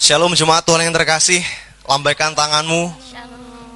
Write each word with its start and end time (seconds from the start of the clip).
Shalom 0.00 0.32
jemaat 0.32 0.64
Tuhan 0.64 0.80
yang 0.80 0.96
terkasih, 0.96 1.44
lambaikan 1.84 2.32
tanganmu. 2.32 2.88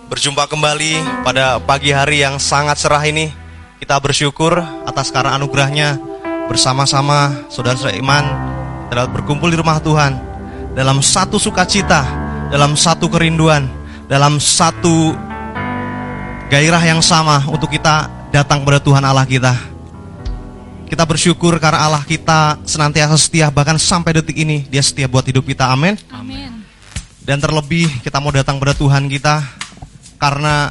Berjumpa 0.08 0.49
kembali 0.49 0.97
pada 1.21 1.61
pagi 1.61 1.93
hari 1.93 2.25
yang 2.25 2.41
sangat 2.41 2.81
cerah 2.81 3.04
ini. 3.04 3.29
Kita 3.77 4.00
bersyukur 4.00 4.57
atas 4.89 5.13
karena 5.13 5.37
anugerahnya 5.37 6.00
bersama-sama 6.49 7.45
saudara-saudara 7.52 8.00
iman 8.00 8.25
dapat 8.89 9.21
berkumpul 9.21 9.52
di 9.52 9.61
rumah 9.61 9.77
Tuhan 9.84 10.16
dalam 10.73 11.05
satu 11.05 11.37
sukacita, 11.37 12.09
dalam 12.48 12.72
satu 12.72 13.12
kerinduan, 13.12 13.68
dalam 14.09 14.41
satu 14.41 15.12
gairah 16.48 16.80
yang 16.88 17.04
sama 17.04 17.45
untuk 17.52 17.68
kita 17.68 18.09
datang 18.32 18.64
kepada 18.64 18.80
Tuhan 18.80 19.04
Allah 19.04 19.29
kita. 19.29 19.73
Kita 20.95 21.11
bersyukur 21.11 21.58
karena 21.58 21.90
Allah 21.90 22.06
kita 22.06 22.62
senantiasa 22.62 23.18
setia 23.18 23.50
bahkan 23.50 23.74
sampai 23.82 24.14
detik 24.14 24.38
ini 24.38 24.62
dia 24.70 24.79
setia 24.79 25.10
buat 25.10 25.27
hidup 25.27 25.42
kita. 25.42 25.66
Amin. 25.66 25.98
Amin. 26.14 26.62
Dan 27.19 27.42
terlebih 27.42 27.91
kita 27.98 28.23
mau 28.23 28.30
datang 28.30 28.62
pada 28.62 28.78
Tuhan 28.78 29.10
kita 29.10 29.42
karena 30.22 30.70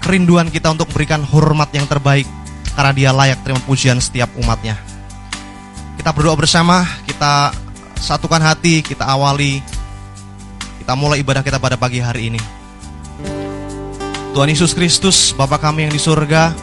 kerinduan 0.00 0.48
kita 0.48 0.72
untuk 0.72 0.88
berikan 0.88 1.20
hormat 1.20 1.68
yang 1.76 1.84
terbaik 1.84 2.24
karena 2.72 2.92
dia 2.96 3.10
layak 3.12 3.44
terima 3.44 3.60
pujian 3.68 4.00
setiap 4.00 4.32
umatnya. 4.40 4.80
Kita 6.00 6.08
berdoa 6.16 6.40
bersama, 6.40 6.80
kita 7.04 7.52
satukan 8.00 8.40
hati, 8.40 8.80
kita 8.80 9.04
awali, 9.04 9.60
kita 10.80 10.96
mulai 10.96 11.20
ibadah 11.20 11.44
kita 11.44 11.60
pada 11.60 11.76
pagi 11.76 12.00
hari 12.00 12.32
ini. 12.32 12.40
Tuhan 14.32 14.48
Yesus 14.48 14.72
Kristus, 14.72 15.36
Bapa 15.36 15.60
kami 15.60 15.84
yang 15.84 15.92
di 15.92 16.00
surga, 16.00 16.56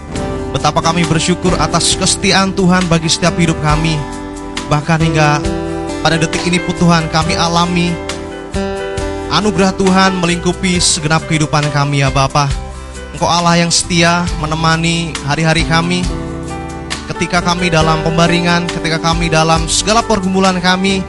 betapa 0.52 0.80
kami 0.80 1.04
bersyukur 1.08 1.56
atas 1.60 1.96
kesetiaan 1.96 2.56
Tuhan 2.56 2.88
bagi 2.88 3.10
setiap 3.12 3.36
hidup 3.36 3.58
kami. 3.60 3.96
Bahkan 4.68 5.00
hingga 5.04 5.40
pada 6.04 6.16
detik 6.20 6.44
ini 6.48 6.60
pun 6.62 6.76
Tuhan 6.76 7.08
kami 7.12 7.36
alami 7.36 7.92
anugerah 9.32 9.76
Tuhan 9.76 10.18
melingkupi 10.18 10.80
segenap 10.80 11.28
kehidupan 11.28 11.68
kami 11.72 12.02
ya 12.02 12.10
Bapa. 12.10 12.48
Engkau 13.14 13.28
Allah 13.28 13.58
yang 13.60 13.74
setia 13.74 14.24
menemani 14.38 15.14
hari-hari 15.26 15.66
kami 15.66 16.06
ketika 17.14 17.42
kami 17.42 17.72
dalam 17.72 18.04
pembaringan, 18.04 18.68
ketika 18.68 19.00
kami 19.00 19.32
dalam 19.32 19.66
segala 19.66 20.04
pergumulan 20.04 20.60
kami, 20.60 21.02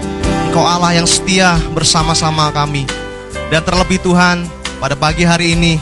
Engkau 0.48 0.64
Allah 0.64 0.96
yang 0.96 1.06
setia 1.06 1.58
bersama-sama 1.74 2.48
kami. 2.54 2.88
Dan 3.48 3.64
terlebih 3.64 4.00
Tuhan, 4.00 4.44
pada 4.78 4.94
pagi 4.94 5.26
hari 5.26 5.58
ini 5.58 5.76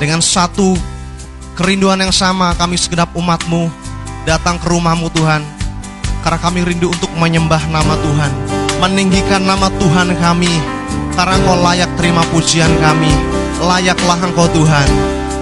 dengan 0.00 0.18
satu 0.24 0.74
kerinduan 1.54 2.02
yang 2.02 2.10
sama 2.10 2.50
kami 2.58 2.74
segenap 2.74 3.14
umatmu 3.14 3.70
datang 4.26 4.58
ke 4.58 4.66
rumahmu 4.66 5.06
Tuhan. 5.14 5.42
Karena 6.26 6.38
kami 6.40 6.64
rindu 6.64 6.88
untuk 6.90 7.12
menyembah 7.20 7.68
nama 7.68 7.94
Tuhan, 8.00 8.32
meninggikan 8.80 9.44
nama 9.44 9.68
Tuhan 9.76 10.16
kami. 10.18 10.50
Karena 11.14 11.38
Engkau 11.38 11.54
layak 11.62 11.90
terima 11.94 12.26
pujian 12.32 12.72
kami, 12.82 13.12
layaklah 13.62 14.18
Engkau 14.24 14.50
Tuhan. 14.50 14.88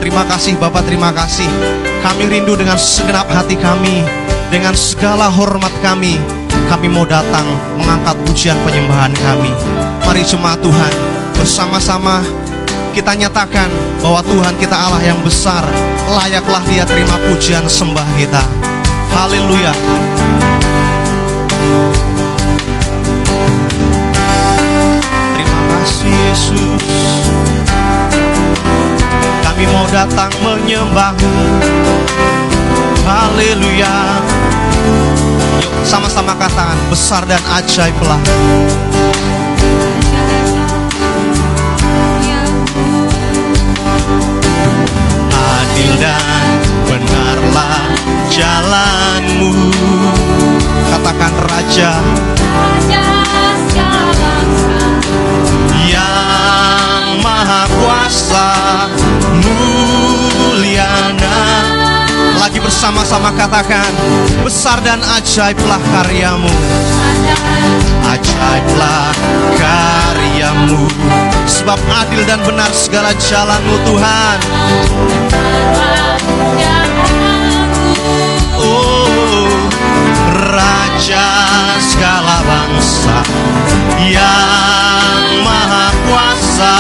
Terima 0.03 0.27
kasih 0.27 0.59
Bapak, 0.59 0.85
terima 0.85 1.15
kasih. 1.15 1.47
Kami 2.03 2.27
rindu 2.27 2.59
dengan 2.59 2.75
segenap 2.75 3.31
hati 3.31 3.55
kami, 3.55 4.03
dengan 4.51 4.75
segala 4.75 5.31
hormat 5.31 5.71
kami. 5.81 6.19
Kami 6.67 6.91
mau 6.91 7.07
datang 7.07 7.47
mengangkat 7.79 8.19
pujian 8.27 8.59
penyembahan 8.67 9.15
kami. 9.15 9.55
Mari 10.03 10.27
jemaat 10.27 10.59
Tuhan, 10.61 10.93
bersama-sama 11.39 12.27
kita 12.93 13.17
nyatakan 13.17 13.73
bahwa 14.05 14.21
Tuhan 14.21 14.55
kita 14.61 14.77
Allah 14.77 15.01
yang 15.01 15.17
besar, 15.25 15.65
layaklah 16.13 16.61
Dia 16.69 16.85
terima 16.85 17.17
pujian 17.25 17.65
sembah 17.65 18.05
kita. 18.21 18.45
Haleluya. 19.17 19.73
Terima 25.33 25.61
kasih 25.73 26.13
Yesus. 26.13 26.85
Kami 29.41 29.65
mau 29.73 29.89
datang 29.89 30.33
menyembahmu. 30.45 31.37
Haleluya. 33.09 34.21
Yuk 35.65 35.75
sama-sama 35.89 36.37
katakan 36.37 36.77
besar 36.93 37.25
dan 37.25 37.41
ajaiblah. 37.57 38.21
Adil 45.83 45.99
dan 45.99 46.63
benarlah 46.87 47.91
jalanmu. 48.31 49.51
Katakan 50.95 51.35
Raja. 51.43 51.99
Yang 55.83 57.19
maha 57.27 57.67
kuasa 57.67 58.51
muliana. 59.43 61.39
Lagi 62.39 62.63
bersama-sama 62.63 63.35
katakan 63.35 63.91
besar 64.47 64.79
dan 64.87 65.03
ajaiblah 65.19 65.83
karyamu. 65.83 66.55
Ajaiblah 68.07 69.11
karyamu. 69.59 70.87
Sebab 71.51 71.83
adil 72.07 72.23
dan 72.23 72.39
benar 72.47 72.71
segala 72.71 73.11
jalanmu 73.19 73.83
Tuhan 73.83 74.39
raja 80.63 81.27
segala 81.83 82.39
bangsa 82.47 83.19
yang 84.07 85.43
maha 85.43 85.91
kuasa 86.07 86.77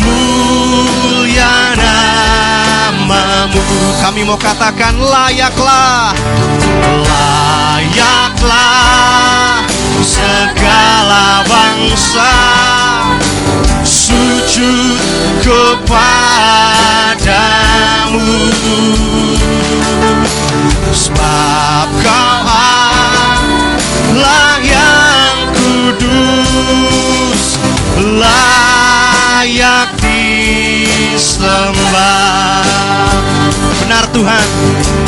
mulia 0.00 1.76
namamu. 1.76 3.60
Kami 4.00 4.24
mau 4.24 4.38
katakan 4.40 4.96
layaklah 4.96 6.16
layaklah 7.04 8.48
segala 10.00 11.44
bangsa 11.44 12.32
sujud 13.86 14.98
kepadamu. 15.42 15.90
Sebab 20.90 21.88
kau 22.02 22.38
Allah 22.46 24.58
yang 24.64 25.36
kudus 25.54 27.42
layak 29.46 29.94
disembah. 31.14 31.46
Benar 33.86 34.10
Tuhan 34.10 34.46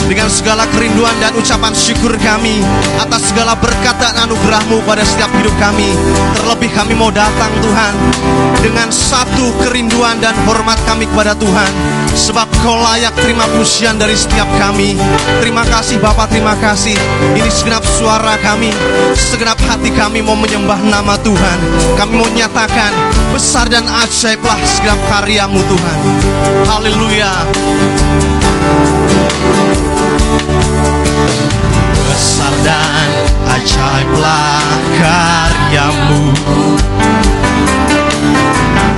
dengan 0.06 0.30
segala 0.30 0.62
kerinduan 0.70 1.10
dan 1.18 1.34
ucapan 1.34 1.74
syukur 1.74 2.14
kami 2.22 2.62
atas 3.02 3.34
segala 3.34 3.58
berkat 3.58 3.98
dan 3.98 4.14
anugerahmu 4.22 4.78
pada 4.86 5.02
setiap 5.02 5.26
hidup 5.34 5.50
kami 5.58 5.90
terlebih 6.38 6.70
kami 6.70 6.94
mau 6.94 7.10
datang 7.10 7.50
Tuhan 7.58 7.92
dengan 8.62 8.88
satu 8.94 9.50
kerinduan 9.66 10.22
dan 10.22 10.38
hormat 10.46 10.78
kami 10.86 11.10
kepada 11.10 11.34
Tuhan 11.34 11.72
sebab 12.14 12.46
kau 12.62 12.78
layak 12.78 13.12
terima 13.18 13.44
pujian 13.52 13.98
dari 13.98 14.14
setiap 14.14 14.46
kami. 14.62 14.94
Terima 15.42 15.66
kasih 15.66 15.98
Bapak 15.98 16.30
terima 16.30 16.54
kasih. 16.62 16.94
Ini 17.34 17.50
segenap 17.50 17.82
suara 17.82 18.38
kami 18.38 18.70
segenap 19.18 19.58
hati 19.66 19.90
kami 19.90 20.22
mau 20.22 20.38
menyembah 20.38 20.78
nama 20.86 21.18
Tuhan. 21.20 21.58
Kami 21.98 22.12
mau 22.14 22.30
nyatakan 22.30 22.94
besar 23.34 23.68
dan 23.68 23.84
ajaiblah 24.28 24.60
segenap 24.60 25.00
karyamu 25.08 25.56
Tuhan. 25.56 25.98
Haleluya. 26.68 27.32
Besar 31.96 32.54
dan 32.60 33.08
ajaiblah 33.56 34.60
karyamu. 35.00 36.36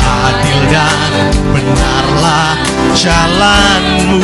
Adil 0.02 0.62
dan 0.66 1.12
benarlah 1.54 2.58
jalanmu. 2.98 4.18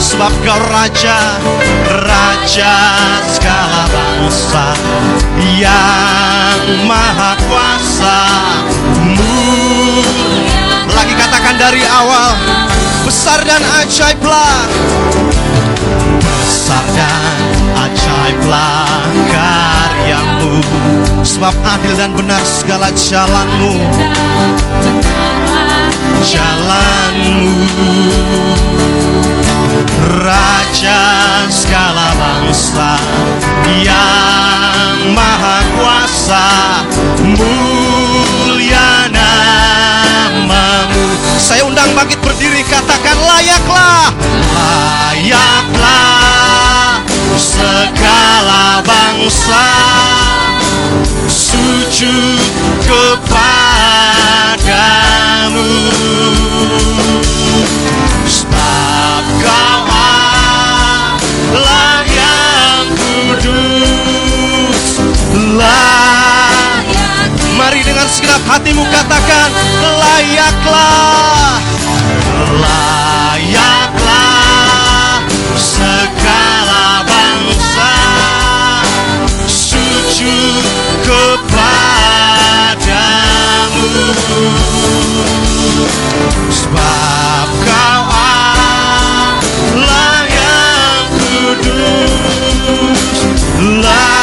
Sebab 0.00 0.32
kau 0.48 0.60
raja 0.72 1.20
raja 2.08 2.76
segala 3.36 3.84
bangsa 3.92 4.80
yang 5.60 6.88
maha 6.88 7.36
kuasa 7.44 8.20
dari 11.62 11.86
awal 11.86 12.34
besar 13.06 13.38
dan 13.46 13.62
ajaiblah 13.86 14.66
besar 16.18 16.82
dan 16.90 17.38
ajaiblah 17.86 18.98
karyamu. 19.30 20.58
Sebab 21.22 21.54
adil 21.62 21.94
dan 21.94 22.10
benar 22.18 22.42
segala 22.42 22.90
jalanmu. 22.90 23.78
Jalanmu. 26.26 27.54
Raja 30.18 31.02
segala 31.46 32.10
bangsa 32.18 32.98
yang 33.86 35.14
maha 35.14 35.58
kuasa 35.78 36.46
mulia 41.82 41.98
layaklah. 43.26 44.14
Layaklah 45.18 47.02
segala 47.34 48.86
bangsa 48.86 49.66
sujud 51.26 52.38
kepadamu. 52.86 53.26
Sebab 58.30 59.22
kau 59.42 59.90
Allah 61.52 62.06
yang 62.06 62.86
kudus 62.94 65.02
layak 65.58 66.21
Mari 67.62 67.78
dengan 67.86 68.10
segenap 68.10 68.42
hatimu 68.42 68.82
katakan 68.90 69.54
layaklah 70.02 71.62
layaklah 72.58 74.02
segala 75.54 77.06
bangsa 77.06 77.94
sujud 79.46 80.66
kepadamu. 81.06 81.54
Sebab 86.50 87.46
kau 87.62 88.02
Allah 88.10 90.18
yang 90.26 91.06
kudus 91.14 92.98
layak 93.86 94.21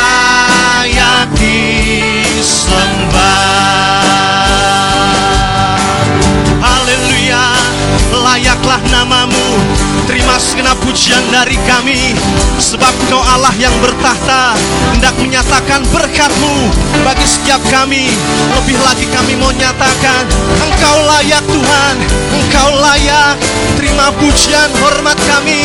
Terima 10.09 10.41
segenap 10.41 10.77
pujian 10.81 11.21
dari 11.29 11.53
kami. 11.69 12.17
Sebab 12.57 12.93
kau 13.07 13.21
Allah 13.21 13.53
yang 13.61 13.73
bertahta 13.79 14.57
Hendak 14.91 15.15
menyatakan 15.21 15.85
berkatmu 15.93 16.69
Bagi 17.05 17.27
setiap 17.29 17.61
kami. 17.69 18.09
Lebih 18.57 18.77
lagi 18.83 19.05
kami 19.13 19.37
mau 19.37 19.53
nyatakan 19.53 20.23
Engkau 20.65 20.97
layak 21.05 21.43
Tuhan 21.45 21.95
Engkau 22.29 22.69
layak. 22.81 23.37
Terima 23.77 24.11
pujian 24.17 24.69
hormat 24.81 25.17
kami. 25.29 25.63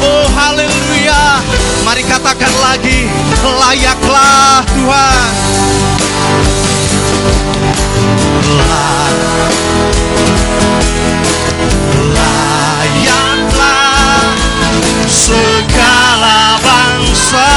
Oh 0.00 0.26
haleluya. 0.32 1.40
Mari 1.84 2.02
katakan 2.08 2.52
lagi 2.64 3.06
Layaklah 3.44 4.64
Tuhan. 4.72 5.28
Layaklah 8.44 9.04
segala 15.08 16.56
bangsa 16.60 17.52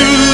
to 0.00 0.29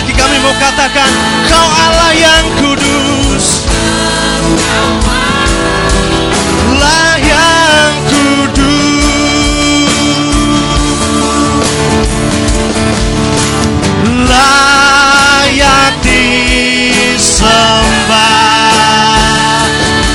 lagi 0.00 0.16
kami 0.16 0.40
mau 0.40 0.56
katakan 0.56 1.12
Kau 1.44 1.68
Allah 1.76 2.16
yang 2.16 2.48
kudus. 2.56 3.68
Lah 6.80 7.20
yang 7.20 7.92
kudus. 8.08 8.64
Layak 14.24 16.00
disembah. 16.00 17.52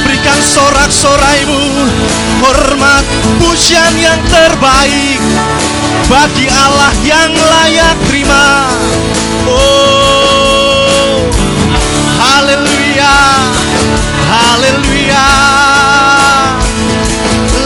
Berikan 0.02 0.42
sorak-soraimu 0.42 1.62
Hormat 2.46 3.02
pujian 3.42 3.90
yang 3.98 4.22
terbaik 4.30 5.18
Bagi 6.06 6.46
Allah 6.46 6.94
yang 7.02 7.34
layak 7.34 7.98
terima. 8.06 8.70
Oh 9.50 11.26
Haleluya 12.22 13.18
Haleluya. 14.30 15.30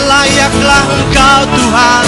Layaklah 0.07 0.83
engkau 0.95 1.41
Tuhan. 1.59 2.05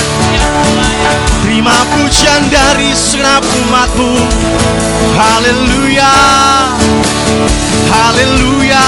Terima 1.43 1.75
pujian 1.91 2.41
dari 2.47 2.95
segenap 2.95 3.43
umatmu. 3.67 4.15
Haleluya 5.19 6.15
Haleluya 7.91 8.85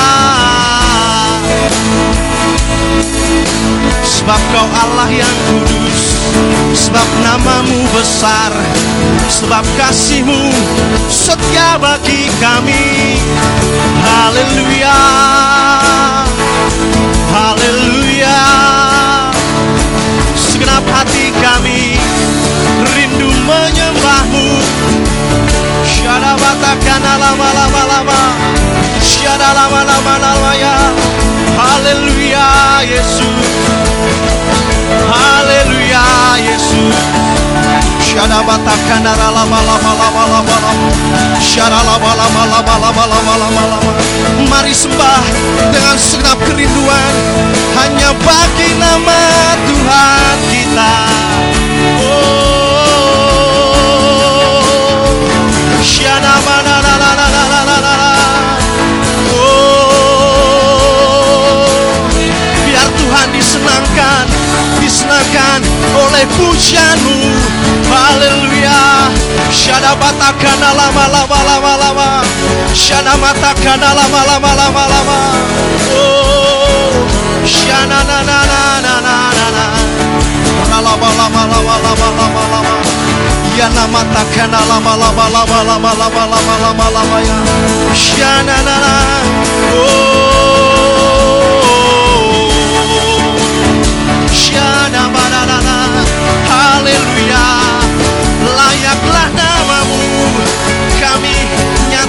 Sebab 4.24 4.39
kau 4.56 4.68
Allah 4.72 5.12
yang 5.12 5.36
kudus 5.51 6.15
Sebab 6.72 7.03
namamu 7.27 7.84
besar 7.92 8.56
Sebab 9.27 9.68
kasihmu 9.75 10.48
setia 11.12 11.75
bagi 11.75 12.32
kami. 12.39 13.20
Haleluya 14.00 15.00
Haleluya. 17.36 18.39
Segenap 20.39 20.88
hati 20.88 21.27
kami 21.44 22.00
Rindu 22.96 23.27
menyembahmu. 23.27 24.48
Syarabatakana 25.84 27.20
lama 27.20 27.50
lama 27.60 27.82
lama. 27.92 28.22
Syara 29.03 29.51
lama 29.51 29.84
lama 29.84 30.13
lama 30.15 30.51
ya 30.56 30.75
Haleluya 31.53 32.81
Yesus 32.81 33.48
Haleluya 35.10 36.05
Yesus 36.41 36.95
Syarabatakana 38.01 39.13
lama 39.17 39.60
lama 39.62 39.91
lama 39.93 40.24
lama 40.29 40.55
lama 40.57 40.57
lama 41.86 42.12
lama 42.13 42.41
lama 42.45 42.75
lama 42.77 43.03
lama 43.05 43.33
lama 43.38 43.63
lama 43.69 43.91
Mari 44.50 44.74
sembah 44.74 45.22
dengan 45.69 45.98
segenap 45.98 46.38
kerinduan 46.45 47.13
Hanya 47.77 48.13
bagi 48.22 48.69
nama 48.77 49.22
Tuhan 49.65 50.38
kita 50.50 50.93
Oh 52.01 52.42
pujianmu 66.27 67.18
Haleluya 67.92 68.80
Shada 69.51 69.96
batakana 69.96 70.74
lama 70.74 71.06
lama 71.13 71.38
lama 71.48 71.72
lama 71.77 72.08
Shada 72.74 73.13
matakana 73.18 73.94
lama 73.94 74.22
lama 74.27 74.51
lama 74.56 74.84
lama 74.94 75.18
Oh 75.94 77.08
Shana 77.46 78.00
na 78.08 78.18
na 78.24 78.38
na 78.48 78.62
na 78.82 78.94
Lama 80.72 80.77
lama 80.82 81.10
lama 81.18 81.42
lama 81.51 81.75
lama 81.86 82.44
lama 82.51 82.75
Yana 83.58 83.84
matakana 83.88 84.60
lama 84.70 84.94
lama 84.98 85.25
lama 85.30 85.58
lama 85.63 85.92
lama 85.94 86.24
lama 86.25 86.53
lama 86.63 86.86
lama 86.96 87.18
ya 87.22 87.38
Shana 87.94 88.58
na 88.68 88.75
Oh 89.75 90.32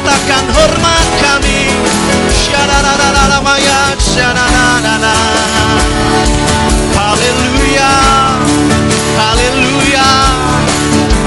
takkan 0.04 0.44
hormat 0.52 1.08
kami. 1.25 1.61
Haleluya 6.94 7.92
Haleluya 9.18 10.08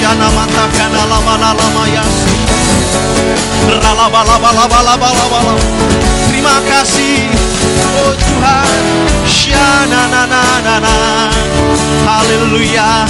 Yana 0.02 0.28
matakan 0.34 0.92
alama 0.94 1.34
alama 1.38 1.84
yas 1.90 2.19
Terima 6.30 6.58
kasih 6.66 7.30
oh 8.02 8.14
Tuhan. 8.18 8.82
Shana 9.30 10.10
na 10.10 10.24
na 10.26 10.44
na 10.66 10.76
na. 10.82 10.96
Haleluya. 12.08 13.06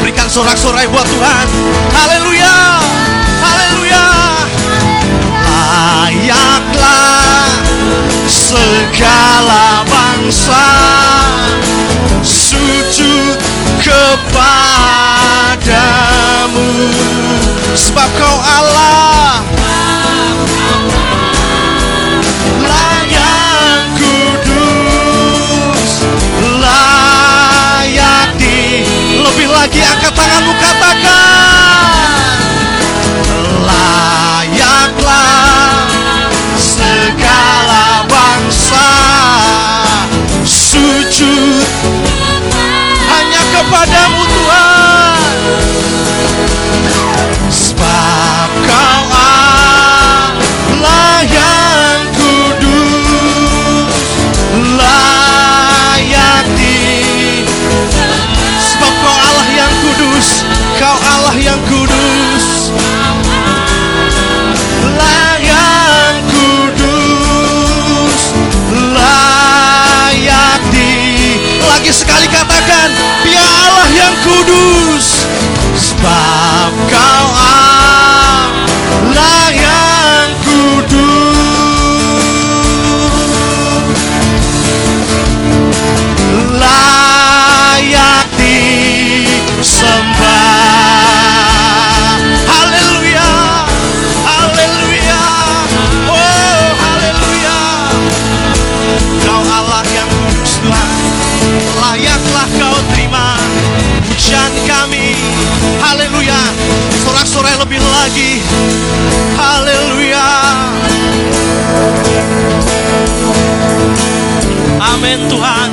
Berikan 0.00 0.28
sorak-sorai 0.30 0.86
buat 0.86 1.06
Tuhan. 1.08 1.46
Haleluya. 1.96 2.56
Haleluya. 3.42 4.06
Layaklah 6.10 7.48
segala 8.30 9.82
bangsa 9.88 10.66
sujud 12.22 13.38
kepadamu. 13.80 15.48
Sebab 17.74 18.08
kau 18.20 18.36
Allah 18.44 19.40
Father 43.70 44.19
paz. 76.02 76.39
Amin 115.00 115.32
Tuhan. 115.32 115.70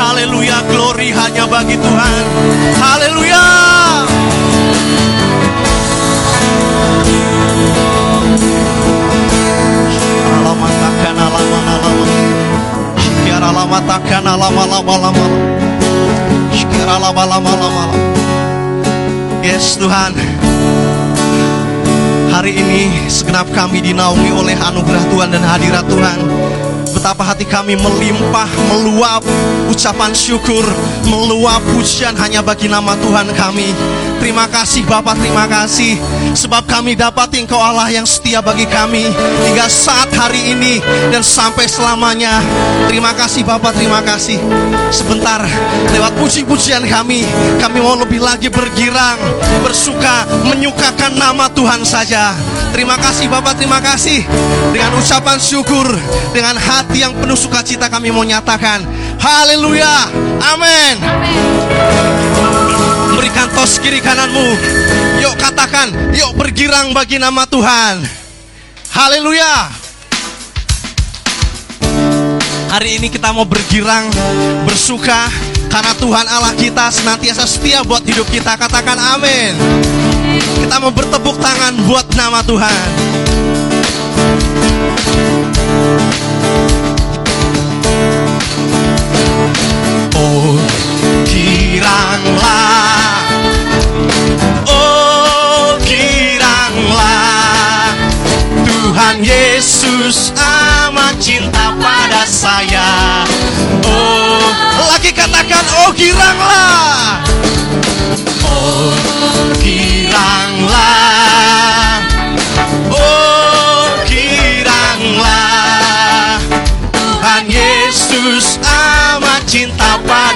Haleluya 0.00 0.64
Glory 0.72 1.12
hanya 1.12 1.44
bagi 1.44 1.76
Tuhan. 1.76 2.24
Haleluya. 2.80 3.44
Lama 16.96 17.28
lama 17.28 17.84
Yes 19.44 19.76
Tuhan. 19.76 20.16
Hari 22.32 22.56
ini 22.56 23.04
segenap 23.12 23.52
kami 23.52 23.84
dinaungi 23.84 24.32
oleh 24.32 24.56
anugerah 24.56 25.04
Tuhan 25.12 25.28
dan 25.36 25.44
hadirat 25.44 25.84
Tuhan 25.92 26.18
Betapa 26.96 27.28
hati 27.28 27.44
kami 27.44 27.76
melimpah, 27.76 28.48
meluap 28.72 29.20
ucapan 29.68 30.16
syukur, 30.16 30.64
meluap 31.04 31.60
pujian 31.76 32.16
hanya 32.16 32.40
bagi 32.40 32.72
nama 32.72 32.96
Tuhan 32.96 33.28
kami. 33.36 33.68
Terima 34.16 34.48
kasih 34.48 34.88
Bapak, 34.88 35.20
terima 35.20 35.44
kasih 35.44 36.00
sebab 36.32 36.64
kami 36.64 36.96
dapat 36.96 37.36
Engkau 37.36 37.60
Allah 37.60 37.92
yang 37.92 38.08
setia 38.08 38.40
bagi 38.40 38.64
kami 38.64 39.12
hingga 39.44 39.68
saat 39.68 40.08
hari 40.16 40.56
ini 40.56 40.80
dan 41.12 41.20
sampai 41.20 41.68
selamanya. 41.68 42.40
Terima 42.88 43.12
kasih 43.12 43.44
Bapak, 43.44 43.76
terima 43.76 44.00
kasih. 44.00 44.40
Sebentar 44.88 45.44
lewat 45.92 46.16
puji-pujian 46.16 46.88
kami, 46.88 47.28
kami 47.60 47.78
mau 47.78 47.94
lebih 48.00 48.24
lagi 48.24 48.48
bergirang, 48.48 49.20
bersuka, 49.60 50.24
menyukakan 50.48 51.12
nama 51.12 51.52
Tuhan 51.52 51.84
saja. 51.84 52.32
Terima 52.74 52.96
kasih 52.98 53.26
Bapak, 53.30 53.54
terima 53.58 53.78
kasih. 53.82 54.24
Dengan 54.72 54.96
ucapan 54.98 55.38
syukur, 55.38 55.86
dengan 56.32 56.56
hati 56.56 57.02
yang 57.02 57.14
penuh 57.16 57.38
sukacita 57.38 57.90
kami 57.90 58.10
mau 58.14 58.22
nyatakan. 58.22 58.82
Haleluya. 59.18 60.10
Amin. 60.40 60.94
Berikan 63.16 63.48
tos 63.54 63.78
kiri 63.82 63.98
kananmu. 63.98 64.48
Yuk 65.24 65.34
katakan, 65.40 65.90
yuk 66.12 66.36
bergirang 66.36 66.92
bagi 66.92 67.16
nama 67.16 67.48
Tuhan. 67.48 68.04
Haleluya. 68.92 69.72
Hari 72.66 73.00
ini 73.00 73.08
kita 73.08 73.32
mau 73.32 73.48
bergirang, 73.48 74.10
bersuka 74.68 75.32
karena 75.72 75.92
Tuhan 75.96 76.26
Allah 76.28 76.52
kita 76.56 76.92
senantiasa 76.92 77.44
setia 77.48 77.80
buat 77.84 78.04
hidup 78.04 78.28
kita. 78.28 78.56
Katakan 78.56 78.96
amin. 79.16 79.52
Kita 80.40 80.76
mau 80.78 80.92
bertepuk 80.92 81.36
tangan 81.40 81.74
buat 81.88 82.06
nama 82.14 82.40
Tuhan. 82.44 83.25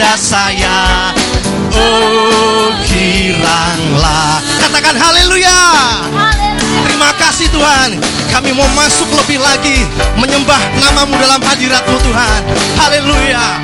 Cinta 0.00 0.16
pada 0.16 0.16
saya. 0.16 0.78
Oh 1.76 2.73
giranglah 2.88 4.40
Katakan 4.64 4.97
haleluya. 4.97 5.61
Terima 6.88 7.12
kasih 7.21 7.52
Tuhan. 7.52 8.00
Kami 8.33 8.54
mau 8.54 8.66
masuk 8.78 9.11
lebih 9.19 9.42
lagi 9.42 9.83
Menyembah 10.16 10.61
namamu 10.80 11.19
dalam 11.21 11.42
hadiratmu 11.45 11.97
Tuhan. 12.00 12.40
Haleluya 12.80 13.61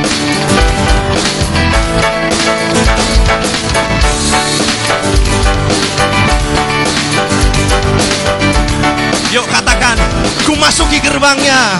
Yuk 9.36 9.44
katakan 9.52 10.00
Ku 10.48 10.56
masuki 10.56 10.96
gerbangnya. 10.96 11.76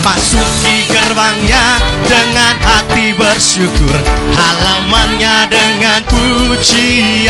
Masuki 0.00 0.88
gerbangnya 0.88 1.76
Dengan 2.08 2.56
hati 2.64 3.12
bersyukur. 3.12 3.92
Halamannya 4.32 5.52
dengan 5.52 6.00
pujian. 6.08 7.28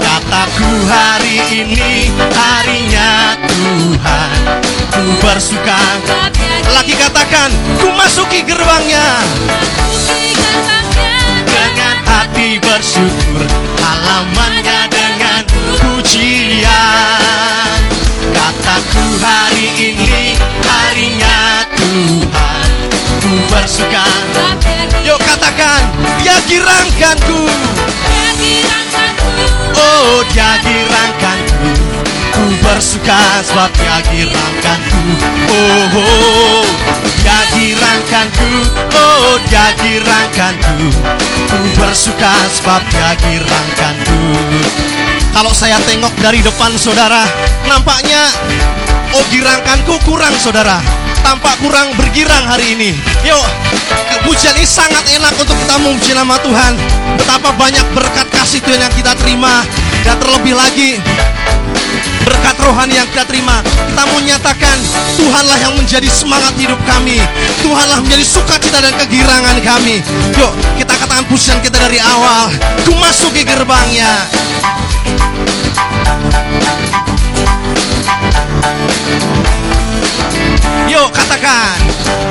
Kataku 0.00 0.72
hari 0.88 1.36
ini 1.52 2.08
Harinya 2.32 3.36
Tuhan. 3.44 4.40
Ku 4.96 5.04
bersuka. 5.20 6.00
Lagi 6.72 6.96
katakan 6.96 7.52
Ku 7.76 7.92
masuki 7.92 8.40
gerbangnya. 8.40 9.20
Dengan 11.44 11.96
hati 12.08 12.56
bersyukur. 12.56 13.44
Halamannya 13.84 14.80
dengan 14.88 15.44
pujian 15.76 17.29
kataku 18.80 19.04
hari 19.20 19.68
ini 19.76 20.34
harinya 20.64 21.68
Tuhan. 21.76 22.70
Ku 23.20 23.32
bersuka 23.52 24.04
yuk 25.04 25.20
katakan 25.20 25.92
dia 26.24 26.36
girangkanku 26.48 27.40
oh 29.76 30.24
dia 30.32 30.56
girangkanku 30.64 31.68
ku 32.32 32.44
bersuka 32.64 33.20
sebab 33.44 33.70
dia 33.76 33.96
girangkanku 34.08 35.02
oh, 35.52 35.84
oh 36.00 36.64
dia 37.20 37.38
girangkanku 37.52 38.50
oh 38.96 39.36
dia 39.52 39.68
girangkanku 39.76 40.88
ku 41.48 41.60
bersuka 41.76 42.32
sebab 42.56 42.80
dia 42.88 43.10
girangkanku 43.20 44.20
kalau 45.40 45.56
saya 45.56 45.80
tengok 45.88 46.12
dari 46.20 46.44
depan 46.44 46.68
saudara 46.76 47.24
nampaknya 47.64 48.28
oh 49.16 49.24
girangkanku 49.32 49.96
kurang 50.04 50.36
saudara. 50.36 50.76
Tampak 51.24 51.56
kurang 51.64 51.96
bergirang 51.96 52.44
hari 52.44 52.76
ini. 52.76 52.92
Yuk 53.24 53.40
pujian 54.28 54.52
ini 54.60 54.68
sangat 54.68 55.00
enak 55.08 55.32
untuk 55.40 55.56
kita 55.56 55.80
memuji 55.80 56.12
nama 56.12 56.36
Tuhan. 56.44 56.76
Betapa 57.16 57.56
banyak 57.56 57.88
berkat 57.96 58.28
kasih 58.28 58.60
Tuhan 58.68 58.84
yang 58.84 58.92
kita 58.92 59.16
terima. 59.16 59.64
Dan 60.04 60.20
terlebih 60.20 60.52
lagi 60.52 61.00
berkat 62.28 62.56
rohani 62.60 63.00
yang 63.00 63.08
kita 63.08 63.24
terima 63.24 63.64
kita 63.64 64.16
mau 64.16 64.20
nyatakan 64.20 64.76
Tuhanlah 65.16 65.58
yang 65.60 65.72
menjadi 65.72 66.08
semangat 66.12 66.52
hidup 66.60 66.80
kami. 66.84 67.16
Tuhanlah 67.64 68.04
menjadi 68.04 68.28
sukacita 68.28 68.84
dan 68.84 68.92
kegirangan 68.92 69.56
kami. 69.64 70.04
Yuk 70.36 70.52
kita 70.84 70.92
katakan 71.00 71.24
pujian 71.32 71.64
kita 71.64 71.80
dari 71.80 71.96
awal. 71.96 72.52
Ku 72.84 72.92
masuki 73.00 73.40
gerbangnya 73.40 74.28
Yuk 80.90 81.08
katakan. 81.14 81.78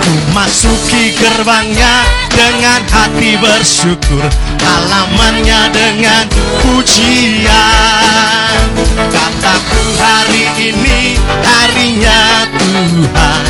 Ku 0.03 0.13
masuki 0.35 1.15
gerbangnya 1.15 2.03
dengan 2.35 2.83
hati 2.91 3.39
bersyukur. 3.39 4.27
Halamannya 4.59 5.71
dengan 5.71 6.27
pujian. 6.59 7.49
Kataku 9.09 9.83
hari 9.95 10.45
ini 10.59 11.15
harinya 11.41 12.45
Tuhan. 12.59 13.45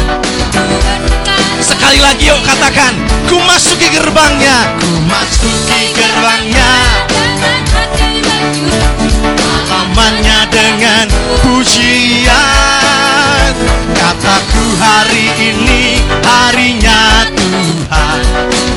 Sekali 1.59 1.99
lagi 2.05 2.29
yuk 2.29 2.41
katakan. 2.45 2.93
Ku 3.25 3.41
masuki 3.43 3.89
gerbangnya. 3.89 4.77
Ku 4.77 4.93
masuki 5.09 5.91
gerbangnya 5.97 6.71
Halamannya 10.09 10.41
dengan 10.49 11.05
pujian. 11.45 12.33
Kataku 13.93 14.65
hari 14.81 15.29
ini 15.37 16.01
harinya 16.25 17.29
Tuhan. 17.37 18.17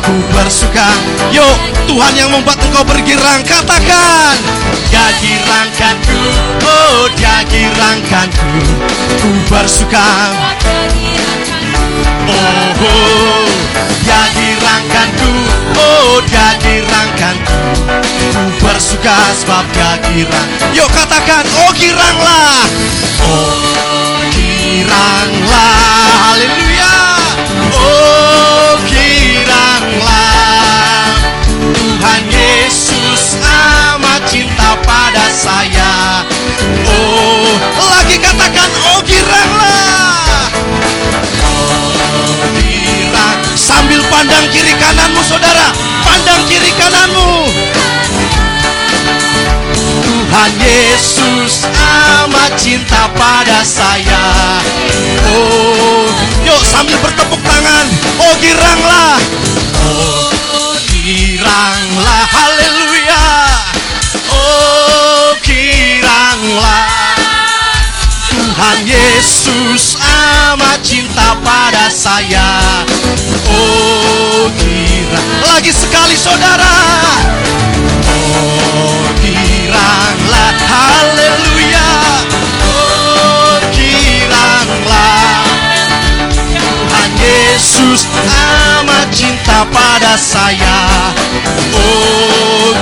Ku 0.05 0.13
bersuka 0.37 0.93
Yuk 1.33 1.57
Tuhan 1.89 2.13
yang 2.21 2.29
membuat 2.37 2.61
engkau 2.61 2.85
bergirang 2.85 3.41
Katakan 3.49 4.37
Dia 4.91 5.09
girangkanku 5.23 6.21
Oh 6.67 7.09
dia 7.17 7.41
girangkanku 7.49 8.53
Ku 9.23 9.31
bersuka 9.49 10.37
Oh, 12.29 12.87
oh 12.87 13.45
dia 14.03 14.23
girangkanku 14.35 15.33
Oh 15.79 16.21
dia 16.29 16.49
girangkanku 16.63 17.61
Ku 18.33 18.45
bersuka 18.63 19.17
sebab 19.37 19.65
dia 19.75 19.99
girang 20.07 20.49
Yuk 20.77 20.89
katakan 20.93 21.45
Oh 21.67 21.71
giranglah 21.75 22.67
Oh 23.23 24.19
giranglah 24.35 25.93
Haleluya. 26.33 26.97
Oh 27.77 28.73
giranglah 28.89 30.33
Tuhan 31.77 32.23
Yesus 32.33 33.37
amat 33.45 34.25
cinta 34.27 34.81
pada 34.81 35.29
saya. 35.29 36.25
Oh 36.89 37.32
Tuhan 50.43 50.59
Yesus 50.59 51.71
amat 51.71 52.59
cinta 52.59 53.07
pada 53.15 53.63
saya. 53.63 54.59
Oh, 55.31 56.11
yuk 56.43 56.59
sambil 56.67 56.99
bertepuk 56.99 57.39
tangan. 57.47 57.87
Oh 58.19 58.35
giranglah. 58.43 59.23
Oh 59.87 60.75
giranglah. 60.91 62.27
Haleluya. 62.27 63.27
Oh 64.35 65.31
giranglah. 65.47 66.91
Tuhan 68.35 68.79
Yesus 68.83 69.95
amat 70.03 70.83
cinta 70.83 71.39
pada 71.39 71.87
saya. 71.87 72.83
Oh 73.47 74.51
girang. 74.59 75.29
Lagi 75.55 75.71
sekali 75.71 76.19
saudara. 76.19 76.75
Oh 78.11 79.07
giranglah 79.73 80.53
Haleluya. 80.69 81.89
Oh 82.69 83.57
Tuhan 86.93 87.11
Yesus 87.17 88.05
amat 88.29 89.09
cinta 89.17 89.65
pada 89.73 90.13
saya. 90.21 91.09
Oh 91.73 92.77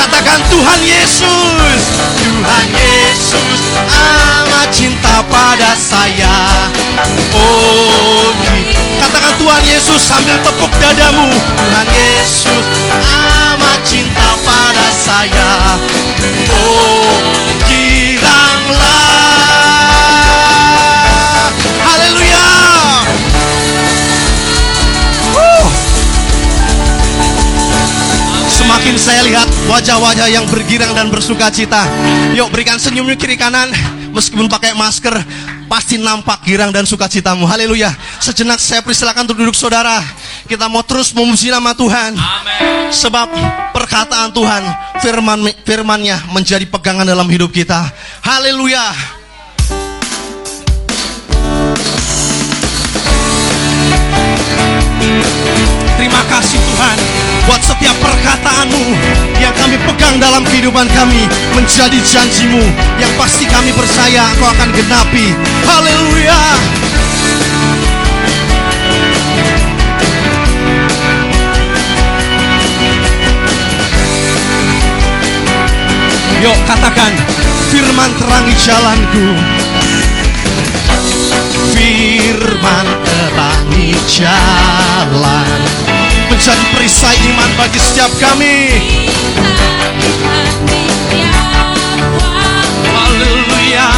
Katakan 0.00 0.40
Tuhan 0.48 0.80
Yesus. 0.80 1.82
Tuhan 2.16 2.66
Yesus 2.72 3.60
amat 3.92 4.68
cinta 4.72 5.20
pada 5.28 5.76
saya. 5.76 6.36
Oh 7.36 8.32
Katakan 9.06 9.38
Tuhan 9.38 9.62
Yesus 9.70 10.02
sambil 10.02 10.34
tepuk 10.42 10.66
dadamu. 10.82 11.30
Tuhan 11.30 11.86
Yesus 11.94 12.66
amat 13.54 13.78
cinta 13.86 14.34
pada 14.42 14.90
saya. 14.98 15.78
Oh 16.50 17.14
giranglah 17.70 19.06
Haleluya. 21.86 22.50
Wuh. 25.38 25.70
Semakin 28.50 28.98
saya 28.98 29.22
lihat 29.22 29.46
wajah-wajah 29.70 30.34
yang 30.34 30.50
bergirang 30.50 30.98
dan 30.98 31.14
bersuka 31.14 31.46
cita. 31.54 31.86
Yuk 32.34 32.50
berikan 32.50 32.82
senyumnya 32.82 33.14
kiri 33.14 33.38
kanan. 33.38 33.70
Meskipun 34.10 34.50
pakai 34.50 34.74
masker 34.74 35.14
Pasti 35.66 35.98
nampak 35.98 36.46
girang 36.46 36.70
dan 36.70 36.86
sukacitamu. 36.86 37.42
Haleluya 37.42 37.90
Sejenak 38.26 38.58
saya 38.58 38.82
persilakan 38.82 39.22
untuk 39.30 39.38
duduk 39.38 39.54
saudara 39.54 40.02
Kita 40.50 40.66
mau 40.66 40.82
terus 40.82 41.14
memuji 41.14 41.46
nama 41.54 41.70
Tuhan 41.78 42.18
Sebab 42.90 43.30
per 43.70 43.86
perkataan 43.86 44.34
Tuhan, 44.34 44.62
firman 44.98 45.46
firmannya 45.62 46.18
menjadi 46.34 46.66
pegangan 46.66 47.06
dalam 47.06 47.30
hidup 47.30 47.54
kita. 47.54 47.86
Haleluya. 48.18 48.82
Terima 55.94 56.22
kasih 56.26 56.58
Tuhan 56.58 56.96
buat 57.46 57.62
setiap 57.62 57.96
perkataanmu 58.02 58.84
yang 59.38 59.54
kami 59.54 59.78
pegang 59.86 60.18
dalam 60.18 60.42
kehidupan 60.42 60.90
kami 60.90 61.30
menjadi 61.54 62.02
janjimu 62.02 62.66
yang 62.98 63.12
pasti 63.14 63.46
kami 63.46 63.70
percaya 63.70 64.26
Engkau 64.34 64.50
akan 64.50 64.68
genapi. 64.74 65.30
Haleluya. 65.62 66.42
Yuk 76.36 76.56
katakan 76.68 77.16
firman 77.72 78.12
terangi 78.20 78.52
jalanku. 78.60 79.28
Firman 81.72 82.86
terangi 83.08 83.96
jalan. 84.04 85.60
Menjadi 86.28 86.64
perisai 86.76 87.16
iman 87.32 87.50
bagi 87.56 87.80
setiap 87.80 88.12
kami. 88.20 88.68
Haleluya 92.92 93.88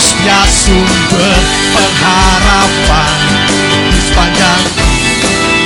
Yesus 0.00 0.16
dia 0.24 0.40
sumber 0.48 1.40
pengharapan 1.76 3.20
Di 3.92 4.00
sepanjang 4.00 4.64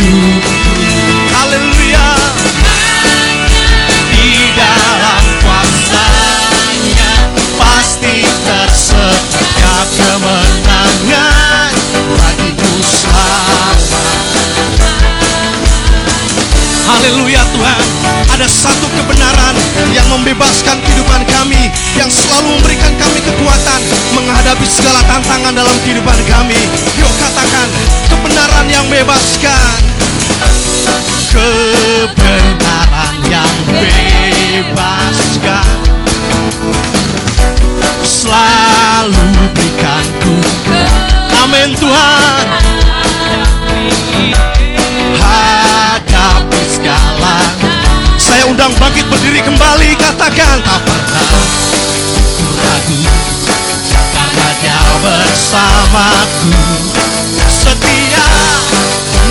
hidupku 0.02 0.74
Haleluya. 1.30 2.08
Di 4.10 4.50
dalam 4.58 5.22
kuasanya 5.38 7.14
Pasti 7.54 8.26
tersedia 8.26 9.74
kemenangan 10.02 11.70
Bagiku 12.18 12.74
selama 12.82 14.02
Haleluya 16.90 17.42
Tuhan. 17.54 17.84
Ada 18.34 18.50
satu 18.50 18.86
kebenaran 18.98 19.54
yang 19.94 20.10
membebaskan 20.10 20.82
kehidupan 20.82 21.22
kami 21.30 21.63
Yang 21.94 22.10
selalu 22.26 22.58
memberikan 22.58 22.92
kami 22.98 23.22
kekuatan 23.22 23.80
Menghadapi 24.14 24.66
segala 24.66 25.02
tantangan 25.10 25.54
dalam 25.54 25.76
kehidupan 25.82 26.18
kami. 26.30 26.58
Yuk 26.98 27.12
katakan 27.18 27.68
kebenaran 28.06 28.66
yang 28.70 28.86
bebaskan. 28.86 29.78
Kebenaran 31.34 33.14
yang 33.26 33.54
bebaskan. 33.74 35.66
Selalu 38.06 39.26
berikanku 39.52 40.36
Amin 41.42 41.74
Tuhan 41.74 42.73
Saya 48.64 48.72
undang 48.72 48.88
bangkit 48.88 49.06
berdiri 49.12 49.40
kembali 49.44 49.92
Katakan 49.92 50.56
tak 50.64 50.80
pernah 50.88 51.28
ku 52.32 52.48
ragu? 52.64 52.96
Karena 53.92 54.48
dia 54.56 54.80
bersamaku. 55.04 56.56
Setia 57.44 58.24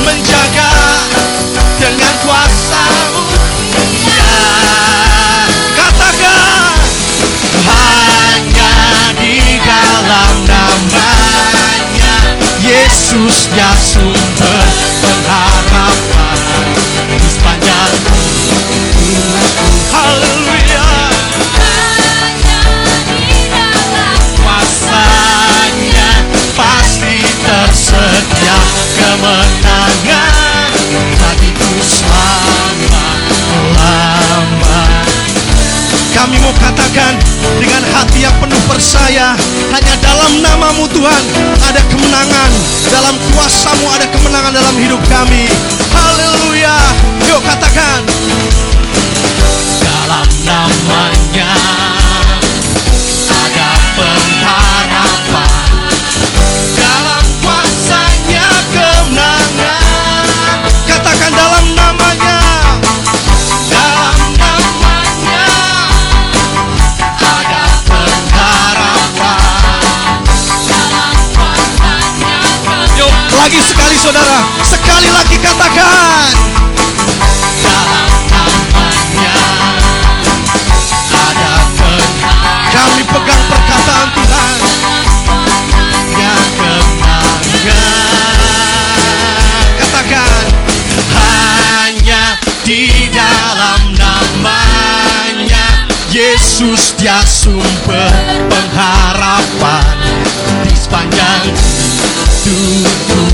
menjaga 0.06 0.70
Dengan 1.82 2.14
kuasamu. 2.22 3.26
Ya 4.06 4.38
Katakan 5.82 6.78
hanya 7.74 8.74
di 9.18 9.58
dalam 9.66 10.34
namanya 10.46 12.38
Yesus 12.62 13.50
ya 13.58 13.74
kemenangan 29.24 30.76
bagiku 31.16 31.72
selama 31.80 33.08
lama 33.80 34.84
kami 36.12 36.36
mau 36.44 36.52
katakan 36.60 37.16
dengan 37.56 37.84
hati 37.96 38.28
yang 38.28 38.36
penuh 38.44 38.60
percaya 38.68 39.34
Hanya 39.72 39.96
dalam 40.04 40.44
namamu 40.44 40.86
Tuhan 40.92 41.24
ada 41.66 41.82
kemenangan. 41.90 42.52
Dalam 42.94 43.16
kuasamu 43.34 43.90
ada 43.90 44.06
kemenangan 44.06 44.54
dalam 44.54 44.76
hidup 44.78 45.02
kami. 45.10 45.50
Haleluya. 45.90 46.78
Yuk 47.28 47.42
katakan. 47.42 48.06
Dalam 49.82 50.28
namanya 50.46 51.93
Lagi 73.44 73.60
sekali 73.60 74.00
saudara, 74.00 74.40
sekali 74.64 75.12
lagi 75.12 75.36
katakan. 75.36 76.32
Dalam 77.60 78.08
namanya 78.32 79.36
ada 81.12 81.54
pengharapan. 81.76 82.08
Kami 82.72 83.04
pegang 83.04 83.44
perkataan 83.52 84.08
Tuhan. 84.16 84.60
Yang 86.16 86.46
kemenangan. 86.56 87.68
Katakan 89.76 90.44
hanya 91.12 92.40
di 92.64 93.12
dalam 93.12 93.92
namanya 94.00 95.92
Yesus 96.16 96.96
dia 96.96 97.20
sumber 97.28 98.08
pengharapan 98.48 100.00
di 100.64 100.72
sepanjang 100.80 101.52
hidupku 102.44 103.33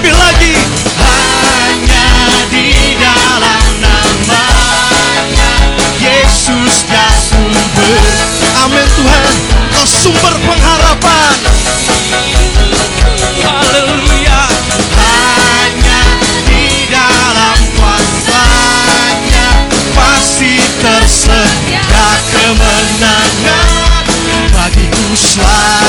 lebih 0.00 0.16
lagi. 0.16 0.56
Hanya 0.96 2.08
di 2.48 2.96
dalam 2.96 3.64
namanya 3.84 5.52
Yesus 6.00 6.88
dah 6.88 7.12
sumber. 7.20 8.00
Amin 8.64 8.88
Tuhan. 8.96 9.32
Kau 9.76 9.84
sumber 9.84 10.32
pengharapan. 10.40 11.36
Haleluya. 13.44 14.40
Hanya 14.96 16.00
di 16.48 16.88
dalam 16.88 17.60
kuasanya 17.76 19.48
pasti 19.92 20.64
tersedia 20.80 22.08
kemenangan. 22.32 23.68
Bagiku 24.48 25.12
selalu 25.12 25.79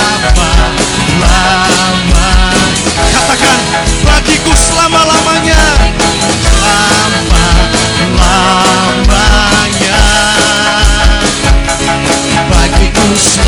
Christ. 13.12 13.41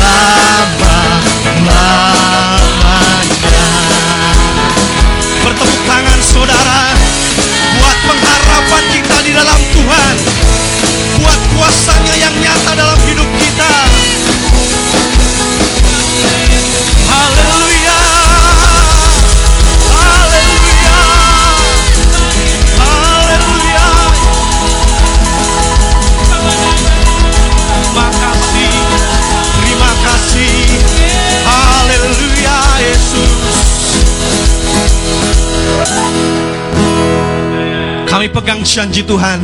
Kami 38.44 38.60
pegang 38.60 38.68
janji 38.68 39.00
Tuhan. 39.00 39.40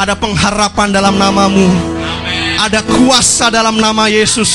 Ada 0.00 0.16
pengharapan 0.16 0.88
dalam 0.88 1.20
namamu. 1.20 1.68
Ada 2.64 2.80
kuasa 2.80 3.52
dalam 3.52 3.76
nama 3.76 4.08
Yesus 4.08 4.48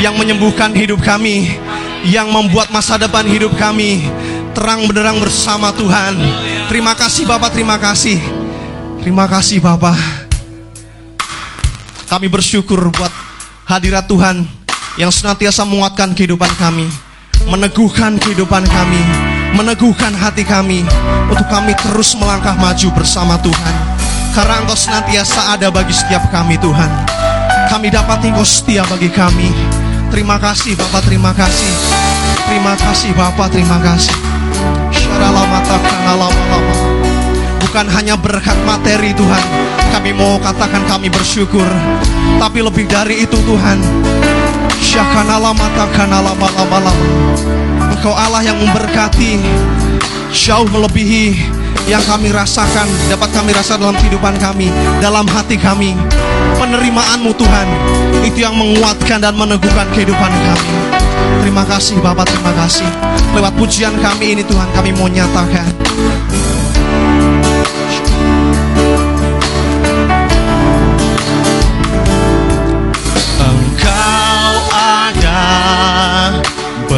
yang 0.00 0.16
menyembuhkan 0.16 0.72
hidup 0.72 1.04
kami, 1.04 1.52
yang 2.08 2.32
membuat 2.32 2.72
masa 2.72 2.96
depan 2.96 3.28
hidup 3.28 3.52
kami 3.60 4.08
terang 4.56 4.88
benderang 4.88 5.20
bersama 5.20 5.68
Tuhan. 5.76 6.16
Terima 6.72 6.96
kasih 6.96 7.28
Bapak, 7.28 7.52
terima 7.52 7.76
kasih. 7.76 8.16
Terima 9.04 9.28
kasih 9.28 9.60
Bapak. 9.60 10.00
Kami 12.08 12.26
bersyukur 12.32 12.88
buat 12.88 13.12
hadirat 13.68 14.08
Tuhan 14.08 14.48
yang 14.96 15.12
senantiasa 15.12 15.68
menguatkan 15.68 16.16
kehidupan 16.16 16.56
kami, 16.56 16.88
meneguhkan 17.52 18.16
kehidupan 18.16 18.64
kami, 18.64 19.33
meneguhkan 19.54 20.10
hati 20.12 20.42
kami 20.42 20.82
untuk 21.30 21.46
kami 21.46 21.72
terus 21.78 22.18
melangkah 22.18 22.58
maju 22.58 22.88
bersama 22.94 23.38
Tuhan. 23.40 23.74
Karena 24.34 24.66
Engkau 24.66 24.74
senantiasa 24.74 25.54
ada 25.54 25.70
bagi 25.70 25.94
setiap 25.94 26.26
kami 26.34 26.58
Tuhan. 26.58 26.90
Kami 27.70 27.88
dapat 27.88 28.18
Engkau 28.26 28.42
setia 28.42 28.82
bagi 28.90 29.08
kami. 29.08 29.54
Terima 30.10 30.38
kasih 30.42 30.74
Bapak, 30.74 31.06
terima 31.06 31.30
kasih. 31.32 31.72
Terima 32.50 32.74
kasih 32.74 33.10
Bapak, 33.14 33.48
terima 33.50 33.78
kasih. 33.78 34.14
Bukan 37.74 37.86
hanya 37.90 38.14
berkat 38.14 38.54
materi 38.62 39.10
Tuhan 39.18 39.46
Kami 39.90 40.14
mau 40.14 40.38
katakan 40.38 40.86
kami 40.86 41.10
bersyukur 41.10 41.66
Tapi 42.38 42.62
lebih 42.62 42.86
dari 42.86 43.26
itu 43.26 43.34
Tuhan 43.34 43.78
Engkau 47.94 48.14
Allah 48.14 48.42
yang 48.44 48.58
memberkati 48.60 49.40
Jauh 50.34 50.66
melebihi 50.68 51.54
yang 51.84 52.00
kami 52.08 52.32
rasakan 52.32 52.88
Dapat 53.12 53.28
kami 53.32 53.52
rasa 53.52 53.76
dalam 53.76 53.92
kehidupan 53.96 54.40
kami 54.40 54.72
Dalam 55.04 55.28
hati 55.28 55.60
kami. 55.60 55.92
Penerimaanmu 56.56 57.32
Tuhan 57.36 57.68
Itu 58.24 58.40
yang 58.40 58.56
menguatkan 58.56 59.20
dan 59.20 59.36
meneguhkan 59.36 59.88
kehidupan 59.92 60.32
kami. 60.32 60.72
Terima 61.44 61.60
kasih 61.68 62.00
Bapak, 62.00 62.24
terima 62.24 62.56
kasih. 62.56 62.88
Lewat 63.36 63.52
pujian 63.60 63.92
kami 64.00 64.38
ini 64.38 64.42
Tuhan 64.46 64.68
kami 64.72 64.96
mau 64.96 65.10
nyatakan 65.10 65.68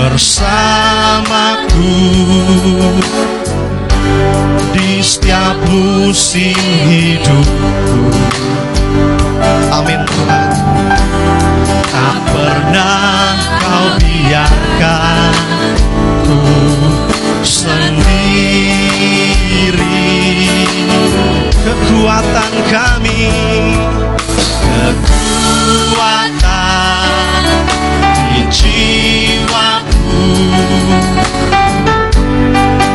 bersamaku 0.06 1.98
di 4.70 5.02
setiap 5.02 5.58
musim 5.66 6.54
hidupku. 6.86 8.14
Amin 9.74 9.98
Tuhan. 10.06 10.54
Tak 11.90 12.18
pernah 12.30 13.34
kau 13.58 13.98
biarkan 13.98 15.34
ku 16.22 16.38
sendiri. 17.42 18.46
Kekuatan 21.66 22.52
kami 22.70 23.34
kekuatan 24.70 26.46
di 28.30 28.46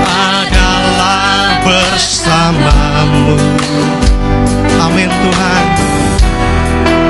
adalah 0.08 1.62
bersamamu. 1.64 3.38
Amin 4.82 5.10
Tuhan. 5.10 5.66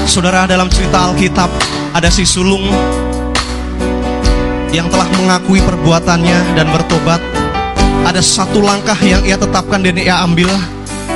Saudara 0.03 0.43
dalam 0.43 0.67
cerita 0.67 1.07
Alkitab 1.07 1.47
ada 1.95 2.11
si 2.11 2.27
sulung 2.27 2.67
yang 4.75 4.91
telah 4.91 5.07
mengakui 5.15 5.63
perbuatannya 5.63 6.59
dan 6.59 6.67
bertobat. 6.75 7.23
Ada 8.03 8.19
satu 8.19 8.59
langkah 8.59 8.99
yang 8.99 9.23
ia 9.23 9.39
tetapkan 9.39 9.79
dan 9.79 9.95
ia 9.95 10.19
ambil 10.27 10.51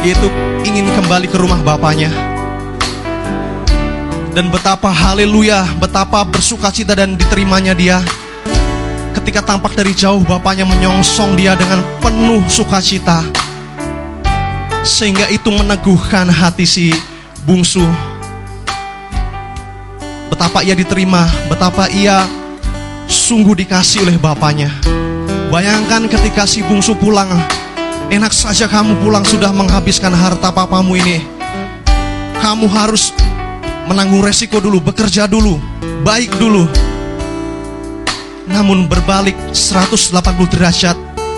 yaitu 0.08 0.32
ingin 0.64 0.88
kembali 0.88 1.28
ke 1.28 1.36
rumah 1.36 1.60
bapaknya. 1.60 2.08
Dan 4.32 4.48
betapa 4.56 4.88
haleluya, 4.88 5.68
betapa 5.84 6.24
bersukacita 6.24 6.96
dan 6.96 7.20
diterimanya 7.20 7.76
dia 7.76 8.00
ketika 9.20 9.44
tampak 9.44 9.76
dari 9.76 9.92
jauh 9.92 10.24
bapaknya 10.24 10.64
menyongsong 10.64 11.36
dia 11.36 11.60
dengan 11.60 11.84
penuh 12.00 12.40
sukacita 12.48 13.20
sehingga 14.84 15.28
itu 15.28 15.52
meneguhkan 15.52 16.28
hati 16.30 16.64
si 16.64 16.86
bungsu. 17.44 17.84
Betapa 20.30 20.64
ia 20.64 20.76
diterima, 20.76 21.28
betapa 21.52 21.92
ia 21.92 22.24
sungguh 23.10 23.58
dikasih 23.66 24.08
oleh 24.08 24.18
bapaknya. 24.22 24.72
Bayangkan 25.50 26.06
ketika 26.06 26.46
si 26.46 26.62
bungsu 26.64 26.94
pulang, 26.96 27.28
enak 28.14 28.32
saja 28.32 28.70
kamu 28.70 29.02
pulang 29.02 29.26
sudah 29.26 29.50
menghabiskan 29.50 30.14
harta 30.14 30.54
papamu 30.54 30.96
ini. 30.96 31.26
Kamu 32.40 32.72
harus 32.72 33.12
menanggung 33.90 34.24
resiko 34.24 34.64
dulu, 34.64 34.80
bekerja 34.80 35.28
dulu, 35.28 35.60
baik 36.06 36.32
dulu. 36.40 36.70
Namun 38.48 38.88
berbalik 38.88 39.36
180 39.52 40.16
derajat, 40.56 40.96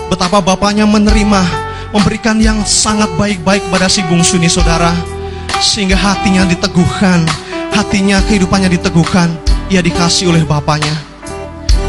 betapa 0.08 0.38
bapaknya 0.38 0.86
menerima 0.86 1.61
memberikan 1.92 2.40
yang 2.40 2.64
sangat 2.64 3.08
baik-baik 3.20 3.60
pada 3.68 3.86
si 3.86 4.00
bungsu 4.08 4.40
ini 4.40 4.48
saudara 4.48 4.90
sehingga 5.60 5.94
hatinya 5.94 6.48
diteguhkan 6.48 7.22
hatinya 7.72 8.18
kehidupannya 8.26 8.72
diteguhkan 8.72 9.28
ia 9.72 9.80
dikasih 9.80 10.28
oleh 10.28 10.44
bapaknya. 10.44 10.92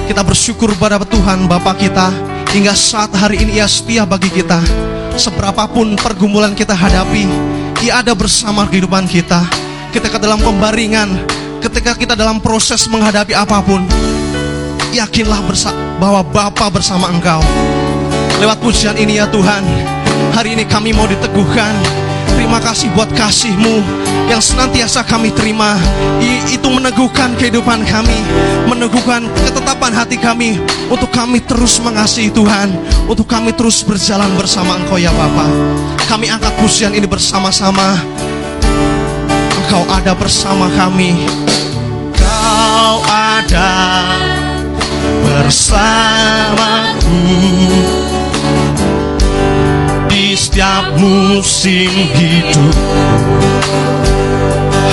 Kita 0.08 0.24
bersyukur 0.24 0.76
pada 0.76 1.00
Tuhan 1.04 1.48
Bapa 1.48 1.76
kita 1.76 2.12
hingga 2.52 2.76
saat 2.76 3.12
hari 3.16 3.44
ini 3.44 3.60
ia 3.60 3.68
setia 3.68 4.04
bagi 4.04 4.28
kita. 4.32 4.60
Seberapapun 5.16 5.96
pergumulan 6.00 6.56
kita 6.56 6.76
hadapi 6.76 7.28
ia 7.84 8.00
ada 8.04 8.16
bersama 8.16 8.68
kehidupan 8.68 9.08
kita. 9.08 9.44
Ketika 9.92 10.20
dalam 10.20 10.39
pembaringan 10.39 11.20
ketika 11.63 11.96
kita 11.96 12.13
dalam 12.16 12.44
proses 12.44 12.88
menghadapi 12.92 13.32
apa 13.32 13.63
pun 13.63 13.84
yakinlah 14.92 15.39
bahwa 16.00 16.24
Bapa 16.24 16.68
bersama 16.72 17.12
engkau. 17.12 17.39
Lewat 18.44 18.60
pujian 18.60 19.00
ini 19.00 19.24
ya 19.24 19.28
Tuhan, 19.32 19.64
hari 20.36 20.52
ini 20.52 20.68
kami 20.68 20.92
mau 20.92 21.08
diteguhkan. 21.08 21.72
Terima 22.28 22.60
kasih 22.60 22.92
buat 22.92 23.08
kasih-Mu 23.16 23.80
yang 24.28 24.44
senantiasa 24.44 25.00
kami 25.08 25.32
terima. 25.32 25.80
I- 26.20 26.52
itu 26.52 26.68
meneguhkan 26.68 27.40
kehidupan 27.40 27.88
kami, 27.88 28.20
meneguhkan 28.68 29.32
ketetapan 29.48 29.96
hati 29.96 30.20
kami 30.20 30.60
untuk 30.92 31.08
kami 31.16 31.40
terus 31.40 31.80
mengasihi 31.80 32.36
Tuhan, 32.36 32.68
untuk 33.08 33.32
kami 33.32 33.56
terus 33.56 33.80
berjalan 33.80 34.28
bersama 34.36 34.76
Engkau 34.76 35.00
ya 35.00 35.16
Bapa. 35.16 35.48
Kami 36.12 36.28
angkat 36.28 36.52
pujian 36.60 36.92
ini 36.92 37.08
bersama-sama. 37.08 37.96
Engkau 39.56 39.88
ada 39.88 40.12
bersama 40.20 40.68
kami. 40.76 41.16
Kau 42.12 43.08
ada 43.08 43.72
bersamaku 45.32 47.24
setiap 50.34 50.98
musim 50.98 51.89
hidup. 51.89 52.74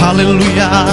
Haleluya. 0.00 0.84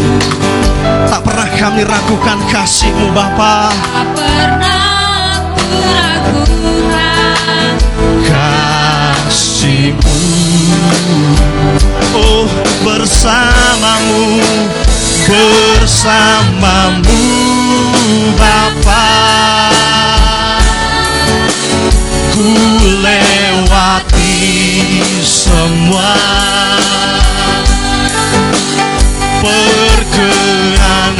Tak 1.09 1.21
pernah 1.25 1.49
kami 1.55 1.83
ragukan 1.83 2.39
kasihmu 2.49 3.11
Bapa. 3.11 3.71
Tak 3.73 4.07
pernah 4.15 5.53
ku 5.55 5.67
ragukan 5.83 7.73
kasihmu. 8.27 10.17
Oh 12.15 12.47
bersamamu 12.83 14.41
bersamamu 15.29 17.21
Bapa 18.33 19.05
ku 22.39 22.55
lewati 23.03 24.39
semua 25.27 26.15
perkenanan 29.43 31.19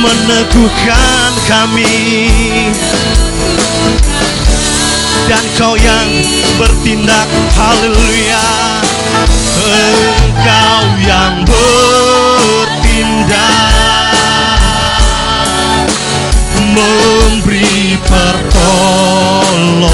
meneguhkan 0.00 1.32
kami. 1.44 2.24
Dan 5.28 5.44
kau 5.60 5.76
yang 5.76 6.08
bertindak 6.56 7.28
haleluya. 7.52 8.48
Engkau 9.60 10.84
yang 11.04 11.44
bertindak. 11.44 11.84
Memberi 16.74 17.53
pertolongan 18.00 19.84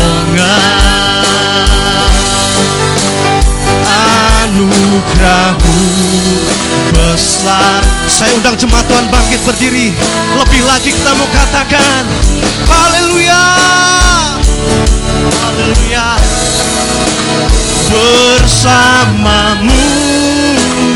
anugerahmu 4.46 5.82
besar 6.94 7.82
Saya 8.06 8.30
undang 8.38 8.54
jemaat 8.54 8.86
Tuhan 8.86 9.10
bangkit 9.10 9.40
berdiri. 9.42 9.90
Lebih 10.38 10.62
lagi 10.66 10.94
kita 10.94 11.10
mau 11.18 11.26
katakan 11.34 12.06
Haleluya. 12.70 13.42
Haleluya 15.40 16.14
Bersamamu 17.90 19.82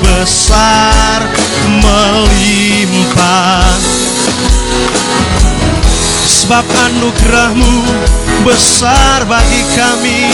besar 0.02 1.22
melimpah 1.78 3.70
sebab 6.26 6.66
anugerahmu 6.66 7.86
besar 8.42 9.22
bagi 9.30 9.62
kami. 9.78 10.26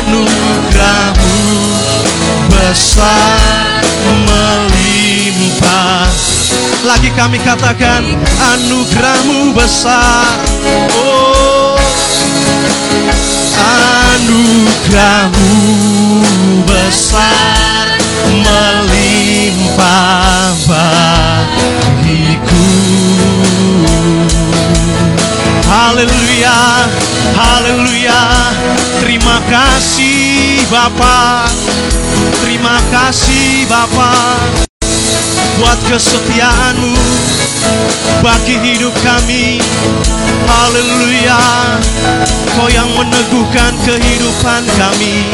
anugerahmu 0.00 1.36
besar 2.48 3.84
melimpah 4.24 6.08
Lagi 6.80 7.12
kami 7.12 7.36
katakan 7.44 8.00
anugerahmu 8.56 9.52
besar. 9.52 10.40
oh 10.96 11.29
anugerahmu 14.20 15.56
besar 16.66 17.86
melimpah 18.28 20.52
bagiku 20.68 22.68
Haleluya, 25.70 26.90
haleluya. 27.38 28.22
Terima 28.98 29.38
kasih 29.46 30.66
Bapa. 30.66 31.46
Terima 32.42 32.74
kasih 32.90 33.70
Bapa 33.70 34.69
buat 35.60 35.78
kesetiaanmu 35.92 36.96
bagi 38.24 38.56
hidup 38.56 38.96
kami. 39.04 39.60
Haleluya. 40.48 41.36
Engkau 42.48 42.68
yang 42.72 42.88
meneguhkan 42.96 43.76
kehidupan 43.84 44.64
kami. 44.80 45.28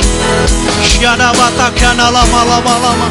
Syada 0.82 1.30
batakana 1.32 2.08
lama 2.08 2.40
lama 2.44 2.74
lama 2.80 3.08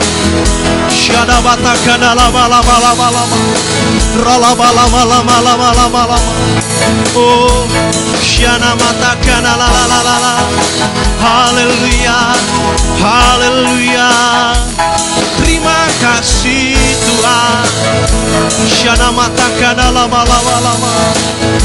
Syada 0.90 1.38
batakana 1.42 2.14
lama 2.18 2.50
lama 2.50 2.76
lama 2.82 3.08
lama 3.14 3.38
Ralaba 4.22 4.70
lama 4.74 5.02
lama 5.06 5.36
lama 5.42 5.70
lama 5.74 6.02
lama 6.10 6.20
Oh 7.14 7.66
Syana 8.22 8.74
matakana 8.74 9.54
la 9.58 9.68
la 9.70 9.84
la 9.86 10.00
la 10.02 10.16
la 10.18 10.34
Haleluya. 11.22 12.18
Haleluya 13.02 14.10
Terima 15.56 15.88
kasih 16.04 16.76
Tuhan. 17.08 17.68
Syana 18.68 19.08
matakana 19.08 19.88
lama 19.88 20.28
lama 20.28 20.56
lama. 20.60 20.96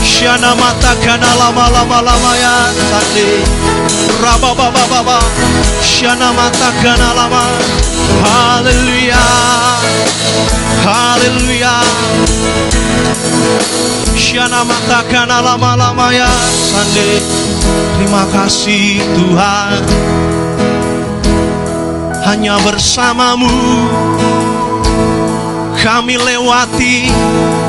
Syana 0.06 0.54
matakana 0.54 1.26
lama 1.34 1.66
lama 1.74 1.98
lama 1.98 2.30
ya 2.38 2.70
Sandi 2.70 3.42
Raba 4.22 4.54
baba 4.54 4.86
baba 4.86 5.18
Syana 5.82 6.30
matakana 6.30 7.18
lama. 7.18 7.42
Haleluya 8.22 9.26
Haleluya 10.86 11.82
Syana 14.14 14.62
matakana 14.62 15.42
lama 15.42 15.74
lama 15.74 16.14
ya 16.14 16.30
Sandi 16.46 17.18
Terima 17.98 18.22
kasih 18.30 19.02
Tuhan 19.18 19.82
Hanya 22.30 22.62
bersamamu. 22.62 23.50
Kami 25.82 26.14
lewati 26.14 27.10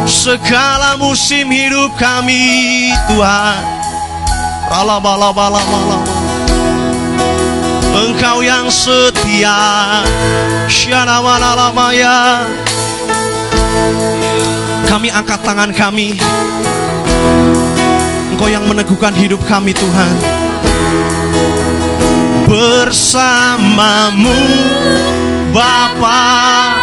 segala 0.05 1.01
musim 1.01 1.49
hidup 1.49 1.89
kami 1.97 2.93
Tuhan. 3.09 3.57
Rala 4.69 5.01
bala 5.01 5.33
bala 5.33 5.57
bala. 5.65 5.99
Engkau 8.05 8.45
yang 8.45 8.69
setia. 8.69 9.57
Syana 10.69 11.25
ya 11.89 12.45
Kami 14.85 15.09
angkat 15.09 15.41
tangan 15.41 15.73
kami. 15.73 16.21
Engkau 18.29 18.45
yang 18.45 18.69
meneguhkan 18.69 19.17
hidup 19.17 19.41
kami 19.49 19.73
Tuhan 19.73 20.40
Bersamamu 22.51 24.35
Bapak 25.55 26.75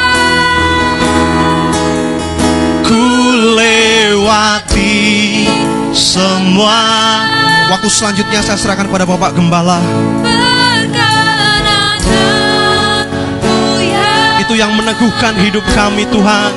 ku 2.88 3.04
lewati 3.52 5.44
semua. 5.92 6.80
Waktu 7.68 7.84
selanjutnya 7.92 8.40
saya 8.40 8.56
serahkan 8.56 8.88
kepada 8.88 9.04
Bapak 9.04 9.36
Gembala. 9.36 9.84
Itu 14.40 14.56
yang 14.56 14.72
meneguhkan 14.72 15.36
hidup 15.36 15.68
kami 15.76 16.08
Tuhan 16.08 16.48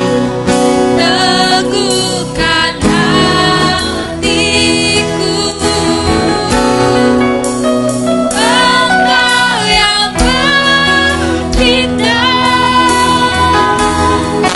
bertindak 11.61 12.25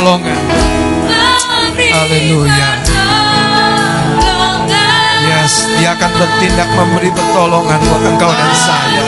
Tolongan. 0.02 0.42
Haleluya. 1.78 2.70
Yes, 5.26 5.70
dia 5.78 5.94
akan 5.94 6.12
bertindak 6.18 6.70
memberi 6.74 7.10
pertolongan 7.14 7.78
buat 7.78 8.04
engkau 8.10 8.32
dan 8.34 8.54
saya. 8.58 9.02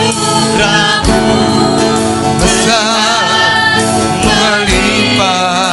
Besar 2.37 3.01
melimpah. 4.61 5.65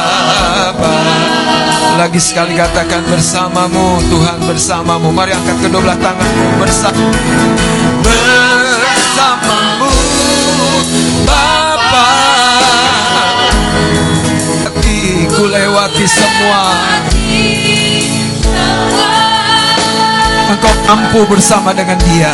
Lagi 1.95 2.19
sekali 2.21 2.57
katakan 2.57 3.05
bersamamu, 3.05 4.01
Tuhan 4.09 4.49
bersamamu. 4.49 5.13
Mari 5.13 5.31
angkat 5.37 5.57
kedua 5.61 5.81
belah 5.81 5.97
tanganmu 6.01 6.57
bersama. 6.57 7.05
Ku 15.35 15.51
lewati 15.51 16.07
semua. 16.07 16.63
Engkau 20.47 20.71
mampu 20.87 21.27
bersama 21.27 21.75
dengan 21.75 21.99
dia. 22.07 22.31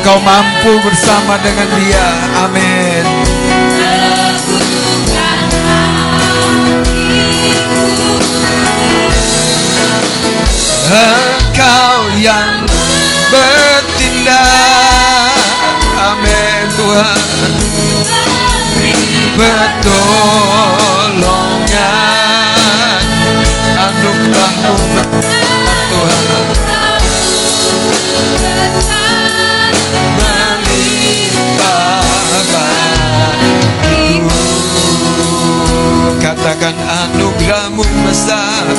Engkau 0.00 0.16
mampu 0.24 0.80
bersama 0.80 1.36
dengan 1.44 1.68
dia. 1.76 2.06
Amin. 2.48 3.04
Engkau 10.88 11.96
yang 12.16 12.64
bertindak. 13.28 14.40
Amin 16.00 16.64
Tuhan. 16.80 17.73
Pertolongan 19.34 21.26
anugerahmu 23.74 24.74
Tuhan. 25.90 26.46
Katakan 36.22 36.78
anugerahmu 36.78 37.82
besar 38.06 38.70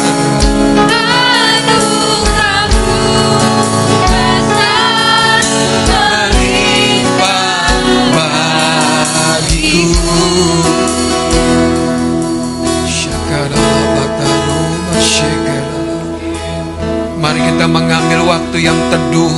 Mari 17.20 17.40
kita 17.44 17.66
mengambil 17.68 18.20
waktu 18.24 18.58
yang 18.64 18.80
teduh. 18.88 19.36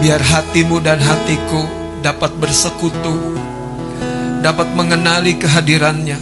Biar 0.00 0.24
hatimu 0.24 0.80
dan 0.80 0.96
hatiku 1.04 1.60
dapat 2.00 2.32
bersekutu. 2.40 3.36
Dapat 4.40 4.72
mengenali 4.80 5.36
kehadirannya. 5.36 6.16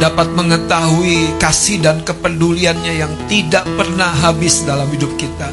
Dapat 0.00 0.32
mengetahui 0.32 1.36
kasih 1.36 1.84
dan 1.84 2.00
kepeduliannya 2.00 2.96
yang 2.96 3.12
tidak 3.28 3.68
pernah 3.76 4.08
habis 4.08 4.64
dalam 4.64 4.88
hidup 4.88 5.12
kita 5.20 5.52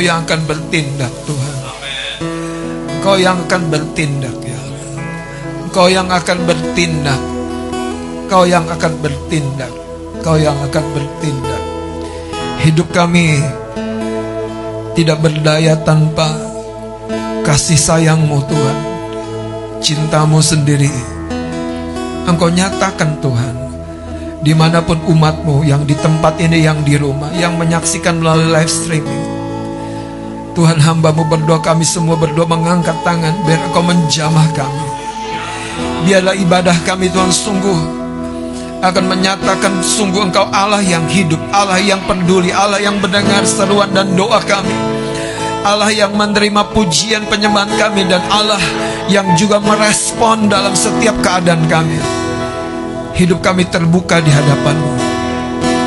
Yang 0.00 0.32
akan 0.32 0.40
bertindak 0.48 1.12
Tuhan. 1.28 1.56
Engkau 2.88 3.20
yang 3.20 3.36
akan 3.44 3.62
bertindak 3.68 4.36
ya. 4.40 4.60
Engkau 5.68 5.86
yang 5.92 6.08
akan 6.08 6.38
bertindak. 6.48 7.20
Engkau 8.24 8.42
yang 8.48 8.64
akan 8.64 8.92
bertindak. 9.04 9.72
Engkau 10.16 10.36
yang 10.40 10.56
akan 10.56 10.84
bertindak. 10.96 11.62
Hidup 12.64 12.88
kami 12.96 13.44
Tidak 14.96 15.20
berdaya 15.20 15.76
tanpa 15.84 16.32
Kasih 17.44 17.76
sayangmu 17.76 18.40
Tuhan. 18.48 18.78
Cintamu 19.84 20.40
sendiri. 20.40 20.92
Engkau 22.24 22.48
nyatakan 22.48 23.20
Tuhan 23.20 23.60
di 24.40 24.56
mana 24.56 24.80
pun 24.80 24.96
umatmu 25.04 25.68
yang 25.68 25.84
di 25.84 25.92
tempat 25.92 26.40
ini 26.40 26.64
yang 26.64 26.80
di 26.80 26.96
rumah 26.96 27.28
yang 27.36 27.60
menyaksikan 27.60 28.24
melalui 28.24 28.48
live 28.48 28.72
streaming 28.72 29.19
Tuhan 30.60 30.76
hambamu 30.76 31.24
berdoa 31.24 31.56
kami 31.64 31.88
semua 31.88 32.20
berdoa 32.20 32.44
mengangkat 32.44 32.92
tangan 33.00 33.32
biar 33.48 33.64
engkau 33.64 33.80
menjamah 33.80 34.44
kami 34.52 34.84
biarlah 36.04 36.36
ibadah 36.36 36.76
kami 36.84 37.08
Tuhan 37.08 37.32
sungguh 37.32 37.80
akan 38.84 39.04
menyatakan 39.08 39.80
sungguh 39.80 40.28
engkau 40.28 40.44
Allah 40.52 40.84
yang 40.84 41.08
hidup 41.08 41.40
Allah 41.48 41.80
yang 41.80 41.96
peduli 42.04 42.52
Allah 42.52 42.76
yang 42.76 43.00
mendengar 43.00 43.40
seruan 43.48 43.88
dan 43.96 44.12
doa 44.12 44.36
kami 44.44 44.76
Allah 45.64 45.88
yang 45.96 46.12
menerima 46.12 46.76
pujian 46.76 47.24
penyembahan 47.24 47.72
kami 47.80 48.04
dan 48.04 48.20
Allah 48.28 48.60
yang 49.08 49.32
juga 49.40 49.64
merespon 49.64 50.52
dalam 50.52 50.76
setiap 50.76 51.16
keadaan 51.24 51.64
kami 51.72 51.96
Hidup 53.16 53.40
kami 53.40 53.64
terbuka 53.64 54.20
di 54.20 54.28
hadapanmu 54.28 54.92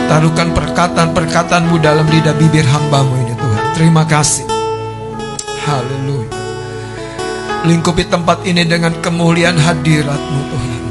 Taruhkan 0.09 0.49
perkataan-perkataanmu 0.49 1.77
dalam 1.77 2.09
lidah 2.09 2.33
bibir 2.41 2.65
hambamu 2.65 3.13
ini 3.21 3.33
Tuhan. 3.37 3.63
Terima 3.73 4.03
kasih. 4.05 4.52
Haleluya. 5.63 6.27
Lingkupi 7.63 8.03
tempat 8.11 8.43
ini 8.43 8.67
dengan 8.67 8.91
kemuliaan 8.99 9.55
hadiratmu 9.55 10.39
Tuhan. 10.51 10.81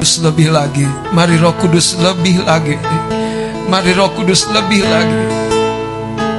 Kudus 0.00 0.24
lebih 0.24 0.48
lagi. 0.48 0.88
Mari 1.12 1.36
roh 1.36 1.52
kudus 1.60 2.00
lebih 2.00 2.48
lagi. 2.48 2.80
Mari 3.68 3.92
roh 3.92 4.08
kudus 4.16 4.48
lebih 4.48 4.80
lagi. 4.88 5.22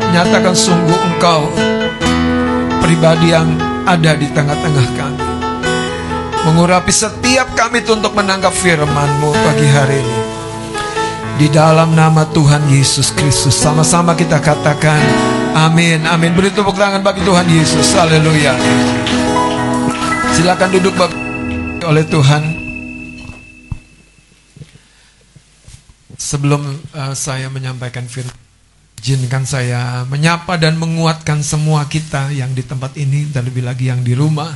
Nyatakan 0.10 0.58
sungguh 0.58 1.00
engkau 1.14 1.54
pribadi 2.82 3.30
yang 3.30 3.54
ada 3.86 4.18
di 4.18 4.26
tengah-tengah 4.34 4.88
kami. 4.98 5.22
Mengurapi 6.50 6.92
setiap 6.92 7.54
kami 7.54 7.86
untuk 7.86 8.18
menangkap 8.18 8.52
firman-Mu 8.52 9.32
pagi 9.32 9.68
hari 9.70 10.02
ini. 10.02 10.23
Di 11.34 11.50
dalam 11.50 11.98
nama 11.98 12.30
Tuhan 12.30 12.70
Yesus 12.70 13.10
Kristus. 13.10 13.58
Sama-sama 13.58 14.14
kita 14.14 14.38
katakan 14.38 15.02
Amin 15.58 16.06
Amin. 16.06 16.38
Beri 16.38 16.54
tepuk 16.54 16.78
tangan 16.78 17.02
bagi 17.02 17.26
Tuhan 17.26 17.50
Yesus. 17.50 17.98
Haleluya. 17.98 18.54
Silakan 20.38 20.70
duduk 20.78 20.94
oleh 21.86 22.06
Tuhan. 22.06 22.44
Sebelum 26.14 26.62
uh, 26.94 27.14
saya 27.18 27.50
menyampaikan 27.50 28.06
firman 28.06 28.34
Izinkan 29.04 29.44
saya 29.44 30.08
menyapa 30.08 30.56
dan 30.56 30.80
menguatkan 30.80 31.44
semua 31.44 31.84
kita 31.92 32.32
yang 32.32 32.56
di 32.56 32.64
tempat 32.64 32.96
ini 32.96 33.28
Dan 33.28 33.52
lebih 33.52 33.68
lagi 33.68 33.92
yang 33.92 34.00
di 34.00 34.16
rumah 34.16 34.48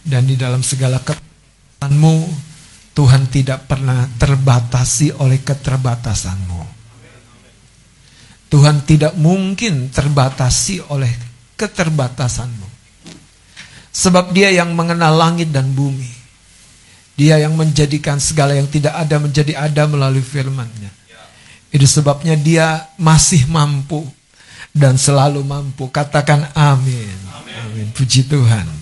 Dan 0.00 0.24
di 0.24 0.40
dalam 0.40 0.64
segala 0.64 0.96
ketatanmu 1.04 2.49
Tuhan 2.90 3.30
tidak 3.30 3.70
pernah 3.70 4.04
terbatasi 4.18 5.14
oleh 5.22 5.40
keterbatasanmu. 5.40 6.62
Tuhan 8.50 8.82
tidak 8.82 9.14
mungkin 9.14 9.94
terbatasi 9.94 10.90
oleh 10.90 11.14
keterbatasanmu. 11.54 12.68
Sebab 13.90 14.34
dia 14.34 14.50
yang 14.50 14.74
mengenal 14.74 15.14
langit 15.14 15.54
dan 15.54 15.70
bumi. 15.70 16.18
Dia 17.14 17.38
yang 17.38 17.54
menjadikan 17.54 18.18
segala 18.18 18.56
yang 18.58 18.66
tidak 18.66 18.96
ada 18.96 19.16
menjadi 19.22 19.52
ada 19.54 19.86
melalui 19.86 20.24
firman-Nya. 20.24 20.90
Itu 21.70 21.86
sebabnya 21.86 22.34
dia 22.34 22.90
masih 22.98 23.46
mampu 23.46 24.02
dan 24.74 24.98
selalu 24.98 25.46
mampu. 25.46 25.86
Katakan 25.86 26.50
amin. 26.56 27.14
Amin. 27.30 27.54
amin. 27.70 27.86
Puji 27.94 28.26
Tuhan. 28.26 28.79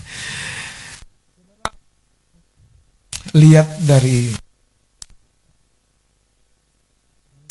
Lihat 3.36 3.68
dari 3.84 4.32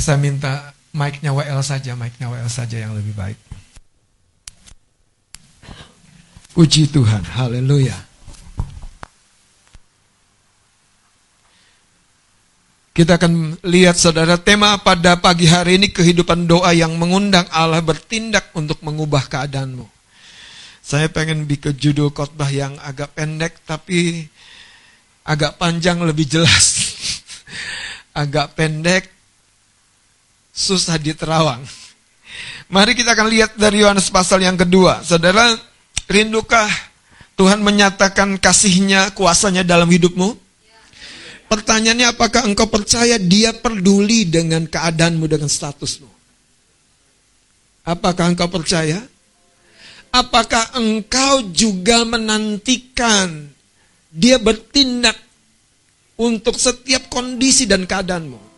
saya 0.02 0.18
minta 0.18 0.72
mic-nya 0.96 1.36
WL 1.36 1.62
saja, 1.62 1.94
mic-nya 1.94 2.32
WL 2.32 2.50
saja 2.50 2.80
yang 2.80 2.96
lebih 2.96 3.12
baik. 3.14 3.38
Puji 6.58 6.90
Tuhan, 6.90 7.22
haleluya. 7.38 7.94
Kita 12.98 13.22
akan 13.22 13.62
lihat 13.62 13.94
saudara 13.94 14.42
tema 14.42 14.74
pada 14.82 15.22
pagi 15.22 15.46
hari 15.46 15.78
ini 15.78 15.94
kehidupan 15.94 16.50
doa 16.50 16.74
yang 16.74 16.98
mengundang 16.98 17.46
Allah 17.54 17.78
bertindak 17.78 18.50
untuk 18.58 18.82
mengubah 18.82 19.30
keadaanmu. 19.30 19.86
Saya 20.82 21.06
pengen 21.06 21.46
bikin 21.46 21.78
judul 21.78 22.10
khotbah 22.10 22.50
yang 22.50 22.74
agak 22.82 23.14
pendek 23.14 23.62
tapi 23.70 24.26
agak 25.28 25.60
panjang 25.60 26.00
lebih 26.00 26.24
jelas. 26.24 26.66
agak 28.24 28.56
pendek, 28.56 29.12
susah 30.56 30.98
diterawang. 30.98 31.62
Mari 32.72 32.98
kita 32.98 33.14
akan 33.14 33.28
lihat 33.30 33.52
dari 33.60 33.86
Yohanes 33.86 34.10
pasal 34.10 34.42
yang 34.42 34.58
kedua. 34.58 35.06
Saudara, 35.06 35.54
rindukah 36.10 36.68
Tuhan 37.38 37.62
menyatakan 37.62 38.40
kasihnya, 38.42 39.14
kuasanya 39.14 39.62
dalam 39.62 39.88
hidupmu? 39.88 40.48
Pertanyaannya 41.48 42.12
apakah 42.12 42.44
engkau 42.44 42.68
percaya 42.68 43.16
dia 43.16 43.56
peduli 43.56 44.28
dengan 44.28 44.68
keadaanmu, 44.68 45.32
dengan 45.32 45.48
statusmu? 45.48 46.12
Apakah 47.88 48.36
engkau 48.36 48.52
percaya? 48.52 49.00
Apakah 50.12 50.76
engkau 50.76 51.48
juga 51.56 52.04
menantikan 52.04 53.48
dia 54.18 54.42
bertindak 54.42 55.14
untuk 56.18 56.58
setiap 56.58 57.06
kondisi 57.06 57.70
dan 57.70 57.86
keadaanmu. 57.86 58.50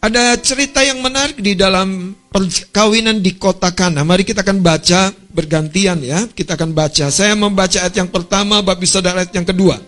Ada 0.00 0.36
cerita 0.40 0.84
yang 0.84 1.00
menarik 1.00 1.40
di 1.40 1.56
dalam 1.56 2.12
perkawinan 2.28 3.24
di 3.24 3.36
kota 3.40 3.72
Kana. 3.72 4.04
Mari 4.04 4.24
kita 4.24 4.44
akan 4.44 4.60
baca 4.60 5.12
bergantian 5.32 6.00
ya. 6.04 6.28
Kita 6.28 6.60
akan 6.60 6.76
baca. 6.76 7.08
Saya 7.08 7.32
membaca 7.32 7.80
ayat 7.80 7.96
yang 7.96 8.12
pertama, 8.12 8.60
bab 8.60 8.80
saudara 8.84 9.24
ayat 9.24 9.32
yang 9.32 9.48
kedua. 9.48 9.80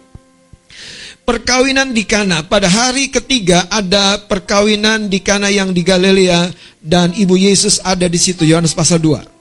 Perkawinan 1.21 1.93
di 1.93 2.09
Kana. 2.09 2.49
Pada 2.49 2.65
hari 2.65 3.13
ketiga 3.13 3.69
ada 3.69 4.17
perkawinan 4.25 5.13
di 5.13 5.21
Kana 5.21 5.53
yang 5.53 5.77
di 5.77 5.85
Galilea 5.85 6.49
dan 6.81 7.13
Ibu 7.13 7.37
Yesus 7.37 7.85
ada 7.85 8.09
di 8.09 8.17
situ. 8.17 8.49
Yohanes 8.49 8.73
pasal 8.73 9.05
2. 9.05 9.36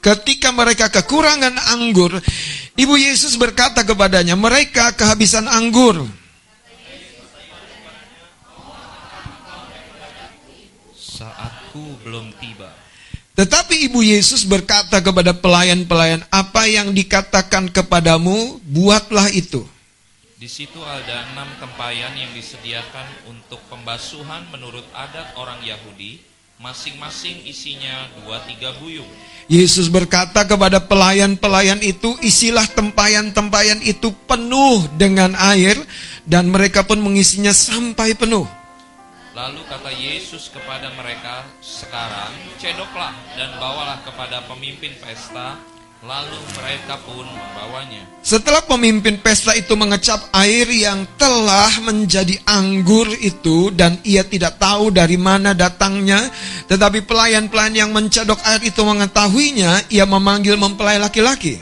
Ketika 0.00 0.48
mereka 0.48 0.88
kekurangan 0.88 1.76
anggur, 1.76 2.16
Ibu 2.72 2.94
Yesus 2.96 3.36
berkata 3.36 3.84
kepadanya, 3.84 4.32
mereka 4.32 4.96
kehabisan 4.96 5.44
anggur. 5.44 6.08
Saatku 10.96 12.00
belum 12.00 12.32
tiba. 12.40 12.72
Tetapi 13.36 13.92
Ibu 13.92 14.00
Yesus 14.00 14.48
berkata 14.48 15.04
kepada 15.04 15.36
pelayan-pelayan, 15.36 16.24
apa 16.32 16.64
yang 16.64 16.96
dikatakan 16.96 17.68
kepadamu, 17.68 18.56
buatlah 18.64 19.28
itu. 19.32 19.68
Di 20.40 20.48
situ 20.48 20.80
ada 20.80 21.28
enam 21.36 21.48
tempayan 21.60 22.16
yang 22.16 22.32
disediakan 22.32 23.28
untuk 23.28 23.60
pembasuhan 23.68 24.48
menurut 24.48 24.88
adat 24.96 25.36
orang 25.36 25.60
Yahudi, 25.60 26.16
masing-masing 26.60 27.40
isinya 27.48 28.04
dua 28.20 28.44
tiga 28.44 28.76
buyung. 28.76 29.08
Yesus 29.48 29.88
berkata 29.88 30.44
kepada 30.44 30.78
pelayan-pelayan 30.78 31.80
itu, 31.80 32.14
isilah 32.20 32.68
tempayan-tempayan 32.70 33.80
itu 33.82 34.12
penuh 34.28 34.84
dengan 34.94 35.34
air, 35.34 35.74
dan 36.28 36.52
mereka 36.52 36.84
pun 36.86 37.00
mengisinya 37.00 37.50
sampai 37.50 38.14
penuh. 38.14 38.44
Lalu 39.32 39.62
kata 39.66 39.90
Yesus 39.90 40.52
kepada 40.52 40.92
mereka, 40.94 41.48
sekarang 41.64 42.30
cedoklah 42.60 43.16
dan 43.34 43.56
bawalah 43.56 44.04
kepada 44.04 44.44
pemimpin 44.46 44.92
pesta, 45.00 45.56
Lalu 46.00 46.40
mereka 46.56 46.96
pun 47.04 47.28
membawanya. 47.28 48.00
Setelah 48.24 48.64
pemimpin 48.64 49.20
pesta 49.20 49.52
itu 49.52 49.76
mengecap 49.76 50.32
air 50.32 50.64
yang 50.72 51.04
telah 51.20 51.68
menjadi 51.84 52.40
anggur 52.48 53.04
itu 53.20 53.68
dan 53.68 54.00
ia 54.00 54.24
tidak 54.24 54.56
tahu 54.56 54.88
dari 54.88 55.20
mana 55.20 55.52
datangnya, 55.52 56.32
tetapi 56.72 57.04
pelayan-pelayan 57.04 57.84
yang 57.84 57.90
mencedok 57.92 58.40
air 58.48 58.64
itu 58.64 58.80
mengetahuinya, 58.80 59.92
ia 59.92 60.08
memanggil 60.08 60.56
mempelai 60.56 60.96
laki-laki. 60.96 61.60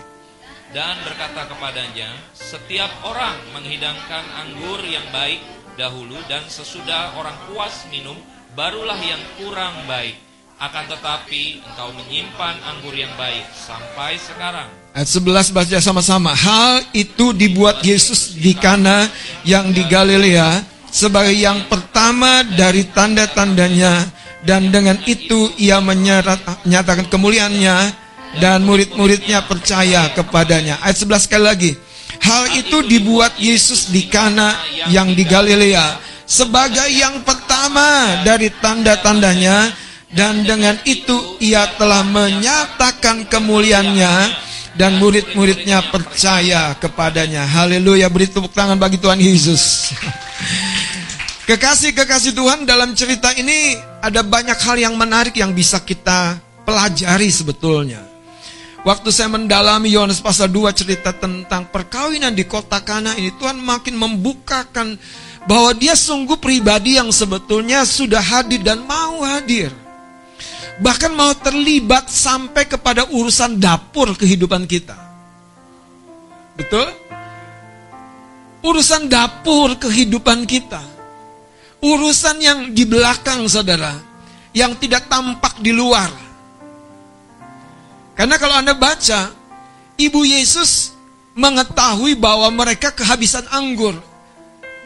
Dan 0.70 1.02
berkata 1.02 1.50
kepadanya, 1.50 2.14
setiap 2.38 2.94
orang 3.02 3.34
menghidangkan 3.58 4.22
anggur 4.38 4.78
yang 4.86 5.02
baik 5.10 5.42
dahulu 5.74 6.14
dan 6.30 6.46
sesudah 6.46 7.10
orang 7.18 7.34
puas 7.50 7.90
minum, 7.90 8.14
barulah 8.54 8.98
yang 9.02 9.18
kurang 9.34 9.74
baik. 9.90 10.27
Akan 10.58 10.90
tetapi 10.90 11.62
engkau 11.62 11.94
menyimpan 11.94 12.58
anggur 12.66 12.90
yang 12.90 13.14
baik 13.14 13.46
sampai 13.54 14.18
sekarang. 14.18 14.66
Ayat 14.90 15.06
11 15.06 15.54
baca 15.54 15.78
sama-sama. 15.78 16.34
Hal 16.34 16.82
itu 16.90 17.30
dibuat 17.30 17.78
Yesus 17.86 18.34
di 18.34 18.58
Kana 18.58 19.06
yang 19.46 19.70
di 19.70 19.86
Galilea 19.86 20.66
sebagai 20.90 21.30
yang 21.30 21.70
pertama 21.70 22.42
dari 22.42 22.90
tanda-tandanya 22.90 24.02
dan 24.42 24.74
dengan 24.74 24.98
itu 25.06 25.46
ia 25.62 25.78
menyatakan 25.78 27.06
kemuliaannya 27.06 27.76
dan 28.42 28.58
murid-muridnya 28.66 29.46
percaya 29.46 30.10
kepadanya. 30.10 30.82
Ayat 30.82 30.98
11 31.06 31.22
sekali 31.22 31.44
lagi. 31.46 31.72
Hal 32.18 32.50
itu 32.58 32.82
dibuat 32.82 33.38
Yesus 33.38 33.94
di 33.94 34.10
Kana 34.10 34.58
yang 34.90 35.14
di 35.14 35.22
Galilea 35.22 36.02
sebagai 36.26 36.90
yang 36.90 37.22
pertama 37.22 38.18
dari 38.26 38.50
tanda-tandanya 38.58 39.86
dan 40.08 40.40
dengan 40.44 40.76
itu 40.88 41.36
ia 41.40 41.68
telah 41.76 42.00
menyatakan 42.00 43.28
kemuliaannya 43.28 44.14
dan 44.78 44.96
murid-muridnya 45.02 45.84
percaya 45.90 46.72
kepadanya. 46.78 47.44
Haleluya, 47.44 48.06
beri 48.08 48.30
tepuk 48.30 48.54
tangan 48.54 48.78
bagi 48.78 48.96
Tuhan 48.96 49.18
Yesus. 49.18 49.92
Kekasih-kekasih 51.48 52.36
Tuhan 52.36 52.68
dalam 52.68 52.92
cerita 52.92 53.32
ini 53.32 53.74
ada 54.04 54.20
banyak 54.20 54.56
hal 54.60 54.76
yang 54.76 54.94
menarik 54.94 55.34
yang 55.34 55.56
bisa 55.56 55.80
kita 55.80 56.36
pelajari 56.62 57.32
sebetulnya. 57.32 58.04
Waktu 58.86 59.10
saya 59.10 59.32
mendalami 59.32 59.90
Yohanes 59.90 60.22
pasal 60.22 60.48
2 60.52 60.70
cerita 60.76 61.10
tentang 61.10 61.66
perkawinan 61.68 62.32
di 62.32 62.46
kota 62.46 62.78
Kana 62.84 63.18
ini, 63.18 63.34
Tuhan 63.34 63.58
makin 63.58 63.98
membukakan 63.98 64.94
bahwa 65.48 65.72
dia 65.74 65.98
sungguh 65.98 66.38
pribadi 66.38 67.00
yang 67.00 67.10
sebetulnya 67.10 67.82
sudah 67.82 68.22
hadir 68.22 68.62
dan 68.62 68.84
mau 68.86 69.24
hadir. 69.26 69.87
Bahkan 70.78 71.12
mau 71.18 71.34
terlibat 71.34 72.06
sampai 72.06 72.70
kepada 72.70 73.10
urusan 73.10 73.58
dapur 73.58 74.14
kehidupan 74.14 74.62
kita. 74.70 74.94
Betul? 76.54 76.86
Urusan 78.62 79.10
dapur 79.10 79.74
kehidupan 79.74 80.46
kita. 80.46 80.82
Urusan 81.82 82.38
yang 82.38 82.58
di 82.70 82.86
belakang 82.86 83.46
saudara. 83.50 83.94
Yang 84.54 84.86
tidak 84.86 85.10
tampak 85.10 85.58
di 85.58 85.74
luar. 85.74 86.10
Karena 88.14 88.34
kalau 88.38 88.58
Anda 88.58 88.74
baca, 88.74 89.30
Ibu 89.98 90.26
Yesus 90.26 90.94
mengetahui 91.38 92.18
bahwa 92.18 92.50
mereka 92.50 92.90
kehabisan 92.94 93.46
anggur. 93.50 93.94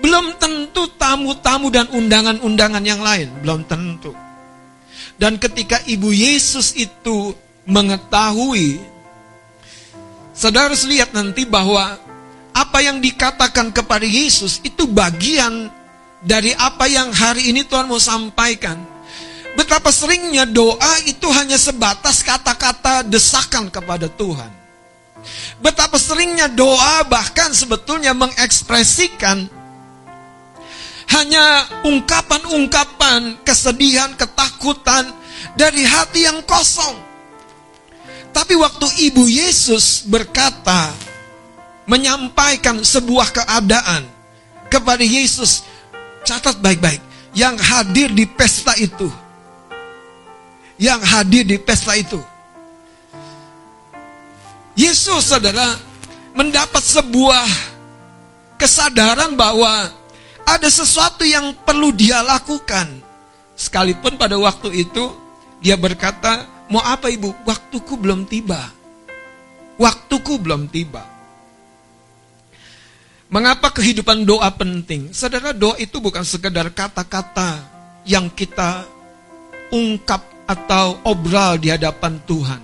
Belum 0.05 0.37
tentu 0.37 0.89
tamu-tamu 1.01 1.73
dan 1.73 1.89
undangan-undangan 1.89 2.85
yang 2.85 3.01
lain, 3.01 3.29
belum 3.41 3.65
tentu. 3.65 4.13
Dan 5.23 5.39
ketika 5.39 5.79
Ibu 5.87 6.11
Yesus 6.11 6.75
itu 6.75 7.31
mengetahui, 7.63 8.83
saudara 10.35 10.67
harus 10.67 10.83
lihat 10.83 11.15
nanti 11.15 11.47
bahwa 11.47 11.95
apa 12.51 12.83
yang 12.83 12.99
dikatakan 12.99 13.71
kepada 13.71 14.03
Yesus 14.03 14.59
itu 14.67 14.91
bagian 14.91 15.71
dari 16.27 16.51
apa 16.59 16.91
yang 16.91 17.15
hari 17.15 17.55
ini 17.55 17.63
Tuhan 17.63 17.87
mau 17.87 18.03
sampaikan. 18.03 18.83
Betapa 19.55 19.95
seringnya 19.95 20.43
doa 20.43 21.07
itu 21.07 21.31
hanya 21.31 21.55
sebatas 21.55 22.27
kata-kata 22.27 23.07
desakan 23.07 23.71
kepada 23.71 24.11
Tuhan. 24.11 24.51
Betapa 25.63 26.03
seringnya 26.03 26.51
doa 26.51 27.07
bahkan 27.07 27.55
sebetulnya 27.55 28.11
mengekspresikan 28.11 29.47
hanya 31.11 31.67
ungkapan-ungkapan 31.83 33.43
kesedihan, 33.43 34.15
ketakutan 34.15 35.11
dari 35.59 35.83
hati 35.83 36.29
yang 36.29 36.39
kosong. 36.47 36.95
Tapi 38.33 38.57
waktu 38.57 39.13
Ibu 39.13 39.25
Yesus 39.29 40.07
berkata, 40.07 40.95
menyampaikan 41.85 42.81
sebuah 42.81 43.35
keadaan 43.35 44.07
kepada 44.71 45.03
Yesus, 45.05 45.67
catat 46.25 46.57
baik-baik, 46.63 47.03
yang 47.37 47.59
hadir 47.59 48.09
di 48.15 48.25
pesta 48.25 48.73
itu 48.79 49.11
yang 50.83 50.99
hadir 50.99 51.47
di 51.47 51.63
pesta 51.63 51.95
itu. 51.95 52.19
Yesus 54.75 55.31
saudara 55.31 55.79
mendapat 56.35 56.83
sebuah 56.83 57.47
kesadaran 58.59 59.39
bahwa 59.39 59.95
ada 60.47 60.69
sesuatu 60.69 61.23
yang 61.27 61.55
perlu 61.63 61.91
dia 61.95 62.21
lakukan. 62.23 62.89
Sekalipun 63.55 64.17
pada 64.17 64.35
waktu 64.39 64.87
itu 64.87 65.13
dia 65.63 65.79
berkata, 65.79 66.47
"Mau 66.71 66.83
apa 66.83 67.11
Ibu? 67.11 67.47
Waktuku 67.47 67.95
belum 67.99 68.27
tiba." 68.27 68.83
Waktuku 69.81 70.39
belum 70.39 70.69
tiba. 70.69 71.03
Mengapa 73.33 73.73
kehidupan 73.73 74.29
doa 74.29 74.53
penting? 74.53 75.09
Saudara, 75.17 75.57
doa 75.57 75.75
itu 75.81 75.97
bukan 75.99 76.21
sekedar 76.21 76.69
kata-kata 76.69 77.65
yang 78.05 78.29
kita 78.29 78.85
ungkap 79.73 80.21
atau 80.45 81.01
obral 81.09 81.57
di 81.57 81.73
hadapan 81.73 82.21
Tuhan. 82.29 82.61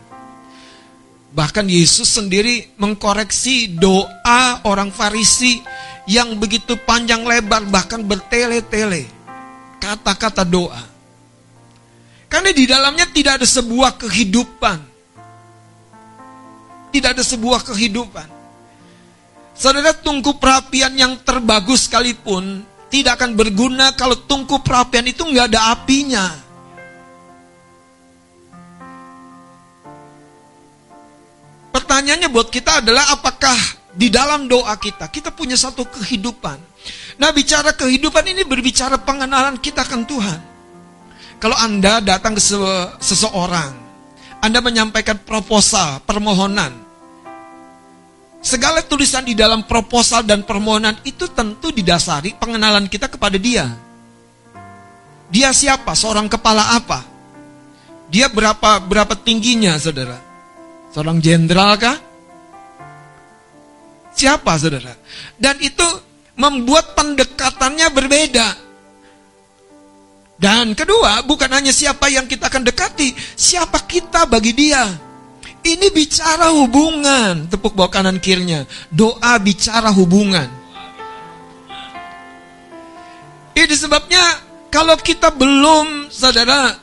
Bahkan 1.33 1.66
Yesus 1.72 2.20
sendiri 2.20 2.76
mengkoreksi 2.76 3.81
doa 3.81 4.61
orang 4.68 4.93
Farisi 4.93 5.64
yang 6.09 6.40
begitu 6.40 6.72
panjang 6.88 7.20
lebar 7.20 7.68
bahkan 7.68 8.00
bertele-tele. 8.00 9.04
Kata-kata 9.76 10.42
doa. 10.42 10.80
Karena 12.32 12.50
di 12.50 12.64
dalamnya 12.64 13.04
tidak 13.12 13.38
ada 13.38 13.46
sebuah 13.46 14.00
kehidupan. 14.00 14.78
Tidak 16.88 17.11
ada 17.12 17.20
sebuah 17.20 17.61
kehidupan. 17.61 18.28
Saudara 19.52 19.92
tungku 19.92 20.40
perapian 20.40 20.96
yang 20.96 21.20
terbagus 21.20 21.84
sekalipun 21.84 22.64
tidak 22.88 23.20
akan 23.20 23.36
berguna 23.36 23.92
kalau 23.92 24.16
tungku 24.16 24.64
perapian 24.64 25.04
itu 25.04 25.20
nggak 25.28 25.52
ada 25.52 25.76
apinya. 25.76 26.26
Pertanyaannya 31.68 32.28
buat 32.32 32.48
kita 32.48 32.80
adalah 32.80 33.12
apakah 33.12 33.78
di 33.99 34.07
dalam 34.14 34.46
doa 34.46 34.78
kita, 34.78 35.11
kita 35.11 35.34
punya 35.34 35.59
satu 35.59 35.82
kehidupan. 35.82 36.55
Nah 37.18 37.34
bicara 37.34 37.74
kehidupan 37.74 38.30
ini 38.30 38.46
berbicara 38.46 39.03
pengenalan 39.03 39.59
kita 39.59 39.82
akan 39.82 40.07
Tuhan. 40.07 40.40
Kalau 41.42 41.59
Anda 41.59 41.99
datang 41.99 42.38
ke 42.38 42.42
seseorang, 43.03 43.74
Anda 44.38 44.62
menyampaikan 44.62 45.18
proposal, 45.26 45.99
permohonan. 46.07 46.86
Segala 48.38 48.86
tulisan 48.86 49.26
di 49.26 49.34
dalam 49.34 49.66
proposal 49.66 50.22
dan 50.22 50.46
permohonan 50.46 50.94
itu 51.03 51.26
tentu 51.34 51.74
didasari 51.74 52.38
pengenalan 52.38 52.86
kita 52.86 53.11
kepada 53.11 53.34
dia. 53.34 53.66
Dia 55.26 55.51
siapa? 55.51 55.99
Seorang 55.99 56.30
kepala 56.30 56.78
apa? 56.78 57.03
Dia 58.14 58.30
berapa 58.30 58.78
berapa 58.78 59.18
tingginya, 59.18 59.74
saudara? 59.74 60.22
Seorang 60.94 61.18
jenderal 61.18 61.74
kah? 61.76 62.07
Siapa 64.18 64.58
saudara? 64.58 64.98
Dan 65.38 65.62
itu 65.62 65.86
membuat 66.34 66.98
pendekatannya 66.98 67.86
berbeda. 67.94 68.48
Dan 70.38 70.74
kedua, 70.74 71.22
bukan 71.22 71.50
hanya 71.54 71.70
siapa 71.70 72.10
yang 72.10 72.26
kita 72.26 72.50
akan 72.50 72.66
dekati, 72.66 73.14
siapa 73.38 73.78
kita 73.86 74.26
bagi 74.26 74.54
dia. 74.54 74.86
Ini 75.62 75.90
bicara 75.90 76.50
hubungan, 76.54 77.46
tepuk 77.50 77.74
bawah 77.74 77.90
kanan 77.90 78.18
kirinya. 78.18 78.66
Doa 78.90 79.38
bicara 79.38 79.90
hubungan. 79.90 80.46
Ini 83.54 83.74
sebabnya 83.74 84.22
kalau 84.70 84.94
kita 84.98 85.34
belum, 85.34 86.10
saudara, 86.10 86.74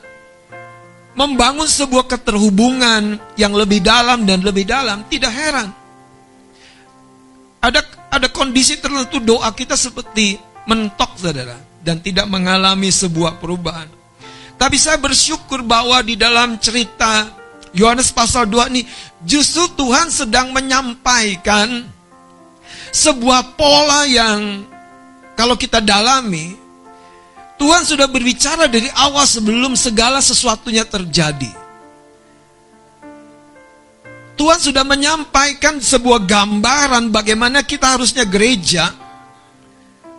membangun 1.16 1.64
sebuah 1.64 2.04
keterhubungan 2.08 3.16
yang 3.40 3.56
lebih 3.56 3.80
dalam 3.80 4.28
dan 4.28 4.44
lebih 4.44 4.68
dalam, 4.68 5.04
tidak 5.08 5.32
heran. 5.32 5.85
Ada 7.66 7.82
ada 8.14 8.30
kondisi 8.30 8.78
tertentu 8.78 9.18
doa 9.18 9.50
kita 9.50 9.74
seperti 9.74 10.38
mentok 10.70 11.18
saudara 11.18 11.58
dan 11.82 11.98
tidak 11.98 12.30
mengalami 12.30 12.94
sebuah 12.94 13.42
perubahan. 13.42 13.90
Tapi 14.54 14.78
saya 14.78 15.02
bersyukur 15.02 15.66
bahwa 15.66 15.98
di 16.06 16.14
dalam 16.14 16.56
cerita 16.62 17.26
Yohanes 17.74 18.14
pasal 18.14 18.46
2 18.46 18.72
ini 18.72 18.82
justru 19.26 19.66
Tuhan 19.74 20.08
sedang 20.08 20.54
menyampaikan 20.54 21.84
sebuah 22.94 23.58
pola 23.58 24.06
yang 24.08 24.64
kalau 25.36 25.58
kita 25.58 25.82
dalami 25.82 26.56
Tuhan 27.60 27.82
sudah 27.84 28.06
berbicara 28.08 28.70
dari 28.70 28.88
awal 28.94 29.24
sebelum 29.24 29.74
segala 29.74 30.20
sesuatunya 30.20 30.84
terjadi. 30.84 31.65
Tuhan 34.36 34.60
sudah 34.60 34.84
menyampaikan 34.84 35.80
sebuah 35.80 36.28
gambaran 36.28 37.08
bagaimana 37.08 37.64
kita 37.64 37.96
harusnya 37.96 38.28
gereja 38.28 38.92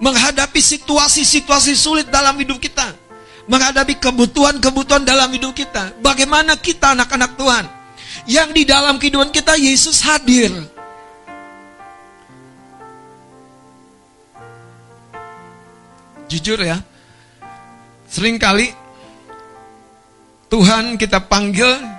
menghadapi 0.01 0.57
situasi-situasi 0.57 1.73
sulit 1.77 2.09
dalam 2.09 2.33
hidup 2.37 2.57
kita, 2.57 2.97
menghadapi 3.45 3.97
kebutuhan-kebutuhan 4.01 5.05
dalam 5.05 5.29
hidup 5.29 5.53
kita. 5.53 5.93
Bagaimana 6.01 6.57
kita 6.57 6.97
anak-anak 6.97 7.37
Tuhan 7.37 7.65
yang 8.25 8.49
di 8.53 8.65
dalam 8.65 8.97
kehidupan 8.97 9.29
kita 9.29 9.53
Yesus 9.57 10.01
hadir. 10.01 10.49
Jujur 16.27 16.59
ya, 16.59 16.83
Seringkali 18.07 18.71
Tuhan 20.47 20.95
kita 20.95 21.27
panggil 21.27 21.96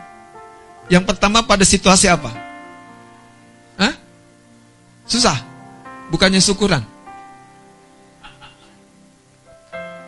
yang 0.89 1.05
pertama 1.05 1.45
pada 1.45 1.65
situasi 1.65 2.09
apa? 2.09 2.33
Hah? 3.81 3.95
Susah? 5.05 5.37
Bukannya 6.09 6.41
syukuran? 6.41 6.81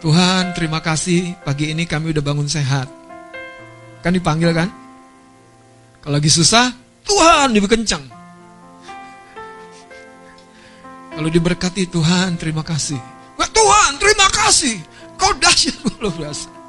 Tuhan 0.01 0.57
terima 0.57 0.81
kasih 0.81 1.37
pagi 1.45 1.77
ini 1.77 1.85
kami 1.85 2.17
udah 2.17 2.25
bangun 2.25 2.49
sehat. 2.49 2.89
Kan 4.01 4.17
dipanggil 4.17 4.57
kan? 4.57 4.73
Kalau 6.01 6.17
lagi 6.17 6.33
susah, 6.33 6.73
Tuhan 7.05 7.53
lebih 7.53 7.69
kencang. 7.69 8.01
Kalau 11.13 11.29
diberkati 11.29 11.85
Tuhan 11.93 12.41
terima 12.41 12.65
kasih. 12.65 12.97
Tuhan 13.37 14.01
terima 14.01 14.29
kasih. 14.33 14.77
Kau 15.21 15.37
dahsyat 15.37 15.77
luar 16.01 16.17
biasa. 16.17 16.60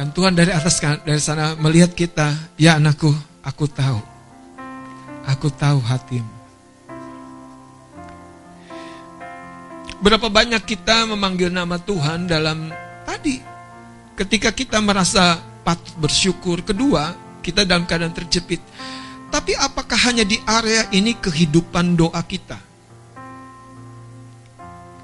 Dan 0.00 0.16
Tuhan 0.16 0.32
dari 0.32 0.48
atas 0.48 0.80
kan- 0.80 1.04
dari 1.04 1.20
sana 1.20 1.52
melihat 1.60 1.92
kita, 1.92 2.32
ya 2.56 2.80
anakku, 2.80 3.12
aku 3.44 3.68
tahu. 3.68 4.00
Aku 5.28 5.52
tahu 5.52 5.76
hatimu. 5.76 6.32
Berapa 10.00 10.32
banyak 10.32 10.64
kita 10.64 11.04
memanggil 11.04 11.52
nama 11.52 11.76
Tuhan 11.76 12.24
dalam 12.24 12.72
tadi 13.04 13.44
ketika 14.16 14.48
kita 14.48 14.80
merasa 14.80 15.36
patut 15.60 15.92
bersyukur, 16.00 16.64
kedua, 16.64 17.12
kita 17.44 17.68
dalam 17.68 17.84
keadaan 17.84 18.16
terjepit. 18.16 18.64
Tapi 19.28 19.52
apakah 19.52 20.00
hanya 20.08 20.24
di 20.24 20.40
area 20.48 20.88
ini 20.96 21.12
kehidupan 21.20 21.92
doa 21.92 22.24
kita? 22.24 22.56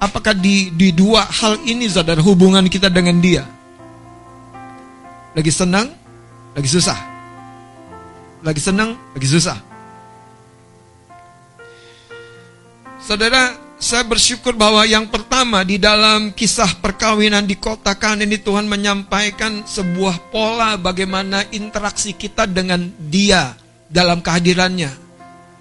Apakah 0.01 0.33
di 0.33 0.73
di 0.73 0.89
dua 0.89 1.21
hal 1.21 1.61
ini 1.69 1.85
saudara 1.85 2.25
hubungan 2.25 2.65
kita 2.65 2.89
dengan 2.89 3.21
dia? 3.21 3.56
Lagi 5.37 5.53
senang, 5.53 5.93
lagi 6.57 6.65
susah. 6.65 6.97
Lagi 8.41 8.57
senang, 8.57 8.97
lagi 9.13 9.29
susah. 9.29 9.61
Saudara, 12.97 13.53
saya 13.77 14.01
bersyukur 14.01 14.57
bahwa 14.57 14.81
yang 14.89 15.05
pertama 15.05 15.61
di 15.61 15.77
dalam 15.77 16.33
kisah 16.33 16.81
perkawinan 16.81 17.45
di 17.45 17.53
kota 17.53 17.93
Kan 17.93 18.25
ini 18.25 18.41
Tuhan 18.41 18.65
menyampaikan 18.65 19.61
sebuah 19.61 20.33
pola 20.33 20.73
bagaimana 20.73 21.45
interaksi 21.53 22.17
kita 22.17 22.49
dengan 22.49 22.89
Dia 22.97 23.53
dalam 23.93 24.25
kehadirannya. 24.25 24.89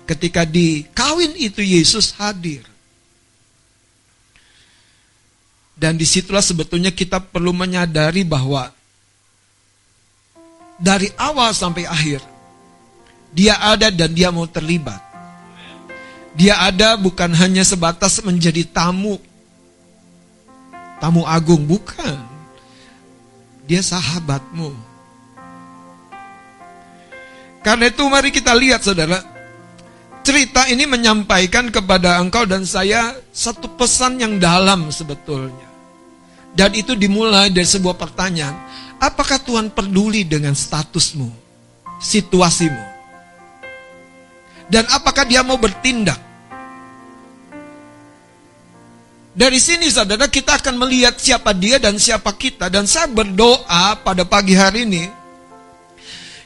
Ketika 0.09 0.49
di 0.49 0.89
kawin 0.97 1.37
itu 1.37 1.61
Yesus 1.61 2.17
hadir. 2.17 2.65
Dan 5.77 6.01
di 6.01 6.09
situlah 6.09 6.41
sebetulnya 6.41 6.89
kita 6.89 7.21
perlu 7.21 7.53
menyadari 7.53 8.25
bahwa 8.25 8.73
dari 10.77 11.09
awal 11.17 11.53
sampai 11.57 11.89
akhir 11.89 12.21
dia 13.37 13.61
ada 13.61 13.93
dan 13.93 14.17
dia 14.17 14.33
mau 14.33 14.49
terlibat. 14.49 14.97
Dia 16.33 16.57
ada 16.57 16.97
bukan 16.97 17.37
hanya 17.37 17.61
sebatas 17.69 18.25
menjadi 18.25 18.65
tamu. 18.65 19.21
Tamu 20.97 21.21
agung, 21.29 21.69
bukan. 21.69 22.17
Dia 23.69 23.85
sahabatmu. 23.85 24.73
Karena 27.61 27.93
itu 27.93 28.05
mari 28.09 28.33
kita 28.33 28.57
lihat 28.57 28.81
saudara. 28.81 29.21
Cerita 30.25 30.65
ini 30.73 30.89
menyampaikan 30.89 31.69
kepada 31.69 32.17
engkau 32.17 32.49
dan 32.49 32.65
saya 32.65 33.21
satu 33.37 33.77
pesan 33.77 34.17
yang 34.17 34.41
dalam 34.41 34.89
sebetulnya. 34.89 35.69
Dan 36.57 36.73
itu 36.73 36.97
dimulai 36.97 37.53
dari 37.53 37.69
sebuah 37.69 38.01
pertanyaan. 38.01 38.57
Apakah 38.97 39.37
Tuhan 39.45 39.69
peduli 39.69 40.25
dengan 40.25 40.57
statusmu? 40.57 41.29
Situasimu? 42.01 42.85
Dan 44.67 44.89
apakah 44.89 45.29
dia 45.29 45.45
mau 45.45 45.61
bertindak? 45.61 46.19
Dari 49.37 49.61
sini 49.61 49.93
saudara 49.93 50.33
kita 50.33 50.57
akan 50.57 50.81
melihat 50.81 51.21
siapa 51.21 51.53
dia 51.53 51.77
dan 51.77 52.01
siapa 52.01 52.33
kita. 52.33 52.73
Dan 52.73 52.89
saya 52.89 53.05
berdoa 53.05 54.01
pada 54.01 54.25
pagi 54.25 54.57
hari 54.57 54.89
ini. 54.89 55.05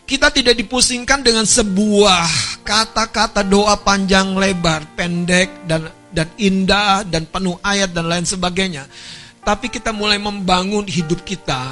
Kita 0.02 0.26
tidak 0.34 0.58
dipusingkan 0.58 1.22
dengan 1.22 1.46
sebuah 1.46 2.26
kata-kata 2.66 3.46
doa 3.46 3.78
panjang 3.78 4.34
lebar, 4.34 4.82
pendek 4.98 5.70
dan 5.70 5.86
dan 6.10 6.26
indah 6.34 7.06
dan 7.06 7.30
penuh 7.30 7.54
ayat 7.62 7.94
dan 7.94 8.10
lain 8.10 8.26
sebagainya. 8.26 8.90
Tapi 9.46 9.70
kita 9.70 9.94
mulai 9.94 10.18
membangun 10.18 10.82
hidup 10.82 11.22
kita 11.22 11.70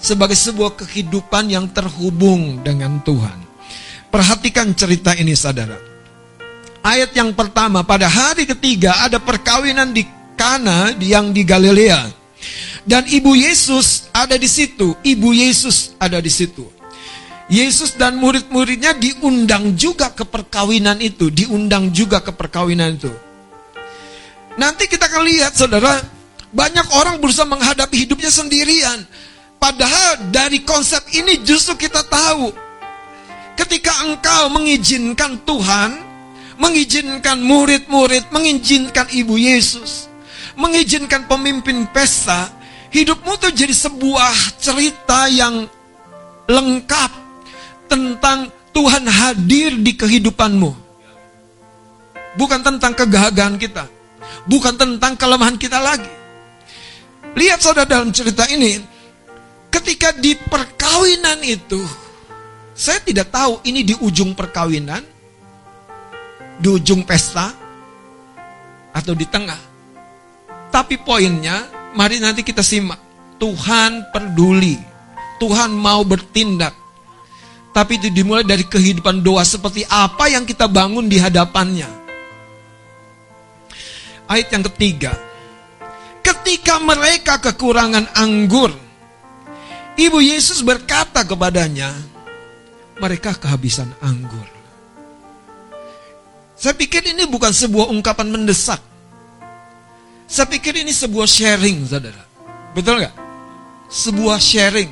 sebagai 0.00 0.34
sebuah 0.34 0.80
kehidupan 0.80 1.52
yang 1.52 1.68
terhubung 1.70 2.64
dengan 2.64 2.98
Tuhan. 3.04 3.38
Perhatikan 4.10 4.72
cerita 4.74 5.14
ini 5.14 5.36
saudara. 5.36 5.78
Ayat 6.80 7.12
yang 7.12 7.36
pertama, 7.36 7.84
pada 7.84 8.08
hari 8.08 8.48
ketiga 8.48 9.04
ada 9.04 9.20
perkawinan 9.20 9.92
di 9.92 10.02
Kana 10.34 10.96
yang 10.96 11.36
di 11.36 11.44
Galilea. 11.44 12.08
Dan 12.88 13.04
ibu 13.04 13.36
Yesus 13.36 14.08
ada 14.08 14.40
di 14.40 14.48
situ, 14.48 14.96
ibu 15.04 15.36
Yesus 15.36 15.92
ada 16.00 16.16
di 16.16 16.32
situ. 16.32 16.64
Yesus 17.52 17.98
dan 18.00 18.16
murid-muridnya 18.16 18.96
diundang 18.96 19.76
juga 19.76 20.08
ke 20.16 20.24
perkawinan 20.24 20.96
itu, 21.04 21.28
diundang 21.28 21.92
juga 21.92 22.24
ke 22.24 22.32
perkawinan 22.32 22.96
itu. 22.96 23.12
Nanti 24.56 24.88
kita 24.88 25.10
akan 25.10 25.22
lihat 25.28 25.52
saudara, 25.52 26.00
banyak 26.50 26.86
orang 26.96 27.20
berusaha 27.20 27.44
menghadapi 27.44 28.08
hidupnya 28.08 28.32
sendirian. 28.32 29.04
Padahal 29.60 30.32
dari 30.32 30.64
konsep 30.64 31.04
ini 31.12 31.44
justru 31.44 31.76
kita 31.76 32.00
tahu 32.08 32.48
ketika 33.60 33.92
engkau 34.08 34.48
mengizinkan 34.48 35.36
Tuhan, 35.44 36.00
mengizinkan 36.56 37.36
murid-murid, 37.44 38.32
mengizinkan 38.32 39.04
ibu 39.12 39.36
Yesus, 39.36 40.08
mengizinkan 40.56 41.28
pemimpin 41.28 41.84
pesta, 41.92 42.48
hidupmu 42.88 43.36
tuh 43.36 43.52
jadi 43.52 43.76
sebuah 43.76 44.56
cerita 44.56 45.28
yang 45.28 45.68
lengkap 46.48 47.10
tentang 47.84 48.48
Tuhan 48.72 49.04
hadir 49.04 49.76
di 49.76 49.92
kehidupanmu. 49.92 50.72
Bukan 52.40 52.60
tentang 52.64 52.96
kegagahan 52.96 53.60
kita. 53.60 53.84
Bukan 54.48 54.78
tentang 54.78 55.20
kelemahan 55.20 55.60
kita 55.60 55.76
lagi. 55.76 56.08
Lihat 57.36 57.60
saudara 57.62 57.86
dalam 57.86 58.10
cerita 58.10 58.46
ini, 58.50 58.89
ketika 59.70 60.12
di 60.18 60.36
perkawinan 60.36 61.40
itu, 61.46 61.80
saya 62.74 63.00
tidak 63.00 63.30
tahu 63.32 63.62
ini 63.64 63.86
di 63.86 63.94
ujung 64.02 64.34
perkawinan, 64.36 65.02
di 66.60 66.68
ujung 66.68 67.06
pesta, 67.06 67.54
atau 68.90 69.14
di 69.14 69.26
tengah. 69.26 69.58
Tapi 70.70 70.98
poinnya, 71.02 71.66
mari 71.94 72.22
nanti 72.22 72.42
kita 72.42 72.62
simak. 72.62 72.98
Tuhan 73.40 74.12
peduli. 74.12 74.76
Tuhan 75.40 75.72
mau 75.72 76.04
bertindak. 76.04 76.76
Tapi 77.70 77.96
itu 77.96 78.12
dimulai 78.12 78.44
dari 78.44 78.66
kehidupan 78.66 79.22
doa 79.22 79.46
seperti 79.46 79.86
apa 79.88 80.28
yang 80.28 80.44
kita 80.44 80.68
bangun 80.68 81.06
di 81.08 81.16
hadapannya. 81.16 81.88
Ayat 84.28 84.48
yang 84.52 84.64
ketiga. 84.74 85.16
Ketika 86.20 86.76
mereka 86.82 87.40
kekurangan 87.40 88.12
anggur, 88.14 88.70
Ibu 90.00 90.16
Yesus 90.24 90.64
berkata 90.64 91.20
kepadanya, 91.28 91.92
mereka 92.96 93.36
kehabisan 93.36 93.92
anggur. 94.00 94.48
Saya 96.56 96.72
pikir 96.72 97.04
ini 97.04 97.28
bukan 97.28 97.52
sebuah 97.52 97.92
ungkapan 97.92 98.32
mendesak. 98.32 98.80
Saya 100.24 100.48
pikir 100.48 100.80
ini 100.80 100.88
sebuah 100.88 101.28
sharing, 101.28 101.84
saudara. 101.84 102.24
Betul 102.72 103.04
nggak? 103.04 103.12
Sebuah 103.92 104.40
sharing. 104.40 104.88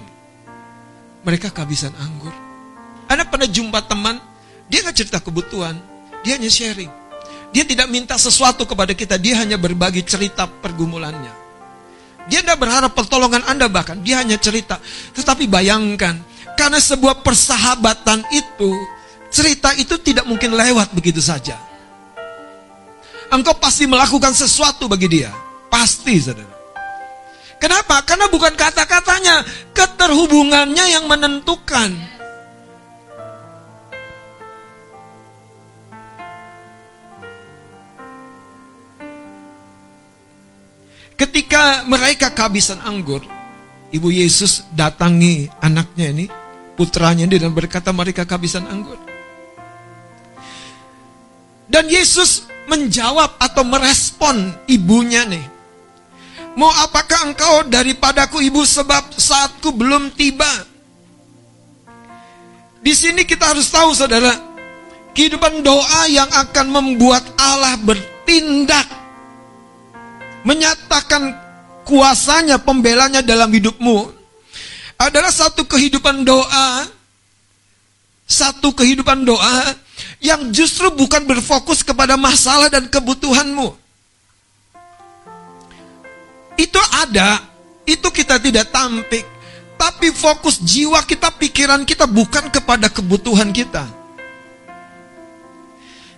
Mereka 1.24 1.56
kehabisan 1.56 1.96
anggur. 1.96 2.36
Anda 3.08 3.24
pernah 3.24 3.48
jumpa 3.48 3.88
teman, 3.88 4.20
dia 4.68 4.84
nggak 4.84 4.96
cerita 4.96 5.24
kebutuhan, 5.24 5.80
dia 6.20 6.36
hanya 6.36 6.52
sharing. 6.52 6.92
Dia 7.48 7.64
tidak 7.64 7.88
minta 7.88 8.20
sesuatu 8.20 8.68
kepada 8.68 8.92
kita, 8.92 9.16
dia 9.16 9.40
hanya 9.40 9.56
berbagi 9.56 10.04
cerita 10.04 10.44
pergumulannya. 10.44 11.47
Dia 12.28 12.44
tidak 12.44 12.60
berharap 12.60 12.92
pertolongan 12.92 13.40
Anda 13.48 13.72
bahkan, 13.72 14.04
dia 14.04 14.20
hanya 14.20 14.36
cerita. 14.36 14.76
Tetapi 15.16 15.48
bayangkan, 15.48 16.20
karena 16.54 16.76
sebuah 16.76 17.24
persahabatan 17.24 18.20
itu, 18.30 18.70
cerita 19.32 19.72
itu 19.76 19.96
tidak 20.00 20.28
mungkin 20.28 20.52
lewat 20.52 20.92
begitu 20.92 21.24
saja. 21.24 21.56
Engkau 23.32 23.56
pasti 23.56 23.84
melakukan 23.88 24.32
sesuatu 24.32 24.88
bagi 24.88 25.08
dia. 25.08 25.32
Pasti, 25.68 26.16
saudara. 26.20 26.56
Kenapa? 27.60 28.00
Karena 28.06 28.30
bukan 28.32 28.54
kata-katanya, 28.56 29.44
keterhubungannya 29.76 30.84
yang 30.94 31.04
menentukan. 31.10 32.17
Ketika 41.18 41.82
mereka 41.90 42.30
kehabisan 42.30 42.78
anggur, 42.86 43.26
Ibu 43.90 44.06
Yesus 44.14 44.62
datangi 44.70 45.50
anaknya 45.58 46.14
ini, 46.14 46.26
putranya 46.78 47.26
ini 47.26 47.42
dan 47.42 47.50
berkata 47.50 47.90
mereka 47.90 48.22
kehabisan 48.22 48.70
anggur. 48.70 48.94
Dan 51.66 51.90
Yesus 51.90 52.46
menjawab 52.70 53.34
atau 53.42 53.66
merespon 53.66 54.54
ibunya 54.70 55.26
nih. 55.26 55.42
Mau 56.54 56.70
apakah 56.70 57.26
engkau 57.26 57.66
daripadaku 57.66 58.38
ibu 58.46 58.62
sebab 58.62 59.10
saatku 59.18 59.74
belum 59.74 60.14
tiba? 60.14 60.48
Di 62.78 62.94
sini 62.94 63.26
kita 63.26 63.58
harus 63.58 63.66
tahu 63.74 63.90
saudara, 63.90 64.38
kehidupan 65.18 65.66
doa 65.66 66.06
yang 66.06 66.30
akan 66.30 66.66
membuat 66.70 67.26
Allah 67.34 67.74
bertindak 67.82 68.86
menyatakan 70.48 71.36
kuasanya, 71.84 72.56
pembelanya 72.56 73.20
dalam 73.20 73.52
hidupmu 73.52 74.08
adalah 74.96 75.28
satu 75.28 75.68
kehidupan 75.68 76.24
doa, 76.24 76.88
satu 78.24 78.72
kehidupan 78.72 79.28
doa 79.28 79.76
yang 80.24 80.48
justru 80.48 80.88
bukan 80.88 81.28
berfokus 81.28 81.84
kepada 81.84 82.16
masalah 82.16 82.72
dan 82.72 82.88
kebutuhanmu. 82.88 83.76
Itu 86.56 86.80
ada, 86.96 87.44
itu 87.84 88.08
kita 88.08 88.40
tidak 88.40 88.72
tampik, 88.72 89.22
tapi 89.76 90.10
fokus 90.16 90.58
jiwa 90.64 91.04
kita, 91.04 91.28
pikiran 91.36 91.84
kita 91.84 92.08
bukan 92.08 92.48
kepada 92.48 92.88
kebutuhan 92.88 93.52
kita. 93.52 93.84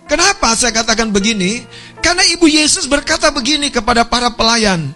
Kenapa 0.09 0.51
saya 0.59 0.75
katakan 0.75 1.13
begini? 1.13 1.63
Karena 2.01 2.25
Ibu 2.33 2.49
Yesus 2.49 2.89
berkata 2.89 3.29
begini 3.29 3.69
kepada 3.69 4.01
para 4.01 4.33
pelayan. 4.33 4.89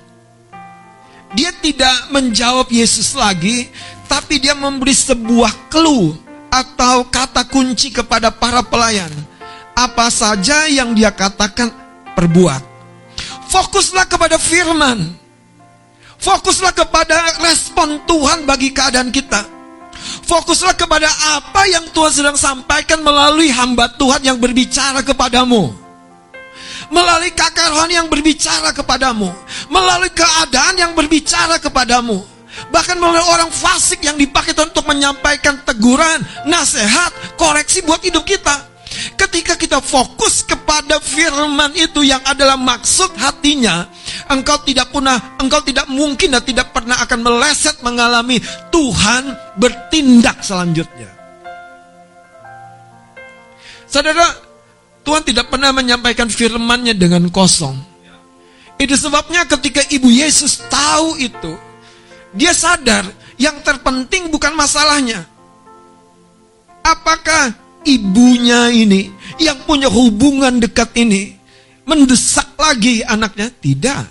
Dia 1.38 1.54
tidak 1.62 2.10
menjawab 2.10 2.66
Yesus 2.74 3.14
lagi, 3.14 3.70
tapi 4.10 4.42
dia 4.42 4.58
memberi 4.58 4.92
sebuah 4.92 5.70
clue 5.70 6.18
atau 6.50 7.06
kata 7.06 7.46
kunci 7.46 7.94
kepada 7.94 8.34
para 8.34 8.66
pelayan. 8.66 9.14
Apa 9.78 10.10
saja 10.10 10.66
yang 10.66 10.98
dia 10.98 11.14
katakan, 11.14 11.70
perbuat. 12.18 12.64
Fokuslah 13.54 14.10
kepada 14.10 14.42
firman. 14.42 15.14
Fokuslah 16.18 16.74
kepada 16.74 17.44
respon 17.44 18.02
Tuhan 18.08 18.50
bagi 18.50 18.74
keadaan 18.74 19.14
kita. 19.14 19.46
Fokuslah 20.26 20.74
kepada 20.74 21.12
apa 21.38 21.70
yang 21.70 21.86
Tuhan 21.92 22.14
sedang 22.16 22.38
sampaikan 22.40 23.04
melalui 23.04 23.52
hamba 23.52 23.92
Tuhan 23.94 24.24
yang 24.26 24.38
berbicara 24.40 25.06
kepadamu 25.06 25.85
melalui 26.90 27.32
kakak 27.34 27.72
rohani 27.72 27.98
yang 27.98 28.10
berbicara 28.10 28.74
kepadamu, 28.76 29.30
melalui 29.70 30.12
keadaan 30.12 30.76
yang 30.78 30.92
berbicara 30.94 31.58
kepadamu, 31.58 32.22
bahkan 32.70 32.98
melalui 32.98 33.24
orang 33.26 33.52
fasik 33.52 34.04
yang 34.06 34.16
dipakai 34.16 34.56
untuk 34.58 34.86
menyampaikan 34.86 35.62
teguran, 35.66 36.22
nasihat, 36.46 37.12
koreksi 37.40 37.82
buat 37.84 38.02
hidup 38.02 38.24
kita. 38.26 38.76
Ketika 39.20 39.60
kita 39.60 39.84
fokus 39.84 40.48
kepada 40.48 41.04
firman 41.04 41.76
itu 41.76 42.08
yang 42.08 42.24
adalah 42.24 42.56
maksud 42.56 43.12
hatinya, 43.20 43.92
engkau 44.32 44.56
tidak 44.64 44.88
pernah, 44.88 45.36
engkau 45.36 45.60
tidak 45.68 45.84
mungkin 45.92 46.32
dan 46.32 46.44
tidak 46.48 46.72
pernah 46.72 46.96
akan 47.04 47.20
meleset 47.20 47.76
mengalami 47.84 48.40
Tuhan 48.72 49.36
bertindak 49.60 50.40
selanjutnya. 50.40 51.12
Saudara, 53.84 54.28
Tuhan 55.06 55.22
tidak 55.22 55.54
pernah 55.54 55.70
menyampaikan 55.70 56.26
firman-Nya 56.26 56.98
dengan 56.98 57.30
kosong. 57.30 57.78
Itu 58.76 58.98
sebabnya 58.98 59.46
ketika 59.46 59.86
Ibu 59.86 60.10
Yesus 60.10 60.66
tahu 60.68 61.22
itu, 61.22 61.54
dia 62.34 62.52
sadar 62.52 63.06
yang 63.38 63.62
terpenting 63.62 64.34
bukan 64.34 64.52
masalahnya. 64.58 65.24
Apakah 66.82 67.54
ibunya 67.86 68.74
ini 68.74 69.14
yang 69.38 69.62
punya 69.64 69.88
hubungan 69.88 70.58
dekat 70.58 70.92
ini 70.98 71.38
mendesak 71.86 72.58
lagi 72.58 73.06
anaknya? 73.06 73.54
Tidak. 73.54 74.04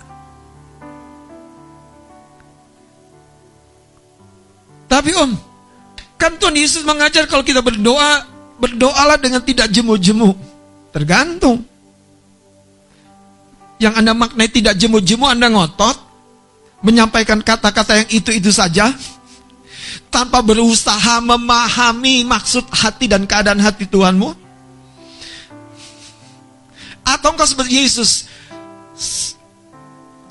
Tapi 4.89 5.11
om, 5.17 5.35
kan 6.15 6.39
Tuhan 6.39 6.55
Yesus 6.55 6.87
mengajar 6.87 7.27
kalau 7.27 7.43
kita 7.43 7.59
berdoa, 7.59 8.23
berdoalah 8.57 9.19
dengan 9.19 9.43
tidak 9.43 9.67
jemu-jemu. 9.67 10.54
Tergantung. 10.95 11.59
Yang 13.83 13.93
Anda 13.99 14.15
maknai 14.15 14.47
tidak 14.47 14.79
jemu-jemu, 14.79 15.27
Anda 15.27 15.51
ngotot, 15.51 15.99
menyampaikan 16.79 17.43
kata-kata 17.43 17.99
yang 17.99 18.09
itu-itu 18.15 18.47
saja, 18.55 18.95
tanpa 20.07 20.39
berusaha 20.39 21.19
memahami 21.19 22.23
maksud 22.23 22.63
hati 22.71 23.11
dan 23.11 23.27
keadaan 23.27 23.59
hati 23.59 23.83
Tuhanmu? 23.83 24.31
Atau 27.03 27.35
engkau 27.35 27.43
seperti 27.43 27.83
Yesus, 27.83 28.31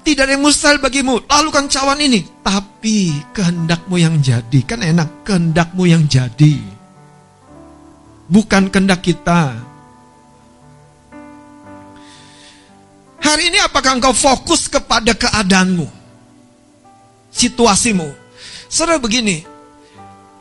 tidak 0.01 0.25
ada 0.25 0.33
yang 0.33 0.49
mustahil 0.49 0.81
bagimu, 0.81 1.21
lalukan 1.29 1.69
cawan 1.69 2.01
ini, 2.01 2.25
tapi 2.41 3.13
kehendakmu 3.37 4.01
yang 4.01 4.17
jadi, 4.25 4.61
kan 4.65 4.81
enak, 4.81 5.29
kehendakmu 5.29 5.85
yang 5.85 6.09
jadi. 6.09 6.57
Bukan 8.33 8.73
kehendak 8.73 9.05
kita, 9.05 9.74
Hari 13.25 13.49
ini 13.49 13.57
apakah 13.65 13.97
engkau 13.97 14.13
fokus 14.13 14.69
kepada 14.69 15.17
keadaanmu? 15.17 15.89
Situasimu. 17.33 18.13
Saudara 18.69 19.01
begini, 19.01 19.41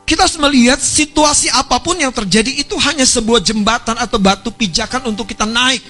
kita 0.04 0.28
harus 0.28 0.36
melihat 0.36 0.76
situasi 0.76 1.48
apa 1.48 1.80
pun 1.80 1.96
yang 1.96 2.12
terjadi 2.12 2.52
itu 2.52 2.76
hanya 2.76 3.08
sebuah 3.08 3.40
jembatan 3.40 3.96
atau 3.96 4.20
batu 4.20 4.52
pijakan 4.52 5.08
untuk 5.08 5.32
kita 5.32 5.48
naik. 5.48 5.80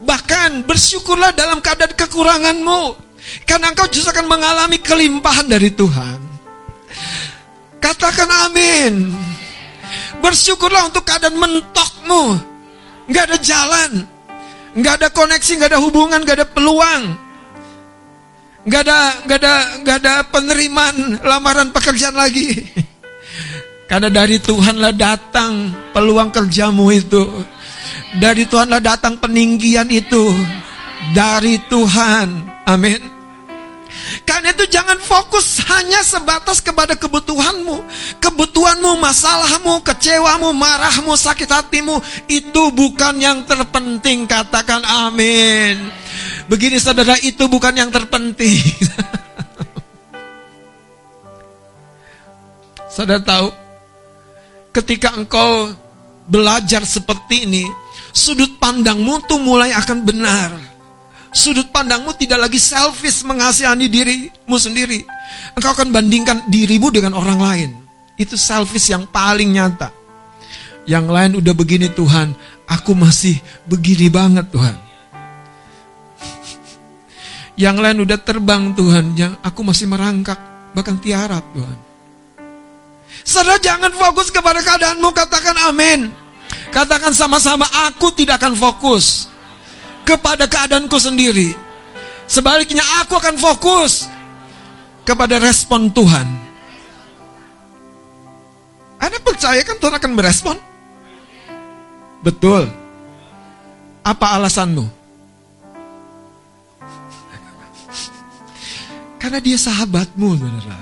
Bahkan 0.00 0.64
bersyukurlah 0.64 1.36
dalam 1.36 1.60
keadaan 1.60 1.92
kekuranganmu. 1.92 3.12
Karena 3.44 3.76
engkau 3.76 3.84
justru 3.92 4.16
akan 4.16 4.24
mengalami 4.24 4.80
kelimpahan 4.80 5.44
dari 5.44 5.68
Tuhan. 5.68 6.16
Katakan 7.76 8.48
amin. 8.48 9.12
Bersyukurlah 10.24 10.88
untuk 10.88 11.04
keadaan 11.04 11.36
mentokmu. 11.36 12.40
Gak 13.12 13.28
ada 13.28 13.36
jalan 13.36 14.08
nggak 14.74 14.94
ada 15.02 15.08
koneksi, 15.10 15.52
nggak 15.58 15.70
ada 15.74 15.80
hubungan, 15.82 16.18
nggak 16.22 16.36
ada 16.42 16.48
peluang, 16.48 17.02
nggak 18.66 18.82
ada 18.86 18.98
nggak 19.26 19.38
ada 19.40 19.54
nggak 19.82 19.96
ada 20.04 20.14
penerimaan 20.30 20.96
lamaran 21.22 21.70
pekerjaan 21.74 22.16
lagi. 22.16 22.54
Karena 23.90 24.06
dari 24.06 24.38
Tuhanlah 24.38 24.94
datang 24.94 25.74
peluang 25.90 26.30
kerjamu 26.30 26.94
itu. 26.94 27.26
Dari 28.22 28.46
Tuhanlah 28.46 28.78
datang 28.78 29.18
peninggian 29.18 29.90
itu. 29.90 30.30
Dari 31.10 31.58
Tuhan. 31.66 32.28
Amin. 32.70 33.19
Karena 34.24 34.54
itu 34.54 34.64
jangan 34.70 34.96
fokus 35.02 35.60
hanya 35.66 36.00
sebatas 36.06 36.62
kepada 36.62 36.94
kebutuhanmu. 36.94 37.82
Kebutuhanmu, 38.22 38.96
masalahmu, 39.02 39.82
kecewamu, 39.82 40.54
marahmu, 40.54 41.12
sakit 41.18 41.50
hatimu. 41.50 41.98
Itu 42.30 42.70
bukan 42.70 43.18
yang 43.18 43.42
terpenting. 43.44 44.26
Katakan 44.30 44.84
amin. 44.86 45.90
Begini 46.46 46.78
saudara, 46.78 47.18
itu 47.22 47.46
bukan 47.46 47.74
yang 47.74 47.90
terpenting. 47.90 48.58
saudara 52.94 53.22
tahu, 53.22 53.48
ketika 54.74 55.14
engkau 55.14 55.74
belajar 56.30 56.86
seperti 56.86 57.46
ini, 57.46 57.66
sudut 58.14 58.58
pandangmu 58.58 59.26
tuh 59.26 59.38
mulai 59.42 59.74
akan 59.74 59.98
benar. 60.06 60.69
Sudut 61.30 61.70
pandangmu 61.70 62.10
tidak 62.18 62.50
lagi 62.50 62.58
selfish 62.58 63.22
mengasihani 63.22 63.86
dirimu 63.86 64.56
sendiri. 64.58 65.06
Engkau 65.54 65.70
akan 65.70 65.94
bandingkan 65.94 66.50
dirimu 66.50 66.90
dengan 66.90 67.14
orang 67.14 67.38
lain. 67.38 67.70
Itu 68.18 68.34
selfish 68.34 68.90
yang 68.90 69.06
paling 69.06 69.54
nyata. 69.54 69.94
Yang 70.90 71.06
lain 71.06 71.32
udah 71.38 71.54
begini 71.54 71.86
Tuhan, 71.94 72.34
aku 72.66 72.98
masih 72.98 73.38
begini 73.62 74.10
banget 74.10 74.50
Tuhan. 74.50 74.74
Yang 77.54 77.76
lain 77.78 77.98
udah 78.02 78.18
terbang 78.18 78.74
Tuhan, 78.74 79.14
yang 79.14 79.32
aku 79.46 79.62
masih 79.62 79.86
merangkak, 79.86 80.40
bahkan 80.74 80.98
tiarap 80.98 81.46
Tuhan. 81.54 81.78
Saudara 83.22 83.60
jangan 83.62 83.94
fokus 83.94 84.34
kepada 84.34 84.58
keadaanmu, 84.66 85.14
katakan 85.14 85.54
amin. 85.70 86.10
Katakan 86.74 87.14
sama-sama, 87.14 87.70
aku 87.86 88.10
tidak 88.10 88.42
akan 88.42 88.58
fokus 88.58 89.29
kepada 90.04 90.50
keadaanku 90.50 90.98
sendiri. 90.98 91.54
Sebaliknya 92.30 92.86
aku 93.02 93.18
akan 93.18 93.34
fokus 93.36 94.06
kepada 95.02 95.42
respon 95.42 95.90
Tuhan. 95.90 96.26
Anda 99.00 99.16
percaya 99.18 99.64
kan 99.64 99.80
Tuhan 99.80 99.96
akan 99.96 100.12
merespon? 100.14 100.56
Betul. 102.20 102.68
Apa 104.04 104.36
alasanmu? 104.38 104.84
Karena 109.20 109.40
dia 109.40 109.56
sahabatmu, 109.56 110.36
saudara. 110.36 110.76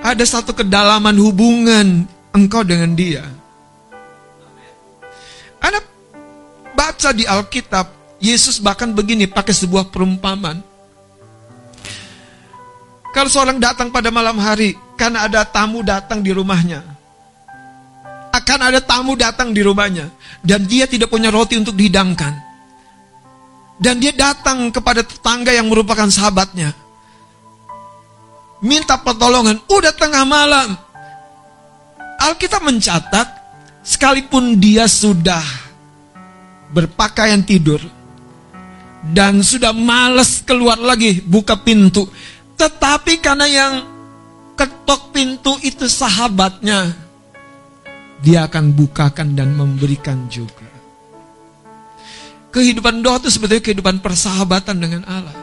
Ada 0.00 0.24
satu 0.24 0.56
kedalaman 0.56 1.20
hubungan 1.20 2.08
engkau 2.32 2.64
dengan 2.64 2.96
dia. 2.96 3.20
Anda 5.60 5.84
baca 6.80 7.12
di 7.12 7.28
Alkitab, 7.28 8.16
Yesus 8.24 8.56
bahkan 8.56 8.88
begini 8.96 9.28
pakai 9.28 9.52
sebuah 9.52 9.92
perumpamaan. 9.92 10.64
Kalau 13.12 13.28
seorang 13.28 13.60
datang 13.60 13.92
pada 13.92 14.08
malam 14.08 14.40
hari, 14.40 14.72
karena 14.96 15.28
ada 15.28 15.44
tamu 15.44 15.84
datang 15.84 16.24
di 16.24 16.32
rumahnya. 16.32 16.80
Akan 18.32 18.62
ada 18.62 18.80
tamu 18.80 19.18
datang 19.18 19.52
di 19.52 19.60
rumahnya. 19.60 20.08
Dan 20.40 20.64
dia 20.64 20.86
tidak 20.86 21.12
punya 21.12 21.28
roti 21.28 21.58
untuk 21.58 21.74
dihidangkan. 21.76 22.32
Dan 23.76 23.98
dia 23.98 24.14
datang 24.14 24.70
kepada 24.72 25.04
tetangga 25.04 25.52
yang 25.52 25.68
merupakan 25.68 26.08
sahabatnya. 26.08 26.72
minta 28.60 29.00
pertolongan, 29.00 29.56
udah 29.72 29.92
tengah 29.96 30.20
malam. 30.28 30.76
Alkitab 32.20 32.60
mencatat, 32.60 33.24
sekalipun 33.80 34.60
dia 34.60 34.84
sudah 34.84 35.69
berpakaian 36.70 37.42
tidur, 37.42 37.82
dan 39.10 39.42
sudah 39.42 39.74
males 39.74 40.42
keluar 40.46 40.78
lagi 40.78 41.20
buka 41.20 41.58
pintu. 41.58 42.06
Tetapi 42.54 43.18
karena 43.18 43.46
yang 43.48 43.74
ketok 44.54 45.10
pintu 45.16 45.56
itu 45.64 45.88
sahabatnya, 45.88 46.92
dia 48.20 48.44
akan 48.44 48.76
bukakan 48.76 49.32
dan 49.32 49.56
memberikan 49.56 50.28
juga. 50.28 50.68
Kehidupan 52.50 53.00
doa 53.00 53.22
itu 53.22 53.30
sebetulnya 53.30 53.62
kehidupan 53.62 54.02
persahabatan 54.02 54.76
dengan 54.76 55.02
Allah. 55.06 55.36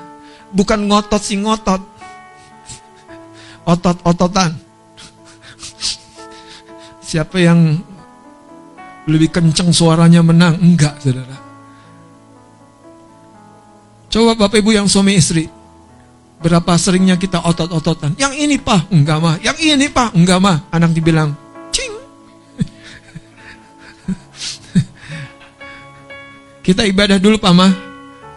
Bukan 0.52 0.92
ngotot 0.92 1.24
si 1.24 1.40
ngotot. 1.40 1.80
Otot-ototan. 3.64 4.56
Siapa 7.00 7.40
yang 7.40 7.80
lebih 9.08 9.32
kencang 9.32 9.72
suaranya 9.72 10.20
menang? 10.20 10.60
Enggak, 10.60 11.00
saudara. 11.00 11.40
Coba 14.12 14.36
Bapak 14.36 14.60
Ibu 14.60 14.72
yang 14.76 14.88
suami 14.88 15.16
istri. 15.16 15.48
Berapa 16.38 16.78
seringnya 16.78 17.18
kita 17.18 17.42
otot-ototan. 17.42 18.14
Yang 18.22 18.34
ini 18.46 18.62
pak, 18.62 18.94
enggak 18.94 19.18
mah. 19.18 19.42
Yang 19.42 19.58
ini 19.58 19.90
pak, 19.90 20.14
enggak 20.14 20.38
mah. 20.38 20.70
Anak 20.70 20.94
dibilang, 20.94 21.34
cing. 21.74 21.90
kita 26.68 26.86
ibadah 26.86 27.18
dulu 27.18 27.42
Pak 27.42 27.54
Mah. 27.58 27.74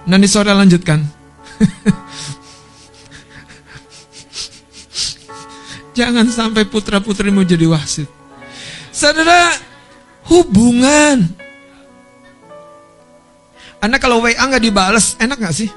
Nanti 0.09 0.33
sore 0.33 0.57
lanjutkan. 0.57 1.05
Jangan 5.99 6.25
sampai 6.33 6.65
putra-putrimu 6.65 7.45
jadi 7.45 7.69
wasit. 7.69 8.09
Saudara, 8.89 9.53
hubungan. 10.29 11.25
Anda 13.81 13.97
kalau 13.97 14.21
WA 14.21 14.37
nggak 14.37 14.61
dibales, 14.61 15.17
enak 15.17 15.41
nggak 15.41 15.57
sih? 15.57 15.71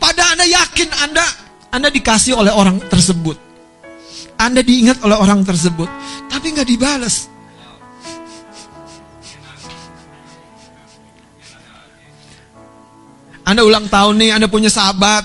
Pada 0.00 0.32
Anda 0.32 0.48
yakin 0.48 0.88
Anda 1.04 1.24
Anda 1.68 1.88
dikasih 1.92 2.40
oleh 2.40 2.52
orang 2.54 2.80
tersebut. 2.88 3.36
Anda 4.38 4.64
diingat 4.64 5.02
oleh 5.04 5.18
orang 5.18 5.44
tersebut, 5.44 5.90
tapi 6.30 6.54
nggak 6.54 6.68
dibales. 6.70 7.28
Anda 13.48 13.64
ulang 13.64 13.88
tahun 13.88 14.14
nih, 14.20 14.30
Anda 14.36 14.48
punya 14.48 14.68
sahabat. 14.68 15.24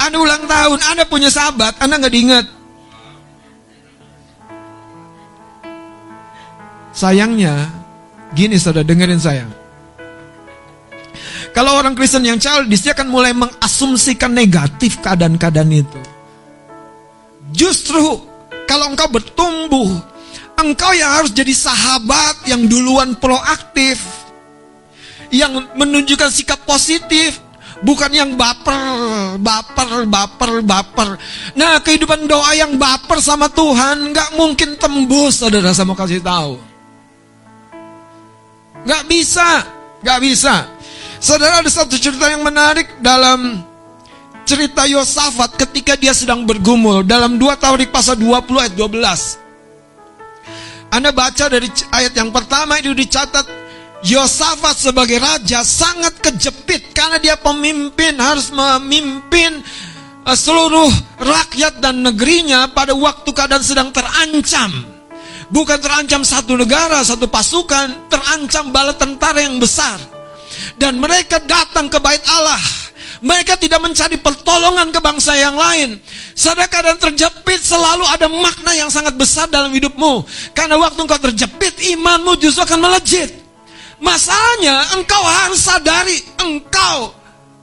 Anda 0.00 0.16
ulang 0.16 0.48
tahun, 0.48 0.80
Anda 0.80 1.04
punya 1.04 1.28
sahabat, 1.28 1.76
Anda 1.76 2.00
nggak 2.00 2.12
diingat. 2.12 2.59
Sayangnya, 7.00 7.72
gini 8.36 8.60
saudara, 8.60 8.84
dengerin 8.84 9.16
saya. 9.16 9.48
Kalau 11.56 11.80
orang 11.80 11.96
Kristen 11.96 12.28
yang 12.28 12.36
childish, 12.36 12.84
dia 12.84 12.92
akan 12.92 13.08
mulai 13.08 13.32
mengasumsikan 13.32 14.28
negatif 14.28 15.00
keadaan-keadaan 15.00 15.72
itu. 15.72 16.00
Justru, 17.56 18.20
kalau 18.68 18.92
engkau 18.92 19.08
bertumbuh, 19.08 19.88
engkau 20.60 20.92
yang 20.92 21.08
harus 21.08 21.32
jadi 21.32 21.56
sahabat 21.56 22.44
yang 22.44 22.68
duluan 22.68 23.16
proaktif. 23.16 23.96
Yang 25.32 25.72
menunjukkan 25.80 26.28
sikap 26.28 26.68
positif, 26.68 27.40
Bukan 27.80 28.12
yang 28.12 28.36
baper, 28.36 28.76
baper, 29.40 30.04
baper, 30.04 30.60
baper. 30.60 31.16
Nah, 31.56 31.80
kehidupan 31.80 32.28
doa 32.28 32.52
yang 32.52 32.76
baper 32.76 33.24
sama 33.24 33.48
Tuhan 33.48 34.12
nggak 34.12 34.36
mungkin 34.36 34.76
tembus, 34.76 35.40
saudara. 35.40 35.72
Saya 35.72 35.88
mau 35.88 35.96
kasih 35.96 36.20
tahu. 36.20 36.69
Nggak 38.84 39.04
bisa, 39.08 39.48
nggak 40.00 40.18
bisa. 40.24 40.54
Saudara 41.20 41.60
ada 41.60 41.68
satu 41.68 42.00
cerita 42.00 42.32
yang 42.32 42.40
menarik 42.40 42.96
dalam 43.04 43.60
cerita 44.48 44.88
Yosafat 44.88 45.54
ketika 45.54 45.94
dia 45.94 46.16
sedang 46.16 46.48
bergumul 46.48 47.06
dalam 47.06 47.38
2 47.38 47.60
Taurik 47.60 47.92
pasal 47.92 48.18
20 48.18 48.56
ayat 48.56 48.74
12. 48.74 49.38
Anda 50.90 51.14
baca 51.14 51.46
dari 51.46 51.70
ayat 51.94 52.18
yang 52.18 52.34
pertama 52.34 52.82
itu 52.82 52.90
dicatat 52.90 53.46
Yosafat 54.02 54.74
sebagai 54.90 55.22
raja 55.22 55.62
sangat 55.62 56.18
kejepit 56.18 56.90
karena 56.90 57.22
dia 57.22 57.38
pemimpin 57.38 58.18
harus 58.18 58.50
memimpin 58.50 59.62
eh, 60.26 60.34
seluruh 60.36 60.90
rakyat 61.20 61.78
dan 61.78 62.02
negerinya 62.02 62.72
pada 62.74 62.96
waktu 62.96 63.30
keadaan 63.30 63.62
sedang 63.62 63.94
terancam. 63.94 64.89
Bukan 65.50 65.78
terancam 65.82 66.22
satu 66.22 66.54
negara, 66.54 67.02
satu 67.02 67.26
pasukan, 67.26 68.06
terancam 68.06 68.70
bala 68.70 68.94
tentara 68.94 69.42
yang 69.42 69.58
besar. 69.58 69.98
Dan 70.78 71.02
mereka 71.02 71.42
datang 71.42 71.90
ke 71.90 71.98
bait 71.98 72.22
Allah. 72.30 72.62
Mereka 73.20 73.60
tidak 73.60 73.84
mencari 73.84 74.16
pertolongan 74.16 74.88
ke 74.94 75.00
bangsa 75.02 75.36
yang 75.36 75.52
lain. 75.52 76.00
Saudara 76.32 76.70
keadaan 76.70 76.96
terjepit 76.96 77.60
selalu 77.60 78.06
ada 78.08 78.32
makna 78.32 78.72
yang 78.72 78.88
sangat 78.88 79.12
besar 79.12 79.44
dalam 79.50 79.68
hidupmu. 79.74 80.24
Karena 80.56 80.80
waktu 80.80 81.04
engkau 81.04 81.20
terjepit, 81.20 81.84
imanmu 81.98 82.40
justru 82.40 82.64
akan 82.64 82.80
melejit. 82.80 83.28
Masalahnya 84.00 84.96
engkau 84.96 85.20
harus 85.20 85.60
sadari 85.60 86.16
engkau 86.40 87.19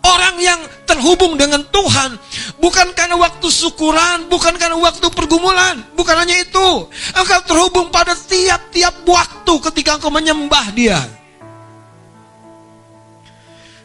orang 0.08 0.36
yang 0.40 0.60
terhubung 0.88 1.36
dengan 1.36 1.62
Tuhan 1.68 2.16
bukan 2.58 2.94
karena 2.96 3.16
waktu 3.20 3.48
syukuran, 3.52 4.32
bukan 4.32 4.56
karena 4.56 4.78
waktu 4.80 5.08
pergumulan, 5.14 5.84
bukan 5.94 6.16
hanya 6.18 6.36
itu. 6.40 6.68
Engkau 7.14 7.42
terhubung 7.46 7.88
pada 7.92 8.16
tiap-tiap 8.16 9.04
waktu 9.06 9.54
ketika 9.72 10.00
engkau 10.00 10.12
menyembah 10.12 10.66
Dia. 10.74 11.00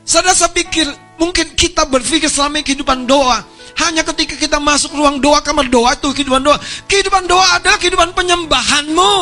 Saudara 0.03 0.35
saya 0.35 0.51
pikir 0.51 0.85
mungkin 1.15 1.55
kita 1.55 1.87
berpikir 1.87 2.27
selama 2.27 2.59
kehidupan 2.67 3.07
doa 3.07 3.47
hanya 3.87 4.03
ketika 4.03 4.35
kita 4.37 4.59
masuk 4.59 4.93
ruang 4.93 5.23
doa 5.23 5.41
kamar 5.41 5.71
doa 5.71 5.97
itu 5.97 6.13
kehidupan 6.13 6.43
doa. 6.45 6.59
Kehidupan 6.91 7.25
doa 7.25 7.57
adalah 7.57 7.79
kehidupan 7.81 8.13
penyembahanmu. 8.13 9.17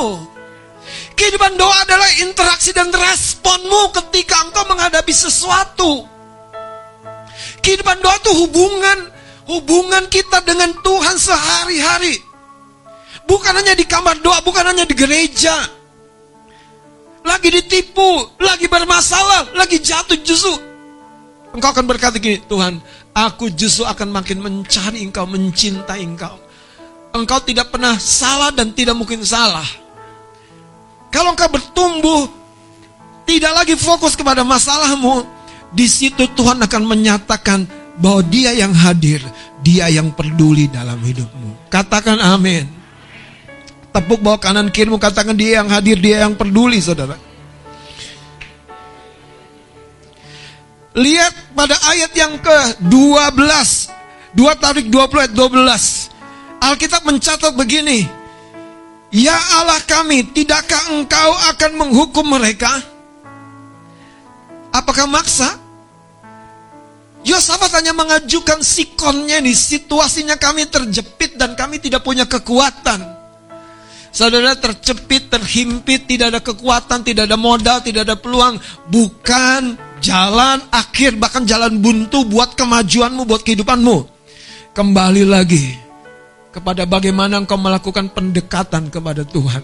Kehidupan 1.14 1.55
doa 1.55 1.76
adalah 1.84 2.09
interaksi 2.24 2.74
dan 2.74 2.90
responmu 2.90 3.94
ketika 3.94 4.42
engkau 4.48 4.64
menghadapi 4.66 5.12
sesuatu. 5.14 6.09
Kehidupan 7.61 8.00
doa 8.00 8.16
itu 8.16 8.32
hubungan, 8.44 8.98
hubungan 9.48 10.04
kita 10.08 10.40
dengan 10.44 10.72
Tuhan 10.80 11.16
sehari-hari. 11.20 12.16
Bukan 13.28 13.52
hanya 13.54 13.78
di 13.78 13.86
kamar 13.86 14.18
doa, 14.18 14.42
bukan 14.42 14.64
hanya 14.74 14.88
di 14.88 14.96
gereja. 14.96 15.54
Lagi 17.20 17.52
ditipu, 17.52 18.40
lagi 18.40 18.66
bermasalah, 18.66 19.52
lagi 19.54 19.78
jatuh 19.78 20.18
justru. 20.24 20.56
Engkau 21.52 21.70
akan 21.70 21.84
berkata 21.84 22.16
gini, 22.16 22.40
Tuhan, 22.48 22.80
aku 23.12 23.52
justru 23.52 23.84
akan 23.84 24.08
makin 24.11 24.40
mencari 24.40 25.04
engkau, 25.04 25.28
mencintai 25.28 26.00
engkau. 26.00 26.38
Engkau 27.11 27.42
tidak 27.42 27.74
pernah 27.74 27.98
salah 27.98 28.54
dan 28.54 28.70
tidak 28.70 28.94
mungkin 28.94 29.20
salah. 29.26 29.66
Kalau 31.11 31.34
engkau 31.34 31.50
bertumbuh, 31.50 32.30
tidak 33.26 33.52
lagi 33.62 33.74
fokus 33.74 34.14
kepada 34.14 34.46
masalahmu, 34.46 35.26
di 35.70 35.86
situ 35.86 36.26
Tuhan 36.34 36.58
akan 36.58 36.82
menyatakan 36.82 37.62
bahwa 38.00 38.24
Dia 38.26 38.56
yang 38.56 38.74
hadir, 38.74 39.22
Dia 39.62 39.86
yang 39.92 40.10
peduli 40.10 40.66
dalam 40.66 40.98
hidupmu. 40.98 41.70
Katakan 41.70 42.18
amin. 42.18 42.66
Tepuk 43.90 44.22
bawah 44.22 44.38
kanan 44.38 44.70
kirimu, 44.70 44.98
katakan 44.98 45.34
Dia 45.38 45.62
yang 45.62 45.68
hadir, 45.70 45.98
Dia 45.98 46.26
yang 46.26 46.34
peduli, 46.34 46.82
saudara. 46.82 47.14
Lihat 50.90 51.54
pada 51.54 51.78
ayat 51.86 52.10
yang 52.18 52.34
ke-12, 52.42 53.70
2 54.34 54.62
Tarik 54.62 54.86
20 54.90 55.22
ayat 55.22 55.34
12. 55.38 56.10
Alkitab 56.60 57.02
mencatat 57.06 57.54
begini, 57.54 58.10
Ya 59.14 59.38
Allah 59.58 59.78
kami, 59.86 60.26
tidakkah 60.34 60.94
engkau 60.98 61.30
akan 61.54 61.70
menghukum 61.78 62.26
mereka? 62.26 62.70
Apakah 64.70 65.06
maksa? 65.06 65.59
Yosafat 67.20 67.76
hanya 67.76 67.92
mengajukan 67.92 68.64
sikonnya 68.64 69.44
di 69.44 69.52
situasinya 69.52 70.40
kami 70.40 70.64
terjepit 70.72 71.36
dan 71.36 71.52
kami 71.52 71.76
tidak 71.76 72.00
punya 72.00 72.24
kekuatan. 72.24 73.20
Saudara 74.10 74.58
tercepit, 74.58 75.30
terhimpit, 75.30 76.10
tidak 76.10 76.34
ada 76.34 76.40
kekuatan, 76.42 77.06
tidak 77.06 77.30
ada 77.30 77.38
modal, 77.38 77.78
tidak 77.78 78.08
ada 78.08 78.16
peluang. 78.18 78.58
Bukan 78.90 79.78
jalan 80.02 80.58
akhir, 80.72 81.14
bahkan 81.20 81.46
jalan 81.46 81.78
buntu 81.78 82.26
buat 82.26 82.58
kemajuanmu, 82.58 83.22
buat 83.28 83.46
kehidupanmu. 83.46 83.96
Kembali 84.74 85.22
lagi 85.28 85.78
kepada 86.50 86.88
bagaimana 86.88 87.38
engkau 87.38 87.60
melakukan 87.60 88.10
pendekatan 88.10 88.90
kepada 88.90 89.22
Tuhan. 89.22 89.62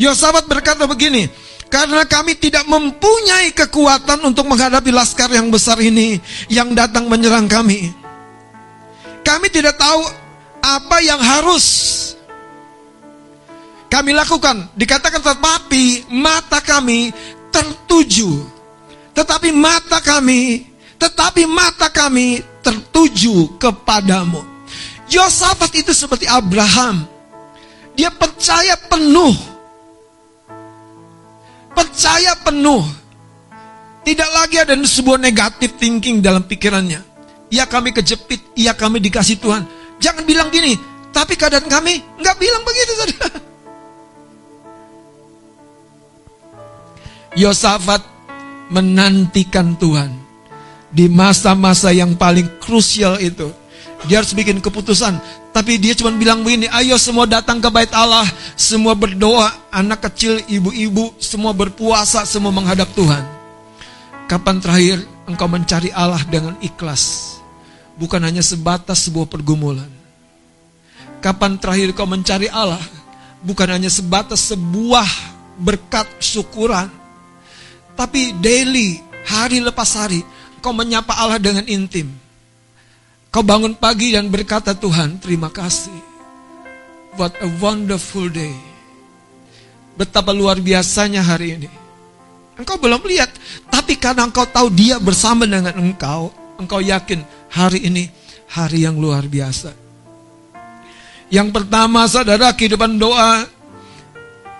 Yosafat 0.00 0.48
berkata 0.48 0.88
begini, 0.88 1.28
Karena 1.74 2.06
kami 2.06 2.38
tidak 2.38 2.70
mempunyai 2.70 3.50
kekuatan 3.50 4.22
untuk 4.22 4.46
menghadapi 4.46 4.94
laskar 4.94 5.26
yang 5.34 5.50
besar 5.50 5.74
ini 5.82 6.22
yang 6.46 6.70
datang 6.70 7.10
menyerang 7.10 7.50
kami. 7.50 7.90
Kami 9.26 9.50
tidak 9.50 9.74
tahu 9.74 10.06
apa 10.62 11.02
yang 11.02 11.18
harus 11.18 11.66
kami 13.90 14.14
lakukan. 14.14 14.70
Dikatakan 14.78 15.18
tetapi 15.18 16.14
mata 16.14 16.62
kami 16.62 17.10
tertuju. 17.50 18.46
Tetapi 19.10 19.50
mata 19.50 19.98
kami, 19.98 20.70
tetapi 20.94 21.42
mata 21.42 21.90
kami 21.90 22.38
tertuju 22.62 23.50
kepadamu. 23.58 24.46
Yosafat 25.10 25.74
itu 25.74 25.90
seperti 25.90 26.30
Abraham. 26.30 27.02
Dia 27.98 28.14
percaya 28.14 28.78
penuh 28.78 29.53
percaya 31.74 32.32
penuh. 32.40 32.82
Tidak 34.04 34.30
lagi 34.30 34.60
ada 34.60 34.76
sebuah 34.76 35.18
negatif 35.18 35.76
thinking 35.80 36.20
dalam 36.22 36.44
pikirannya. 36.44 37.00
Ya 37.48 37.64
kami 37.68 37.92
kejepit, 37.92 38.40
ya 38.56 38.72
kami 38.76 39.00
dikasih 39.00 39.40
Tuhan. 39.40 39.64
Jangan 39.98 40.24
bilang 40.24 40.48
gini, 40.52 40.76
tapi 41.14 41.34
keadaan 41.38 41.66
kami 41.66 42.02
nggak 42.20 42.36
bilang 42.36 42.62
begitu 42.62 42.92
saudara. 42.98 43.28
Yosafat 47.42 48.02
menantikan 48.70 49.74
Tuhan 49.80 50.12
di 50.94 51.10
masa-masa 51.10 51.90
yang 51.90 52.14
paling 52.14 52.60
krusial 52.62 53.18
itu. 53.18 53.50
Dia 54.04 54.20
harus 54.20 54.36
bikin 54.36 54.60
keputusan. 54.60 55.16
Tapi 55.54 55.80
dia 55.80 55.96
cuma 55.96 56.12
bilang 56.12 56.44
begini, 56.44 56.68
ayo 56.68 56.98
semua 57.00 57.24
datang 57.24 57.62
ke 57.62 57.68
bait 57.72 57.88
Allah, 57.94 58.26
semua 58.58 58.92
berdoa, 58.92 59.48
anak 59.72 60.10
kecil, 60.10 60.42
ibu-ibu, 60.50 61.14
semua 61.16 61.54
berpuasa, 61.56 62.26
semua 62.28 62.52
menghadap 62.52 62.90
Tuhan. 62.92 63.22
Kapan 64.28 64.58
terakhir 64.60 64.98
engkau 65.24 65.48
mencari 65.48 65.94
Allah 65.94 66.20
dengan 66.28 66.58
ikhlas? 66.60 67.36
Bukan 67.94 68.18
hanya 68.18 68.42
sebatas 68.42 69.06
sebuah 69.06 69.30
pergumulan. 69.30 69.88
Kapan 71.22 71.56
terakhir 71.56 71.94
kau 71.96 72.04
mencari 72.04 72.50
Allah? 72.50 72.82
Bukan 73.40 73.68
hanya 73.70 73.88
sebatas 73.88 74.52
sebuah 74.52 75.06
berkat 75.56 76.04
syukuran. 76.18 76.90
Tapi 77.94 78.34
daily, 78.42 78.98
hari 79.22 79.62
lepas 79.62 79.94
hari, 79.94 80.26
kau 80.58 80.74
menyapa 80.74 81.14
Allah 81.14 81.38
dengan 81.38 81.62
intim 81.70 82.23
Kau 83.34 83.42
bangun 83.42 83.74
pagi 83.74 84.14
dan 84.14 84.30
berkata 84.30 84.78
Tuhan 84.78 85.18
terima 85.18 85.50
kasih. 85.50 85.98
What 87.18 87.34
a 87.42 87.50
wonderful 87.58 88.30
day. 88.30 88.54
Betapa 89.98 90.30
luar 90.30 90.62
biasanya 90.62 91.18
hari 91.18 91.58
ini. 91.58 91.66
Engkau 92.54 92.78
belum 92.78 93.02
lihat, 93.02 93.34
tapi 93.66 93.98
karena 93.98 94.30
engkau 94.30 94.46
tahu 94.46 94.70
dia 94.70 95.02
bersama 95.02 95.50
dengan 95.50 95.74
engkau, 95.74 96.30
engkau 96.62 96.78
yakin 96.78 97.26
hari 97.50 97.90
ini 97.90 98.06
hari 98.54 98.86
yang 98.86 99.02
luar 99.02 99.26
biasa. 99.26 99.74
Yang 101.26 101.50
pertama 101.58 102.06
saudara 102.06 102.54
kehidupan 102.54 103.02
doa 103.02 103.50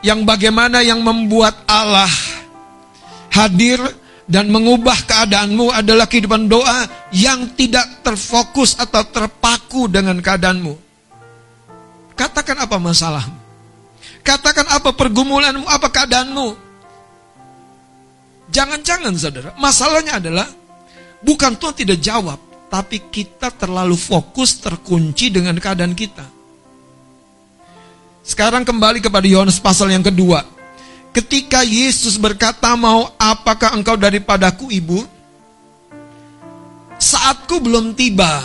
yang 0.02 0.26
bagaimana 0.26 0.82
yang 0.82 0.98
membuat 0.98 1.62
Allah 1.70 2.10
hadir 3.30 3.78
dan 4.24 4.48
mengubah 4.48 5.04
keadaanmu 5.04 5.68
adalah 5.68 6.08
kehidupan 6.08 6.48
doa 6.48 6.88
yang 7.12 7.52
tidak 7.52 8.00
terfokus 8.00 8.76
atau 8.80 9.04
terpaku 9.04 9.84
dengan 9.88 10.16
keadaanmu. 10.20 10.74
Katakan 12.16 12.64
apa 12.64 12.76
masalahmu? 12.80 13.36
Katakan 14.24 14.64
apa 14.72 14.96
pergumulanmu, 14.96 15.68
apa 15.68 15.92
keadaanmu? 15.92 16.48
Jangan-jangan 18.48 19.12
saudara, 19.18 19.50
masalahnya 19.60 20.22
adalah 20.22 20.48
bukan 21.20 21.58
Tuhan 21.60 21.74
tidak 21.76 21.98
jawab, 22.00 22.40
tapi 22.72 23.12
kita 23.12 23.52
terlalu 23.52 23.98
fokus 23.98 24.56
terkunci 24.62 25.28
dengan 25.28 25.58
keadaan 25.60 25.92
kita. 25.92 26.24
Sekarang 28.24 28.64
kembali 28.64 29.04
kepada 29.04 29.28
Yohanes 29.28 29.60
pasal 29.60 29.92
yang 29.92 30.00
kedua. 30.00 30.53
Ketika 31.14 31.62
Yesus 31.62 32.18
berkata, 32.18 32.74
"Mau 32.74 33.06
apakah 33.14 33.70
engkau 33.78 33.94
daripadaku, 33.94 34.66
Ibu?" 34.74 35.06
Saatku 36.98 37.62
belum 37.62 37.94
tiba. 37.94 38.42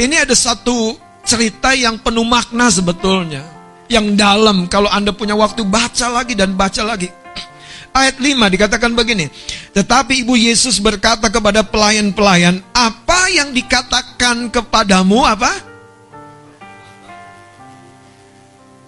Ini 0.00 0.24
ada 0.24 0.32
satu 0.32 0.96
cerita 1.20 1.76
yang 1.76 2.00
penuh 2.00 2.24
makna 2.24 2.72
sebetulnya. 2.72 3.44
Yang 3.92 4.16
dalam 4.16 4.64
kalau 4.72 4.88
Anda 4.88 5.12
punya 5.12 5.36
waktu 5.36 5.68
baca 5.68 6.08
lagi 6.08 6.32
dan 6.32 6.56
baca 6.56 6.80
lagi. 6.80 7.12
Ayat 8.00 8.16
5 8.16 8.48
dikatakan 8.48 8.96
begini. 8.96 9.28
Tetapi 9.76 10.24
Ibu 10.24 10.32
Yesus 10.40 10.80
berkata 10.80 11.28
kepada 11.28 11.60
pelayan-pelayan, 11.60 12.64
"Apa 12.72 13.28
yang 13.28 13.52
dikatakan 13.52 14.48
kepadamu 14.48 15.28
apa?" 15.28 15.52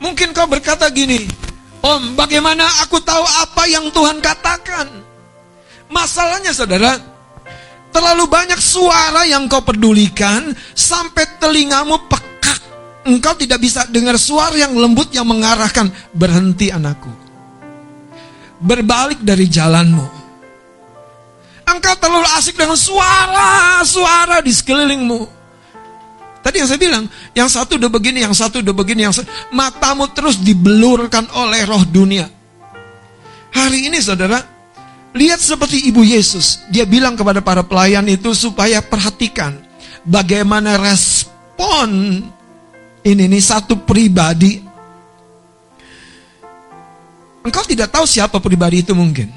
Mungkin 0.01 0.32
kau 0.32 0.49
berkata 0.49 0.88
gini, 0.88 1.51
Om, 1.83 2.14
bagaimana 2.14 2.62
aku 2.87 3.03
tahu 3.03 3.26
apa 3.43 3.66
yang 3.66 3.91
Tuhan 3.91 4.22
katakan? 4.22 4.87
Masalahnya 5.91 6.55
saudara, 6.55 6.95
terlalu 7.91 8.30
banyak 8.30 8.57
suara 8.62 9.26
yang 9.26 9.51
kau 9.51 9.66
pedulikan 9.66 10.55
sampai 10.78 11.43
telingamu 11.43 11.99
pekak. 12.07 12.61
Engkau 13.03 13.35
tidak 13.35 13.59
bisa 13.59 13.83
dengar 13.91 14.14
suara 14.14 14.55
yang 14.55 14.78
lembut 14.78 15.11
yang 15.11 15.26
mengarahkan, 15.26 15.91
berhenti 16.14 16.70
anakku. 16.70 17.11
Berbalik 18.62 19.18
dari 19.26 19.51
jalanmu. 19.51 20.07
Engkau 21.66 21.95
terlalu 21.99 22.30
asik 22.39 22.55
dengan 22.55 22.78
suara-suara 22.78 24.39
di 24.39 24.55
sekelilingmu. 24.55 25.41
Tadi 26.43 26.59
yang 26.59 26.68
saya 26.68 26.80
bilang, 26.82 27.05
yang 27.38 27.47
satu 27.47 27.78
udah 27.78 27.86
begini, 27.86 28.26
yang 28.26 28.34
satu 28.34 28.58
udah 28.58 28.75
begini, 28.75 29.07
yang 29.07 29.14
satu, 29.14 29.30
matamu 29.54 30.11
terus 30.11 30.42
dibelurkan 30.42 31.30
oleh 31.38 31.62
roh 31.62 31.87
dunia. 31.87 32.26
Hari 33.54 33.87
ini 33.87 34.03
saudara, 34.03 34.42
lihat 35.14 35.38
seperti 35.38 35.87
Ibu 35.87 36.03
Yesus. 36.03 36.66
Dia 36.66 36.83
bilang 36.83 37.14
kepada 37.14 37.38
para 37.38 37.62
pelayan 37.62 38.11
itu 38.11 38.34
supaya 38.34 38.83
perhatikan 38.83 39.54
bagaimana 40.03 40.83
respon 40.83 42.26
ini 43.07 43.25
nih 43.30 43.42
satu 43.42 43.79
pribadi. 43.87 44.58
Engkau 47.46 47.62
tidak 47.71 47.95
tahu 47.95 48.03
siapa 48.03 48.42
pribadi 48.42 48.83
itu 48.83 48.99
mungkin. 48.99 49.30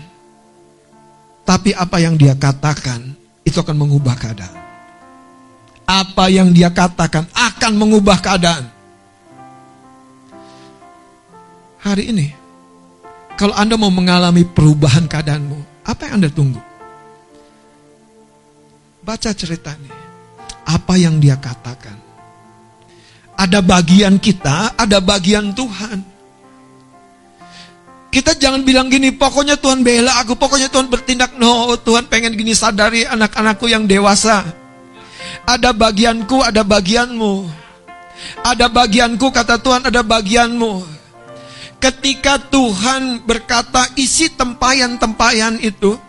Tapi 1.46 1.70
apa 1.78 2.02
yang 2.02 2.18
dia 2.18 2.34
katakan 2.34 3.14
itu 3.46 3.62
akan 3.62 3.78
mengubah 3.78 4.18
keadaan 4.18 4.65
apa 5.86 6.26
yang 6.34 6.50
dia 6.50 6.74
katakan 6.74 7.30
akan 7.32 7.72
mengubah 7.78 8.18
keadaan. 8.20 8.66
Hari 11.86 12.10
ini, 12.10 12.28
kalau 13.38 13.54
Anda 13.54 13.78
mau 13.78 13.94
mengalami 13.94 14.42
perubahan 14.42 15.06
keadaanmu, 15.06 15.86
apa 15.86 16.02
yang 16.10 16.14
Anda 16.18 16.30
tunggu? 16.34 16.62
Baca 19.06 19.30
ceritanya. 19.38 19.94
Apa 20.66 20.98
yang 20.98 21.22
dia 21.22 21.38
katakan. 21.38 21.94
Ada 23.38 23.62
bagian 23.62 24.18
kita, 24.18 24.74
ada 24.74 24.98
bagian 24.98 25.54
Tuhan. 25.54 26.02
Kita 28.10 28.34
jangan 28.34 28.66
bilang 28.66 28.90
gini, 28.90 29.14
pokoknya 29.14 29.62
Tuhan 29.62 29.86
bela 29.86 30.26
aku, 30.26 30.34
pokoknya 30.34 30.74
Tuhan 30.74 30.90
bertindak. 30.90 31.38
No, 31.38 31.78
Tuhan 31.78 32.10
pengen 32.10 32.34
gini 32.34 32.58
sadari 32.58 33.06
anak-anakku 33.06 33.70
yang 33.70 33.86
dewasa 33.86 34.65
ada 35.44 35.76
bagianku, 35.76 36.40
ada 36.40 36.64
bagianmu. 36.64 37.66
Ada 38.46 38.72
bagianku, 38.72 39.28
kata 39.28 39.60
Tuhan, 39.60 39.92
ada 39.92 40.00
bagianmu. 40.00 40.88
Ketika 41.84 42.40
Tuhan 42.40 43.28
berkata 43.28 43.92
isi 44.00 44.32
tempayan-tempayan 44.32 45.60
itu, 45.60 46.00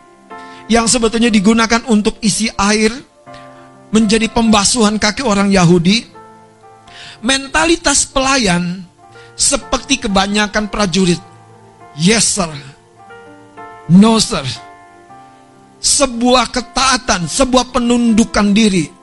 yang 0.70 0.86
sebetulnya 0.86 1.28
digunakan 1.28 1.82
untuk 1.90 2.16
isi 2.23 2.47
air, 2.55 2.94
menjadi 3.90 4.31
pembasuhan 4.31 4.98
kaki 5.03 5.27
orang 5.27 5.51
Yahudi, 5.51 6.07
mentalitas 7.23 8.07
pelayan 8.07 8.86
seperti 9.35 10.07
kebanyakan 10.07 10.70
prajurit. 10.70 11.20
Yes 11.98 12.39
sir, 12.39 12.51
no 13.90 14.16
sir. 14.23 14.44
Sebuah 15.77 16.51
ketaatan, 16.51 17.31
sebuah 17.31 17.70
penundukan 17.70 18.51
diri 18.51 18.95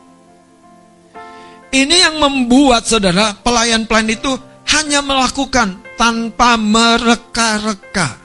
ini 1.73 1.95
yang 2.05 2.21
membuat 2.21 2.85
saudara 2.85 3.33
pelayan-pelayan 3.41 4.13
itu 4.13 4.31
hanya 4.69 5.01
melakukan 5.01 5.81
tanpa 5.97 6.55
mereka-reka. 6.55 8.21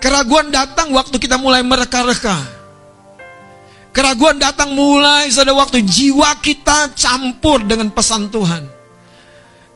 Keraguan 0.00 0.48
datang 0.48 0.92
waktu 0.96 1.16
kita 1.20 1.36
mulai 1.36 1.60
mereka-reka. 1.60 2.56
Keraguan 3.92 4.36
datang 4.36 4.76
mulai 4.76 5.32
pada 5.32 5.56
waktu 5.56 5.80
jiwa 5.80 6.36
kita 6.40 6.92
campur 6.92 7.64
dengan 7.64 7.88
pesan 7.92 8.28
Tuhan. 8.28 8.68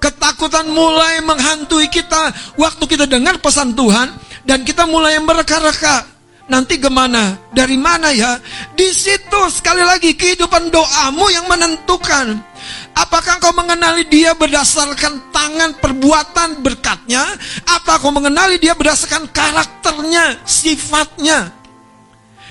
Ketakutan 0.01 0.65
Ketakutan 0.65 0.69
mulai 0.73 1.21
menghantui 1.21 1.89
kita 1.93 2.33
waktu 2.57 2.85
kita 2.89 3.05
dengar 3.05 3.37
pesan 3.41 3.77
Tuhan 3.77 4.13
dan 4.49 4.65
kita 4.65 4.89
mulai 4.89 5.21
mereka-reka. 5.21 6.20
Nanti 6.51 6.83
gimana? 6.83 7.39
Dari 7.55 7.79
mana 7.79 8.11
ya? 8.11 8.43
Di 8.75 8.91
situ 8.91 9.39
sekali 9.55 9.87
lagi 9.87 10.19
kehidupan 10.19 10.75
doamu 10.75 11.31
yang 11.31 11.47
menentukan. 11.47 12.43
Apakah 12.91 13.39
kau 13.39 13.55
mengenali 13.55 14.03
dia 14.11 14.35
berdasarkan 14.35 15.31
tangan 15.31 15.79
perbuatan 15.79 16.59
berkatnya? 16.59 17.23
Apa 17.71 18.03
kau 18.03 18.11
mengenali 18.11 18.59
dia 18.59 18.75
berdasarkan 18.75 19.31
karakternya, 19.31 20.43
sifatnya? 20.43 21.55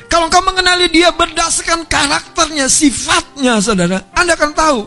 Kalau 0.07 0.31
kau 0.31 0.47
mengenali 0.47 0.87
dia 0.87 1.11
berdasarkan 1.11 1.83
karakternya, 1.83 2.71
sifatnya, 2.71 3.59
saudara, 3.59 4.07
Anda 4.15 4.39
akan 4.39 4.51
tahu. 4.55 4.79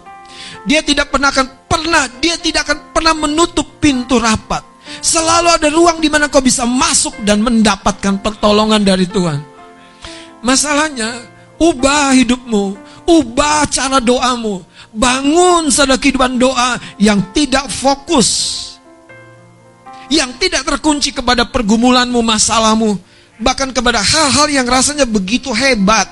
Dia 0.65 0.81
tidak 0.81 1.13
pernah 1.13 1.29
akan 1.29 1.69
pernah, 1.69 2.09
dia 2.17 2.41
tidak 2.41 2.65
akan 2.65 2.97
pernah 2.97 3.15
menutup 3.29 3.77
pintu 3.77 4.17
rapat. 4.17 4.72
Selalu 5.03 5.49
ada 5.51 5.67
ruang 5.67 5.99
di 5.99 6.07
mana 6.07 6.31
kau 6.31 6.39
bisa 6.39 6.63
masuk 6.63 7.27
dan 7.27 7.43
mendapatkan 7.43 8.23
pertolongan 8.23 8.87
dari 8.87 9.11
Tuhan. 9.11 9.43
Masalahnya, 10.47 11.27
ubah 11.59 12.15
hidupmu, 12.15 12.79
ubah 13.11 13.67
cara 13.67 13.99
doamu, 13.99 14.63
bangun 14.95 15.75
sadar 15.75 15.99
kehidupan 15.99 16.39
doa 16.39 16.79
yang 17.03 17.19
tidak 17.35 17.67
fokus, 17.67 18.31
yang 20.07 20.31
tidak 20.39 20.63
terkunci 20.63 21.11
kepada 21.11 21.51
pergumulanmu, 21.51 22.23
masalahmu, 22.23 22.95
bahkan 23.43 23.75
kepada 23.75 23.99
hal-hal 23.99 24.47
yang 24.55 24.67
rasanya 24.71 25.03
begitu 25.03 25.51
hebat. 25.51 26.07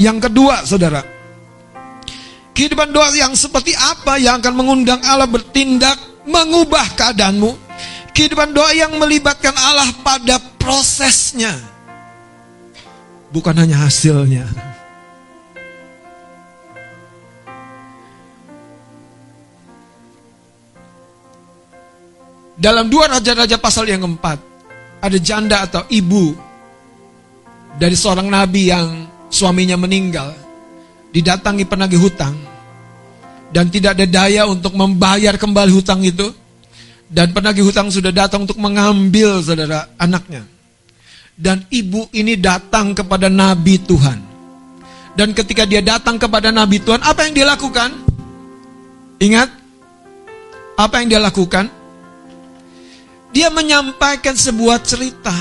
Yang 0.00 0.32
kedua, 0.32 0.64
saudara, 0.64 1.04
kehidupan 2.56 2.88
doa 2.88 3.12
yang 3.12 3.36
seperti 3.36 3.76
apa 3.76 4.16
yang 4.16 4.40
akan 4.40 4.54
mengundang 4.56 5.04
Allah 5.04 5.28
bertindak 5.28 5.98
mengubah 6.28 6.92
keadaanmu. 6.94 7.56
Kehidupan 8.12 8.50
doa 8.50 8.74
yang 8.74 8.98
melibatkan 8.98 9.54
Allah 9.54 9.88
pada 10.02 10.42
prosesnya. 10.58 11.54
Bukan 13.30 13.54
hanya 13.56 13.78
hasilnya. 13.86 14.44
Dalam 22.58 22.90
dua 22.90 23.06
raja-raja 23.06 23.54
pasal 23.54 23.86
yang 23.86 24.02
keempat, 24.02 24.42
ada 24.98 25.18
janda 25.22 25.62
atau 25.62 25.86
ibu 25.86 26.34
dari 27.78 27.94
seorang 27.94 28.26
nabi 28.26 28.74
yang 28.74 29.06
suaminya 29.30 29.78
meninggal, 29.78 30.34
didatangi 31.14 31.62
penagih 31.62 32.02
hutang, 32.02 32.34
dan 33.48 33.72
tidak 33.72 33.96
ada 33.96 34.06
daya 34.06 34.44
untuk 34.44 34.76
membayar 34.76 35.34
kembali 35.40 35.72
hutang 35.72 36.04
itu. 36.04 36.28
Dan 37.08 37.32
penagih 37.32 37.64
hutang 37.64 37.88
sudah 37.88 38.12
datang 38.12 38.44
untuk 38.44 38.60
mengambil 38.60 39.40
saudara 39.40 39.88
anaknya. 39.96 40.44
Dan 41.32 41.64
ibu 41.72 42.04
ini 42.12 42.36
datang 42.36 42.92
kepada 42.92 43.32
nabi 43.32 43.80
Tuhan. 43.80 44.20
Dan 45.16 45.32
ketika 45.32 45.64
dia 45.64 45.80
datang 45.80 46.20
kepada 46.20 46.52
nabi 46.52 46.76
Tuhan 46.84 47.00
apa 47.00 47.24
yang 47.24 47.32
dia 47.32 47.46
lakukan? 47.48 47.90
Ingat? 49.18 49.48
Apa 50.76 51.00
yang 51.00 51.08
dia 51.16 51.20
lakukan? 51.24 51.72
Dia 53.32 53.48
menyampaikan 53.48 54.36
sebuah 54.36 54.78
cerita. 54.84 55.34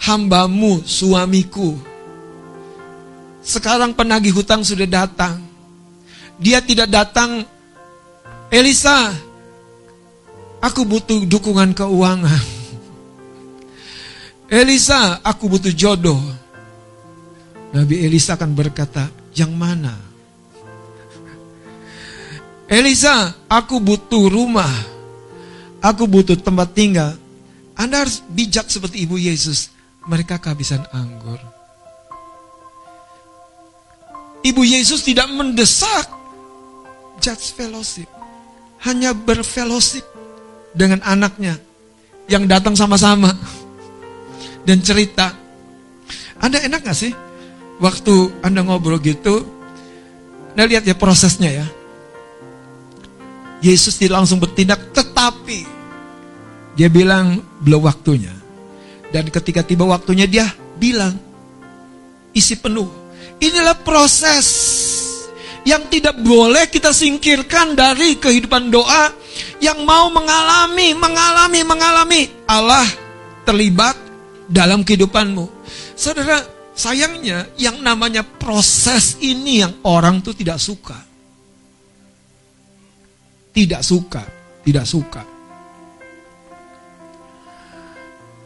Hambamu 0.00 0.80
suamiku 0.86 1.89
sekarang 3.40 3.96
penagih 3.96 4.36
hutang 4.36 4.60
sudah 4.60 4.84
datang. 4.84 5.40
Dia 6.40 6.60
tidak 6.64 6.88
datang, 6.88 7.44
Elisa, 8.48 9.12
aku 10.60 10.88
butuh 10.88 11.28
dukungan 11.28 11.76
keuangan. 11.76 12.44
Elisa, 14.60 15.20
aku 15.20 15.52
butuh 15.52 15.72
jodoh. 15.72 16.20
Nabi 17.76 18.02
Elisa 18.02 18.40
akan 18.40 18.56
berkata, 18.56 19.12
yang 19.36 19.52
mana? 19.52 19.92
Elisa, 22.80 23.36
aku 23.48 23.76
butuh 23.80 24.32
rumah. 24.32 24.72
Aku 25.80 26.04
butuh 26.04 26.36
tempat 26.36 26.76
tinggal. 26.76 27.16
Anda 27.72 28.04
harus 28.04 28.20
bijak 28.28 28.68
seperti 28.68 29.08
Ibu 29.08 29.16
Yesus. 29.16 29.72
Mereka 30.04 30.40
kehabisan 30.40 30.84
anggur. 30.92 31.59
Ibu 34.40 34.62
Yesus 34.64 35.04
tidak 35.04 35.28
mendesak 35.28 36.08
judge 37.20 37.52
fellowship. 37.52 38.08
Hanya 38.80 39.12
berfellowship 39.12 40.04
dengan 40.72 41.04
anaknya 41.04 41.60
yang 42.24 42.48
datang 42.48 42.72
sama-sama 42.72 43.28
dan 44.66 44.80
cerita. 44.80 45.36
Anda 46.40 46.64
enak 46.64 46.80
gak 46.88 46.96
sih? 46.96 47.12
Waktu 47.80 48.40
Anda 48.40 48.64
ngobrol 48.64 48.96
gitu, 49.04 49.44
Anda 50.56 50.64
lihat 50.64 50.88
ya 50.88 50.96
prosesnya 50.96 51.52
ya. 51.52 51.66
Yesus 53.60 54.00
tidak 54.00 54.24
langsung 54.24 54.40
bertindak, 54.40 54.80
tetapi 54.96 55.68
dia 56.80 56.88
bilang 56.88 57.44
belum 57.60 57.84
waktunya. 57.84 58.32
Dan 59.12 59.28
ketika 59.28 59.60
tiba 59.60 59.84
waktunya 59.84 60.24
dia 60.24 60.48
bilang, 60.80 61.12
isi 62.32 62.56
penuh 62.56 62.88
Inilah 63.40 63.76
proses 63.80 64.46
yang 65.64 65.88
tidak 65.88 66.16
boleh 66.20 66.68
kita 66.68 66.92
singkirkan 66.92 67.72
dari 67.72 68.16
kehidupan 68.20 68.68
doa 68.68 69.12
yang 69.60 69.84
mau 69.84 70.08
mengalami, 70.12 70.92
mengalami, 70.96 71.60
mengalami 71.64 72.22
Allah 72.48 72.84
terlibat 73.44 73.96
dalam 74.48 74.84
kehidupanmu. 74.84 75.48
Saudara, 75.96 76.40
sayangnya 76.76 77.48
yang 77.60 77.80
namanya 77.80 78.24
proses 78.24 79.20
ini 79.20 79.64
yang 79.64 79.72
orang 79.84 80.24
tuh 80.24 80.32
tidak 80.32 80.60
suka. 80.60 80.96
Tidak 83.50 83.82
suka, 83.84 84.22
tidak 84.64 84.86
suka. 84.88 85.22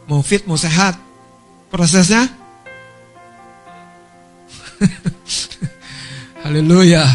Mau 0.05 0.21
fit, 0.21 0.45
mau 0.45 0.59
sehat, 0.59 0.99
prosesnya 1.71 2.44
Haleluya. 6.43 7.05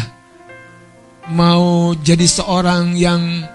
Mau 1.31 1.95
jadi 1.95 2.27
seorang 2.27 2.97
yang 2.97 3.47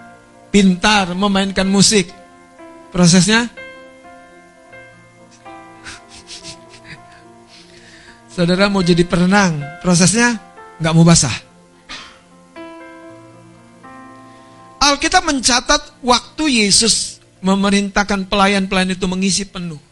pintar 0.48 1.12
memainkan 1.12 1.68
musik. 1.68 2.08
Prosesnya? 2.94 3.44
Saudara 8.34 8.72
mau 8.72 8.80
jadi 8.80 9.04
perenang, 9.04 9.60
prosesnya 9.84 10.40
nggak 10.80 10.94
mau 10.96 11.04
basah. 11.04 11.36
Alkitab 14.80 15.26
mencatat 15.26 15.98
waktu 15.98 16.62
Yesus 16.62 17.18
memerintahkan 17.42 18.30
pelayan-pelayan 18.30 18.94
itu 18.94 19.02
mengisi 19.10 19.42
penuh 19.42 19.82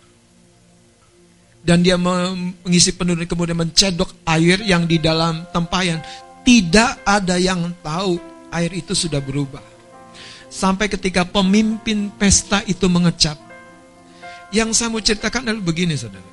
dan 1.65 1.81
dia 1.81 1.97
mengisi 1.97 2.93
penuh 2.93 3.17
dan 3.17 3.25
kemudian 3.25 3.57
mencedok 3.57 4.13
air 4.29 4.61
yang 4.61 4.85
di 4.85 5.01
dalam 5.01 5.49
tempayan. 5.49 5.99
Tidak 6.45 7.09
ada 7.09 7.41
yang 7.41 7.73
tahu 7.81 8.21
air 8.53 8.69
itu 8.77 8.93
sudah 8.93 9.19
berubah. 9.25 9.65
Sampai 10.53 10.93
ketika 10.93 11.25
pemimpin 11.25 12.13
pesta 12.13 12.61
itu 12.69 12.85
mengecap. 12.87 13.41
Yang 14.53 14.77
saya 14.77 14.93
mau 14.93 15.01
ceritakan 15.01 15.51
adalah 15.51 15.65
begini 15.65 15.97
saudara. 15.97 16.31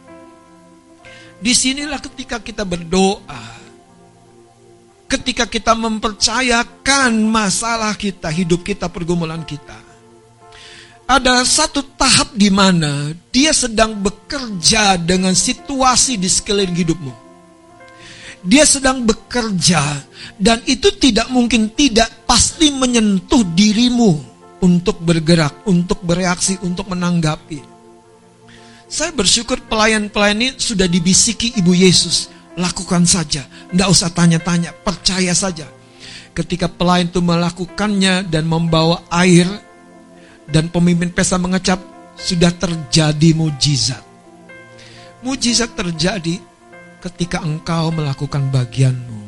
Di 1.42 1.56
sinilah 1.56 1.98
ketika 2.04 2.38
kita 2.44 2.68
berdoa. 2.68 3.64
Ketika 5.08 5.48
kita 5.48 5.76
mempercayakan 5.76 7.12
masalah 7.28 7.96
kita, 7.96 8.32
hidup 8.32 8.64
kita, 8.64 8.88
pergumulan 8.88 9.44
kita 9.44 9.91
ada 11.12 11.44
satu 11.44 11.84
tahap 12.00 12.32
di 12.40 12.48
mana 12.48 13.12
dia 13.36 13.52
sedang 13.52 14.00
bekerja 14.00 14.96
dengan 14.96 15.36
situasi 15.36 16.16
di 16.16 16.32
sekeliling 16.32 16.72
hidupmu. 16.72 17.14
Dia 18.48 18.64
sedang 18.64 19.04
bekerja 19.04 20.08
dan 20.40 20.64
itu 20.64 20.88
tidak 20.96 21.28
mungkin 21.28 21.76
tidak 21.76 22.08
pasti 22.24 22.72
menyentuh 22.72 23.44
dirimu 23.44 24.24
untuk 24.64 25.04
bergerak, 25.04 25.68
untuk 25.68 26.00
bereaksi, 26.02 26.56
untuk 26.64 26.88
menanggapi. 26.88 27.60
Saya 28.88 29.12
bersyukur 29.12 29.60
pelayan-pelayan 29.68 30.40
ini 30.40 30.50
sudah 30.56 30.88
dibisiki 30.88 31.60
Ibu 31.60 31.76
Yesus. 31.76 32.32
Lakukan 32.56 33.08
saja, 33.08 33.48
tidak 33.48 33.88
usah 33.88 34.12
tanya-tanya, 34.12 34.76
percaya 34.76 35.32
saja. 35.32 35.64
Ketika 36.36 36.68
pelayan 36.68 37.08
itu 37.08 37.24
melakukannya 37.24 38.28
dan 38.28 38.44
membawa 38.48 39.04
air 39.08 39.48
dan 40.52 40.68
pemimpin 40.68 41.10
pesta 41.10 41.40
mengecap 41.40 41.80
sudah 42.20 42.52
terjadi 42.52 43.32
mujizat. 43.34 44.04
Mujizat 45.24 45.72
terjadi 45.74 46.38
ketika 47.02 47.42
engkau 47.42 47.90
melakukan 47.90 48.52
bagianmu. 48.52 49.20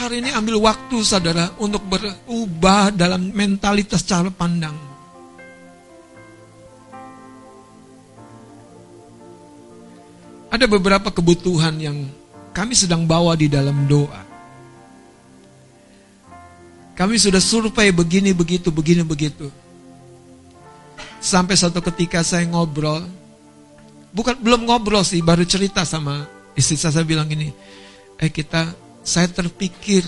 hari 0.00 0.24
ini 0.24 0.32
ambil 0.32 0.64
waktu 0.64 0.96
saudara 1.04 1.52
untuk 1.60 1.84
berubah 1.84 2.88
dalam 2.88 3.36
mentalitas 3.36 4.00
cara 4.00 4.32
pandang. 4.32 4.72
Ada 10.48 10.64
beberapa 10.64 11.12
kebutuhan 11.12 11.76
yang 11.76 12.08
kami 12.56 12.72
sedang 12.72 13.04
bawa 13.04 13.36
di 13.36 13.52
dalam 13.52 13.84
doa. 13.84 14.29
Kami 17.00 17.16
sudah 17.16 17.40
survei 17.40 17.88
begini 17.96 18.36
begitu, 18.36 18.68
begini 18.68 19.00
begitu. 19.00 19.48
Sampai 21.16 21.56
satu 21.56 21.80
ketika 21.80 22.20
saya 22.20 22.44
ngobrol, 22.44 23.08
bukan 24.12 24.36
belum 24.36 24.68
ngobrol 24.68 25.00
sih, 25.00 25.24
baru 25.24 25.48
cerita 25.48 25.80
sama 25.88 26.28
istri 26.52 26.76
saya, 26.76 27.00
saya 27.00 27.08
bilang 27.08 27.24
ini, 27.32 27.56
eh 28.20 28.28
kita, 28.28 28.76
saya 29.00 29.32
terpikir 29.32 30.04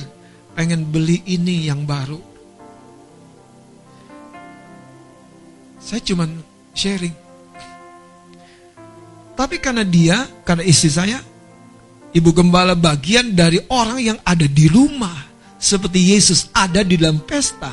pengen 0.52 0.84
beli 0.84 1.24
ini 1.32 1.64
yang 1.72 1.88
baru. 1.88 2.20
Saya 5.80 6.04
cuman 6.04 6.28
sharing. 6.76 7.16
Tapi 9.32 9.56
karena 9.64 9.80
dia, 9.80 10.28
karena 10.44 10.60
istri 10.68 10.92
saya, 10.92 11.24
ibu 12.12 12.36
gembala 12.36 12.76
bagian 12.76 13.32
dari 13.32 13.64
orang 13.72 13.96
yang 13.96 14.18
ada 14.28 14.44
di 14.44 14.68
rumah. 14.68 15.31
Seperti 15.62 16.10
Yesus 16.10 16.50
ada 16.50 16.82
di 16.82 16.98
dalam 16.98 17.22
pesta. 17.22 17.70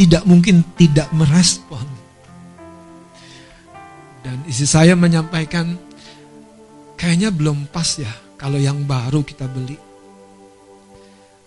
Tidak 0.00 0.24
mungkin 0.24 0.64
tidak 0.72 1.12
merespon. 1.12 1.84
Dan 4.24 4.40
istri 4.48 4.64
saya 4.64 4.96
menyampaikan, 4.96 5.76
kayaknya 6.96 7.28
belum 7.28 7.68
pas 7.68 8.00
ya 8.00 8.08
kalau 8.40 8.56
yang 8.56 8.88
baru 8.88 9.20
kita 9.20 9.44
beli. 9.52 9.76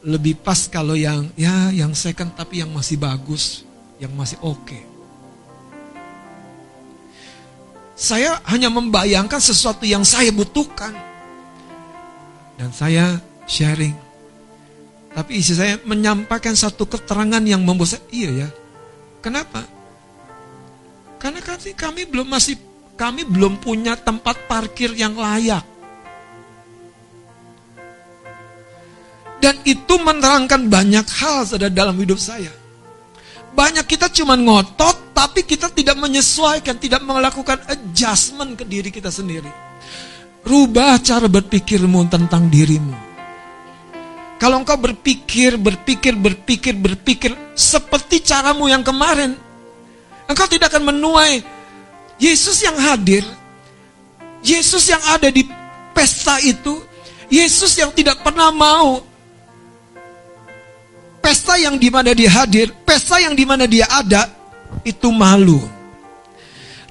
Lebih 0.05 0.45
pas 0.45 0.69
kalau 0.69 0.93
yang 0.93 1.25
ya 1.33 1.73
yang 1.73 1.97
second 1.97 2.37
tapi 2.37 2.61
yang 2.61 2.69
masih 2.69 3.01
bagus, 3.01 3.65
yang 3.97 4.13
masih 4.13 4.37
oke. 4.45 4.61
Okay. 4.61 4.83
Saya 7.97 8.37
hanya 8.45 8.69
membayangkan 8.69 9.41
sesuatu 9.41 9.89
yang 9.89 10.05
saya 10.05 10.29
butuhkan. 10.29 10.93
Dan 12.61 12.69
saya 12.69 13.17
sharing. 13.49 14.02
Tapi 15.13 15.31
isi 15.37 15.53
saya 15.53 15.77
menyampaikan 15.85 16.57
satu 16.57 16.89
keterangan 16.89 17.41
yang 17.45 17.61
membuat 17.61 17.97
saya, 17.97 18.03
iya 18.09 18.29
ya. 18.45 18.49
Kenapa? 19.21 19.61
Karena 21.21 21.39
kami, 21.39 21.69
kami 21.77 22.01
belum 22.09 22.27
masih 22.27 22.57
kami 22.97 23.25
belum 23.25 23.61
punya 23.61 23.93
tempat 23.93 24.49
parkir 24.49 24.93
yang 24.97 25.13
layak. 25.13 25.63
Dan 29.37 29.59
itu 29.67 29.93
menerangkan 29.99 30.71
banyak 30.71 31.05
hal 31.19 31.43
saudara 31.45 31.69
dalam 31.69 31.99
hidup 31.99 32.17
saya. 32.17 32.51
Banyak 33.53 33.85
kita 33.85 34.09
cuma 34.09 34.33
ngotot, 34.33 35.13
tapi 35.13 35.45
kita 35.45 35.69
tidak 35.69 35.93
menyesuaikan, 35.99 36.79
tidak 36.81 37.05
melakukan 37.05 37.61
adjustment 37.69 38.57
ke 38.57 38.65
diri 38.65 38.89
kita 38.89 39.13
sendiri. 39.13 39.51
Rubah 40.41 40.97
cara 41.05 41.29
berpikirmu 41.29 42.07
tentang 42.09 42.49
dirimu. 42.49 43.12
Kalau 44.41 44.59
engkau 44.59 44.75
berpikir, 44.75 45.55
berpikir, 45.55 46.13
berpikir, 46.19 46.73
berpikir 46.75 47.31
seperti 47.55 48.19
caramu 48.19 48.67
yang 48.67 48.83
kemarin, 48.83 49.37
engkau 50.27 50.47
tidak 50.49 50.73
akan 50.73 50.91
menuai 50.91 51.39
Yesus 52.19 52.59
yang 52.61 52.75
hadir, 52.75 53.23
Yesus 54.43 54.91
yang 54.91 54.99
ada 55.07 55.31
di 55.31 55.47
pesta 55.95 56.43
itu, 56.43 56.83
Yesus 57.31 57.79
yang 57.79 57.95
tidak 57.95 58.19
pernah 58.19 58.51
mau 58.51 58.99
pesta 61.23 61.55
yang 61.55 61.79
di 61.79 61.87
mana 61.87 62.11
dia 62.11 62.29
hadir, 62.43 62.75
pesta 62.83 63.23
yang 63.23 63.31
di 63.31 63.47
mana 63.47 63.63
dia 63.63 63.87
ada, 63.87 64.27
itu 64.83 65.07
malu. 65.07 65.63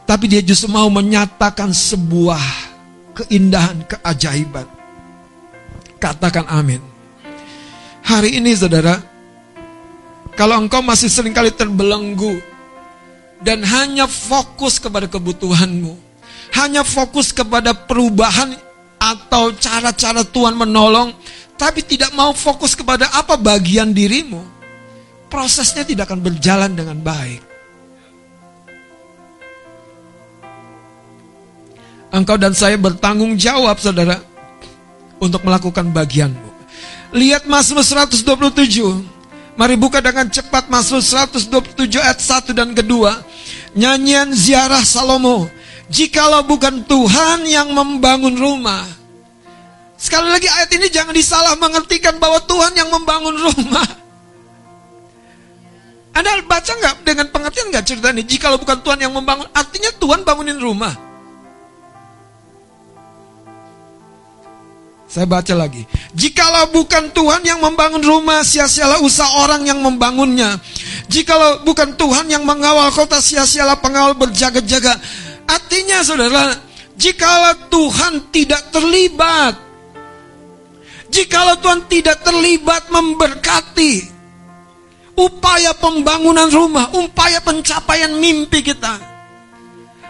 Tapi 0.09 0.25
dia 0.27 0.41
justru 0.41 0.73
mau 0.73 0.89
menyatakan 0.89 1.71
sebuah 1.71 2.41
keindahan, 3.23 3.85
keajaiban. 3.87 4.67
Katakan 6.01 6.49
amin. 6.49 6.92
Hari 8.03 8.43
ini 8.43 8.51
saudara, 8.59 8.99
kalau 10.35 10.59
engkau 10.59 10.83
masih 10.83 11.07
sering 11.07 11.31
kali 11.31 11.55
terbelenggu 11.55 12.43
dan 13.39 13.63
hanya 13.63 14.11
fokus 14.11 14.83
kepada 14.83 15.07
kebutuhanmu, 15.07 15.95
hanya 16.59 16.83
fokus 16.83 17.31
kepada 17.31 17.71
perubahan 17.71 18.59
atau 18.99 19.55
cara-cara 19.55 20.27
Tuhan 20.27 20.59
menolong, 20.59 21.15
tapi 21.55 21.87
tidak 21.87 22.11
mau 22.15 22.35
fokus 22.35 22.75
kepada 22.75 23.07
apa 23.15 23.39
bagian 23.39 23.95
dirimu, 23.95 24.43
prosesnya 25.31 25.87
tidak 25.87 26.11
akan 26.11 26.27
berjalan 26.27 26.75
dengan 26.75 26.99
baik. 26.99 27.43
Engkau 32.13 32.37
dan 32.37 32.53
saya 32.53 32.77
bertanggung 32.77 33.41
jawab, 33.41 33.81
saudara, 33.81 34.21
untuk 35.17 35.41
melakukan 35.49 35.89
bagianmu. 35.89 36.52
Lihat 37.13 37.45
Mazmur 37.45 37.85
127. 37.85 38.25
Mari 39.53 39.77
buka 39.77 40.01
dengan 40.01 40.25
cepat 40.33 40.73
Mazmur 40.73 41.05
127 41.05 42.01
ayat 42.01 42.19
1 42.19 42.57
dan 42.57 42.73
kedua. 42.73 43.21
Nyanyian 43.77 44.33
ziarah 44.33 44.81
Salomo. 44.81 45.45
Jikalau 45.93 46.41
bukan 46.49 46.89
Tuhan 46.89 47.45
yang 47.45 47.69
membangun 47.77 48.33
rumah. 48.33 48.81
Sekali 50.01 50.33
lagi 50.33 50.49
ayat 50.49 50.73
ini 50.73 50.89
jangan 50.89 51.13
disalah 51.13 51.53
mengertikan 51.61 52.17
bahwa 52.17 52.41
Tuhan 52.49 52.73
yang 52.73 52.89
membangun 52.89 53.37
rumah. 53.37 53.89
Anda 56.17 56.41
baca 56.49 56.73
nggak 56.73 56.95
dengan 57.05 57.29
pengertian 57.29 57.69
nggak 57.69 57.85
cerita 57.85 58.09
ini? 58.09 58.25
Jikalau 58.25 58.57
bukan 58.57 58.81
Tuhan 58.81 59.05
yang 59.05 59.13
membangun, 59.13 59.49
artinya 59.53 59.93
Tuhan 60.01 60.25
bangunin 60.25 60.61
rumah. 60.61 61.12
Saya 65.13 65.29
baca 65.29 65.53
lagi. 65.53 65.85
Jikalau 66.17 66.73
bukan 66.73 67.13
Tuhan 67.13 67.45
yang 67.45 67.61
membangun 67.61 68.01
rumah, 68.01 68.41
sia-sialah 68.41 68.97
usaha 69.05 69.29
orang 69.45 69.69
yang 69.69 69.77
membangunnya. 69.85 70.57
Jikalau 71.13 71.61
bukan 71.69 72.01
Tuhan 72.01 72.33
yang 72.33 72.49
mengawal 72.49 72.89
kota, 72.89 73.21
sia-sialah 73.21 73.77
pengawal 73.77 74.17
berjaga-jaga. 74.17 74.97
Artinya 75.45 76.01
saudara, 76.01 76.57
jikalau 76.97 77.69
Tuhan 77.69 78.33
tidak 78.33 78.73
terlibat, 78.73 79.53
jikalau 81.13 81.61
Tuhan 81.61 81.85
tidak 81.93 82.25
terlibat 82.25 82.89
memberkati 82.89 84.09
upaya 85.13 85.77
pembangunan 85.77 86.49
rumah, 86.49 86.89
upaya 86.97 87.45
pencapaian 87.45 88.17
mimpi 88.17 88.65
kita, 88.65 88.97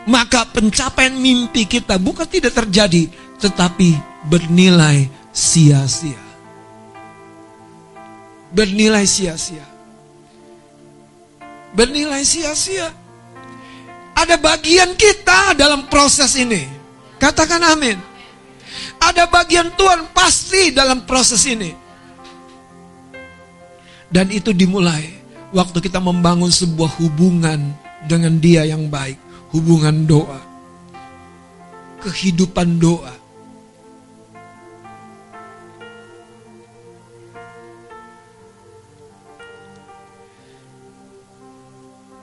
maka 0.06 0.46
pencapaian 0.46 1.18
mimpi 1.18 1.66
kita 1.66 1.98
bukan 1.98 2.30
tidak 2.30 2.54
terjadi, 2.54 3.10
tetapi 3.42 4.11
bernilai 4.26 5.10
sia-sia. 5.34 6.20
Bernilai 8.52 9.08
sia-sia. 9.08 9.64
Bernilai 11.72 12.22
sia-sia. 12.22 12.92
Ada 14.12 14.36
bagian 14.36 14.92
kita 14.94 15.56
dalam 15.56 15.88
proses 15.88 16.36
ini. 16.36 16.68
Katakan 17.16 17.64
amin. 17.64 17.96
Ada 19.00 19.26
bagian 19.26 19.72
Tuhan 19.74 20.12
pasti 20.12 20.70
dalam 20.70 21.08
proses 21.08 21.42
ini. 21.48 21.72
Dan 24.12 24.28
itu 24.28 24.52
dimulai 24.52 25.08
waktu 25.56 25.80
kita 25.80 25.96
membangun 25.96 26.52
sebuah 26.52 27.00
hubungan 27.00 27.72
dengan 28.04 28.36
Dia 28.36 28.68
yang 28.68 28.92
baik, 28.92 29.16
hubungan 29.56 30.04
doa, 30.04 30.40
kehidupan 32.04 32.76
doa. 32.76 33.21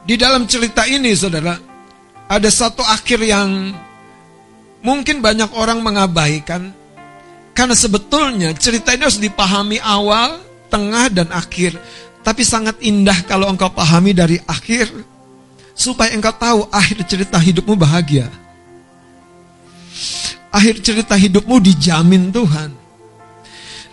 Di 0.10 0.18
dalam 0.18 0.50
cerita 0.50 0.90
ini 0.90 1.14
saudara, 1.14 1.54
ada 2.26 2.50
satu 2.50 2.82
akhir 2.82 3.22
yang 3.22 3.78
mungkin 4.82 5.22
banyak 5.22 5.54
orang 5.54 5.86
mengabaikan. 5.86 6.74
Karena 7.54 7.78
sebetulnya 7.78 8.50
cerita 8.58 8.98
ini 8.98 9.06
harus 9.06 9.22
dipahami 9.22 9.78
awal, 9.78 10.42
tengah, 10.74 11.14
dan 11.14 11.30
akhir. 11.30 11.78
Tapi 12.26 12.42
sangat 12.42 12.82
indah 12.82 13.22
kalau 13.30 13.54
engkau 13.54 13.70
pahami 13.70 14.18
dari 14.18 14.42
akhir, 14.50 14.90
supaya 15.78 16.10
engkau 16.18 16.34
tahu 16.34 16.66
akhir 16.74 17.06
cerita 17.06 17.38
hidupmu 17.38 17.78
bahagia. 17.78 18.34
Akhir 20.50 20.82
cerita 20.82 21.14
hidupmu 21.14 21.62
dijamin 21.62 22.34
Tuhan. 22.34 22.74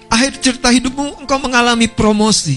Akhir 0.08 0.40
cerita 0.40 0.72
hidupmu 0.72 1.28
engkau 1.28 1.36
mengalami 1.36 1.92
promosi 1.92 2.56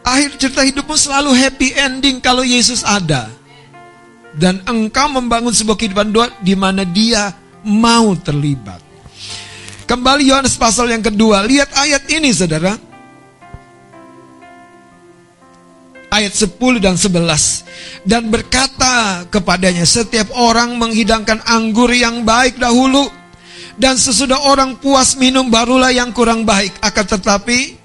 Akhir 0.00 0.30
cerita 0.40 0.64
hidupmu 0.64 0.96
selalu 0.96 1.36
happy 1.36 1.76
ending 1.76 2.16
kalau 2.24 2.40
Yesus 2.40 2.80
ada. 2.80 3.28
Dan 4.30 4.62
engkau 4.64 5.10
membangun 5.10 5.52
sebuah 5.52 5.76
kehidupan 5.76 6.08
doa 6.14 6.30
di 6.40 6.54
mana 6.54 6.86
dia 6.86 7.34
mau 7.66 8.14
terlibat. 8.14 8.80
Kembali 9.90 10.30
Yohanes 10.30 10.54
pasal 10.54 10.86
yang 10.94 11.02
kedua. 11.02 11.42
Lihat 11.42 11.74
ayat 11.74 12.06
ini 12.14 12.30
saudara. 12.30 12.78
Ayat 16.10 16.30
10 16.34 16.78
dan 16.78 16.94
11. 16.94 18.06
Dan 18.06 18.30
berkata 18.30 19.26
kepadanya, 19.30 19.82
setiap 19.82 20.30
orang 20.34 20.78
menghidangkan 20.78 21.42
anggur 21.42 21.90
yang 21.90 22.22
baik 22.22 22.58
dahulu. 22.58 23.10
Dan 23.74 23.98
sesudah 23.98 24.46
orang 24.46 24.78
puas 24.78 25.18
minum 25.18 25.50
barulah 25.50 25.90
yang 25.90 26.14
kurang 26.14 26.46
baik. 26.46 26.70
Akan 26.82 27.06
tetapi 27.06 27.79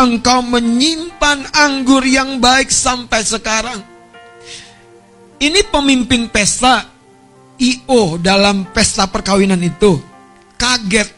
engkau 0.00 0.40
menyimpan 0.40 1.44
anggur 1.52 2.00
yang 2.02 2.40
baik 2.40 2.72
sampai 2.72 3.20
sekarang. 3.20 3.80
Ini 5.40 5.60
pemimpin 5.68 6.28
pesta 6.28 6.84
IO 7.60 8.16
dalam 8.20 8.68
pesta 8.72 9.08
perkawinan 9.08 9.60
itu 9.60 10.00
kaget 10.56 11.08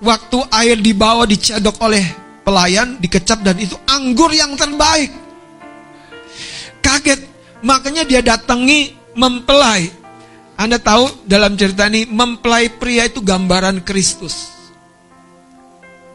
waktu 0.00 0.38
air 0.52 0.76
dibawa 0.80 1.24
dicedok 1.28 1.76
oleh 1.84 2.04
pelayan 2.44 2.96
dikecap 3.00 3.44
dan 3.44 3.56
itu 3.60 3.76
anggur 3.88 4.32
yang 4.32 4.56
terbaik. 4.56 5.12
Kaget, 6.80 7.20
makanya 7.66 8.06
dia 8.06 8.22
datangi 8.22 8.94
mempelai. 9.18 9.90
Anda 10.56 10.80
tahu 10.80 11.28
dalam 11.28 11.58
cerita 11.60 11.90
ini 11.90 12.08
mempelai 12.08 12.72
pria 12.72 13.04
itu 13.04 13.20
gambaran 13.20 13.84
Kristus. 13.84 14.48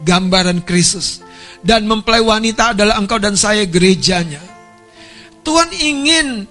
Gambaran 0.02 0.66
Kristus. 0.66 1.22
Dan 1.62 1.86
mempelai 1.86 2.26
wanita 2.26 2.74
adalah 2.74 2.98
engkau 2.98 3.22
dan 3.22 3.38
saya 3.38 3.62
gerejanya. 3.70 4.42
Tuhan 5.46 5.70
ingin 5.78 6.46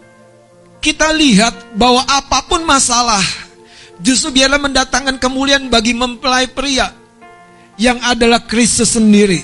kita 0.78 1.11
lihat 1.15 1.74
bahwa 1.74 2.03
apa 2.07 2.47
pun 2.47 2.62
masalah, 2.62 3.23
justru 3.99 4.41
biarlah 4.41 4.59
mendatangkan 4.59 5.19
kemuliaan 5.19 5.66
bagi 5.69 5.93
mempelai 5.93 6.47
pria 6.47 6.95
yang 7.77 7.99
adalah 8.07 8.43
Kristus 8.47 8.95
sendiri. 8.95 9.43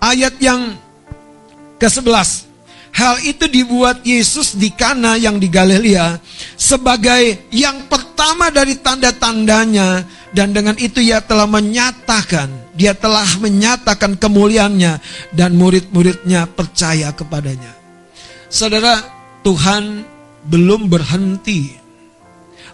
Ayat 0.00 0.36
yang 0.42 0.74
ke-11. 1.80 2.50
Hal 2.90 3.22
itu 3.22 3.46
dibuat 3.46 4.02
Yesus 4.02 4.58
di 4.58 4.74
Kana 4.74 5.14
yang 5.14 5.38
di 5.38 5.46
Galilea 5.46 6.18
sebagai 6.58 7.48
yang 7.54 7.86
pertama 7.86 8.50
dari 8.50 8.76
tanda-tandanya 8.82 10.04
dan 10.34 10.50
dengan 10.50 10.74
itu 10.74 10.98
ia 10.98 11.22
telah 11.22 11.46
menyatakan, 11.46 12.50
dia 12.80 12.96
telah 12.96 13.28
menyatakan 13.36 14.16
kemuliaannya 14.16 15.04
dan 15.36 15.52
murid-muridnya 15.52 16.48
percaya 16.48 17.12
kepadanya. 17.12 17.76
Saudara, 18.48 19.04
Tuhan 19.44 20.08
belum 20.48 20.88
berhenti. 20.88 21.76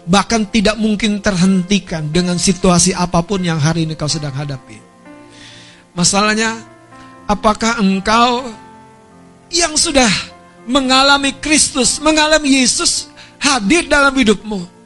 Bahkan 0.07 0.47
tidak 0.47 0.79
mungkin 0.79 1.19
terhentikan 1.19 2.07
dengan 2.07 2.39
situasi 2.39 2.95
apa 2.95 3.19
pun 3.19 3.43
yang 3.43 3.59
hari 3.59 3.83
ini 3.83 3.99
kau 3.99 4.07
sedang 4.07 4.31
hadapi. 4.31 4.79
Masalahnya, 5.91 6.55
apakah 7.27 7.83
engkau 7.83 8.47
yang 9.51 9.75
sudah 9.75 10.07
mengalami 10.63 11.35
Kristus, 11.35 11.99
mengalami 11.99 12.63
Yesus 12.63 13.11
hadir 13.43 13.91
dalam 13.91 14.15
hidupmu? 14.15 14.76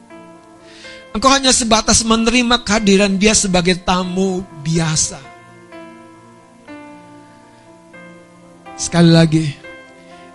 Engkau 1.12 1.28
hanya 1.28 1.52
sebatas 1.52 2.00
menerima 2.08 2.64
kehadiran 2.64 3.20
dia 3.20 3.36
sebagai 3.36 3.76
tamu 3.84 4.40
biasa. 4.64 5.20
Sekali 8.80 9.10
lagi, 9.12 9.44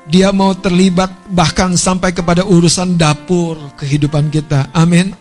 dia 0.06 0.30
mau 0.30 0.54
terlibat 0.54 1.10
bahkan 1.34 1.74
sampai 1.74 2.14
kepada 2.14 2.46
urusan 2.46 2.94
dapur 2.94 3.58
kehidupan 3.74 4.30
kita. 4.30 4.70
Amin. 4.70 5.18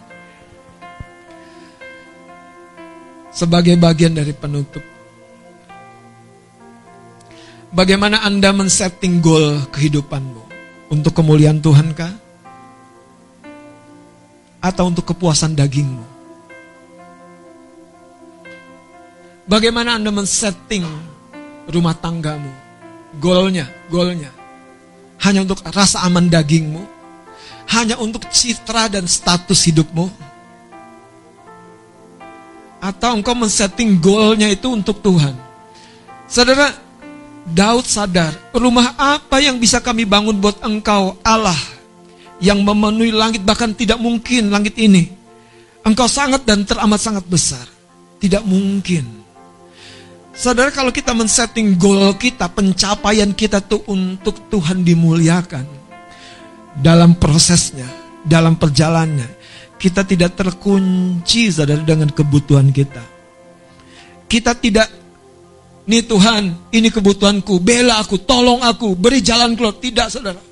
Sebagai 3.33 3.81
bagian 3.81 4.13
dari 4.13 4.37
penutup. 4.37 4.85
Bagaimana 7.73 8.25
Anda 8.29 8.53
men-setting 8.53 9.25
goal 9.25 9.65
kehidupanmu? 9.73 10.45
Untuk 10.93 11.17
kemuliaan 11.17 11.65
Tuhan 11.65 11.97
kah? 11.97 12.26
Atau 14.61 14.91
untuk 14.91 15.07
kepuasan 15.15 15.55
dagingmu? 15.55 16.05
Bagaimana 19.47 19.95
Anda 19.95 20.11
men-setting 20.11 20.83
rumah 21.71 21.95
tanggamu? 21.95 22.51
Goalnya, 23.23 23.71
goalnya 23.87 24.37
hanya 25.27 25.43
untuk 25.43 25.59
rasa 25.67 26.07
aman 26.07 26.31
dagingmu? 26.31 26.83
Hanya 27.67 27.99
untuk 27.99 28.31
citra 28.31 28.87
dan 28.87 29.11
status 29.11 29.67
hidupmu? 29.67 30.07
Atau 32.79 33.19
engkau 33.19 33.35
men-setting 33.35 33.99
goalnya 33.99 34.47
itu 34.47 34.71
untuk 34.71 35.03
Tuhan? 35.03 35.35
Saudara, 36.31 36.71
Daud 37.43 37.87
sadar, 37.91 38.35
rumah 38.55 38.95
apa 38.95 39.43
yang 39.43 39.59
bisa 39.59 39.83
kami 39.83 40.07
bangun 40.07 40.39
buat 40.39 40.63
engkau 40.63 41.19
Allah 41.27 41.59
yang 42.41 42.61
memenuhi 42.61 43.13
langit 43.13 43.43
bahkan 43.43 43.73
tidak 43.73 43.97
mungkin 43.97 44.53
langit 44.53 44.77
ini. 44.77 45.09
Engkau 45.87 46.11
sangat 46.11 46.43
dan 46.43 46.67
teramat 46.67 46.99
sangat 46.99 47.25
besar. 47.31 47.65
Tidak 48.19 48.43
mungkin. 48.43 49.07
Saudara 50.37 50.69
kalau 50.69 50.93
kita 50.93 51.17
men-setting 51.17 51.81
goal 51.81 52.13
kita, 52.21 52.53
pencapaian 52.53 53.33
kita 53.33 53.65
tuh 53.65 53.81
untuk 53.89 54.53
Tuhan 54.53 54.85
dimuliakan. 54.85 55.65
Dalam 56.77 57.17
prosesnya, 57.17 57.89
dalam 58.21 58.61
perjalanannya. 58.61 59.33
Kita 59.81 60.05
tidak 60.05 60.37
terkunci 60.37 61.49
saudara 61.49 61.81
dengan 61.81 62.13
kebutuhan 62.13 62.69
kita. 62.69 63.05
Kita 64.29 64.53
tidak, 64.59 64.89
nih 65.89 66.05
Tuhan 66.05 66.73
ini 66.75 66.89
kebutuhanku, 66.93 67.63
bela 67.63 68.03
aku, 68.03 68.21
tolong 68.21 68.61
aku, 68.61 68.93
beri 68.93 69.25
jalan 69.25 69.57
keluar. 69.57 69.77
Tidak 69.81 70.09
saudara. 70.13 70.46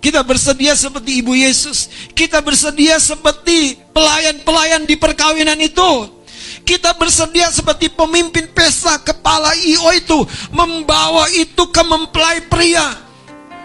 Kita 0.00 0.24
bersedia 0.24 0.72
seperti 0.72 1.20
Ibu 1.20 1.36
Yesus. 1.36 1.92
Kita 2.16 2.40
bersedia 2.40 2.96
seperti 2.96 3.76
pelayan-pelayan 3.92 4.88
di 4.88 4.96
perkawinan 4.96 5.60
itu 5.60 6.20
kita 6.64 6.94
bersedia 6.94 7.50
seperti 7.50 7.90
pemimpin 7.90 8.46
pesta 8.54 8.94
kepala 9.02 9.50
IO 9.58 9.90
itu 9.90 10.18
membawa 10.54 11.26
itu 11.34 11.66
ke 11.66 11.82
mempelai 11.82 12.46
pria 12.46 12.94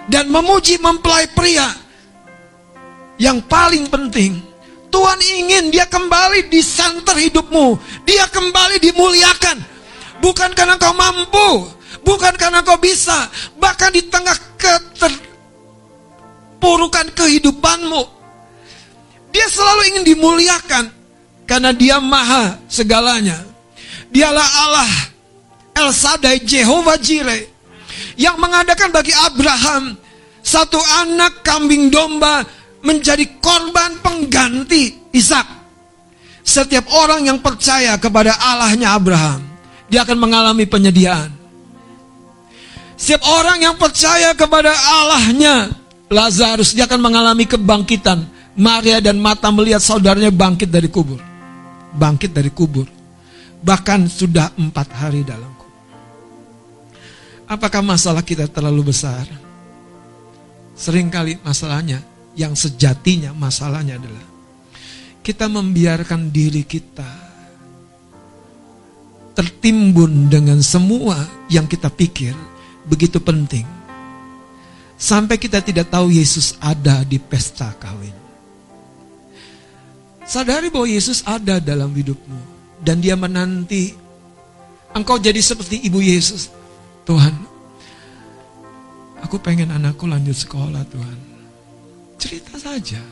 dan 0.09 0.29
memuji 0.29 0.81
mempelai 0.81 1.29
pria. 1.29 1.69
Yang 3.15 3.47
paling 3.47 3.85
penting, 3.87 4.41
Tuhan 4.91 5.19
ingin 5.21 5.71
dia 5.71 5.87
kembali 5.87 6.51
di 6.51 6.59
center 6.59 7.15
hidupmu. 7.15 7.79
Dia 8.03 8.27
kembali 8.27 8.81
dimuliakan. 8.83 9.57
Bukan 10.19 10.51
karena 10.57 10.75
kau 10.75 10.91
mampu, 10.91 11.69
bukan 12.03 12.33
karena 12.35 12.65
kau 12.65 12.81
bisa, 12.81 13.29
bahkan 13.61 13.93
di 13.93 14.03
tengah 14.09 14.35
keterpurukan 16.65 17.07
kehidupanmu. 17.13 18.01
Dia 19.29 19.45
selalu 19.45 19.81
ingin 19.93 20.03
dimuliakan. 20.17 20.85
Karena 21.45 21.69
dia 21.69 22.01
maha 22.01 22.57
segalanya. 22.65 23.37
Dialah 24.09 24.49
Allah 24.65 24.91
El 25.77 25.93
Sadai 25.93 26.41
Jehovah 26.41 26.97
Jireh 26.97 27.45
yang 28.17 28.41
mengadakan 28.41 28.89
bagi 28.89 29.13
Abraham 29.13 29.93
satu 30.41 30.81
anak 31.05 31.45
kambing 31.45 31.93
domba 31.93 32.41
menjadi 32.81 33.29
korban 33.37 34.01
pengganti 34.01 35.13
Ishak. 35.13 35.45
Setiap 36.41 36.89
orang 36.97 37.29
yang 37.29 37.37
percaya 37.45 37.93
kepada 38.01 38.33
Allahnya 38.41 38.97
Abraham, 38.97 39.45
dia 39.85 40.01
akan 40.01 40.17
mengalami 40.17 40.65
penyediaan. 40.65 41.29
Setiap 42.97 43.21
orang 43.21 43.61
yang 43.61 43.75
percaya 43.77 44.33
kepada 44.33 44.73
Allahnya 44.73 45.84
Lazarus, 46.07 46.75
dia 46.77 46.85
akan 46.85 47.01
mengalami 47.01 47.49
kebangkitan. 47.49 48.25
Maria 48.55 49.03
dan 49.03 49.19
Mata 49.19 49.51
melihat 49.51 49.83
saudaranya 49.83 50.31
bangkit 50.31 50.71
dari 50.71 50.87
kubur 50.87 51.19
bangkit 51.95 52.35
dari 52.35 52.51
kubur. 52.51 52.85
Bahkan 53.65 54.11
sudah 54.11 54.53
empat 54.59 54.87
hari 54.93 55.23
dalam 55.25 55.49
kubur. 55.55 55.73
Apakah 57.49 57.81
masalah 57.81 58.21
kita 58.21 58.45
terlalu 58.51 58.91
besar? 58.93 59.25
Seringkali 60.75 61.39
masalahnya, 61.41 62.03
yang 62.35 62.51
sejatinya 62.51 63.31
masalahnya 63.31 63.95
adalah 63.95 64.25
kita 65.23 65.47
membiarkan 65.47 66.29
diri 66.29 66.67
kita 66.67 67.07
tertimbun 69.33 70.27
dengan 70.27 70.59
semua 70.59 71.47
yang 71.47 71.65
kita 71.65 71.87
pikir 71.87 72.35
begitu 72.85 73.23
penting. 73.23 73.74
Sampai 74.95 75.35
kita 75.35 75.59
tidak 75.59 75.91
tahu 75.91 76.07
Yesus 76.07 76.55
ada 76.63 77.03
di 77.03 77.19
pesta 77.19 77.75
kawin. 77.75 78.15
Sadari 80.25 80.73
bahwa 80.73 80.87
Yesus 80.89 81.21
ada 81.27 81.61
dalam 81.61 81.93
hidupmu 81.93 82.39
dan 82.81 82.97
dia 83.03 83.13
menanti 83.13 83.93
engkau 84.95 85.19
jadi 85.19 85.37
seperti 85.37 85.83
ibu 85.85 85.99
Yesus. 86.01 86.49
Tuhan, 87.05 87.35
aku 89.21 89.37
pengen 89.37 89.69
anakku 89.69 90.09
lanjut 90.09 90.33
sekolah 90.33 90.81
Tuhan. 90.89 91.19
Cerita 92.17 92.57
saja. 92.57 93.03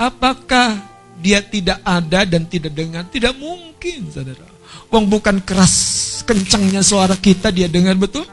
Apakah 0.00 0.92
dia 1.22 1.38
tidak 1.44 1.78
ada 1.86 2.24
dan 2.24 2.48
tidak 2.50 2.72
dengar. 2.72 3.06
Tidak 3.06 3.34
mungkin, 3.36 4.08
saudara. 4.10 4.48
Wong 4.88 5.06
bukan 5.08 5.38
keras 5.44 6.00
kencangnya 6.24 6.80
suara 6.80 7.14
kita 7.14 7.52
dia 7.52 7.68
dengar 7.68 7.94
betul? 7.96 8.24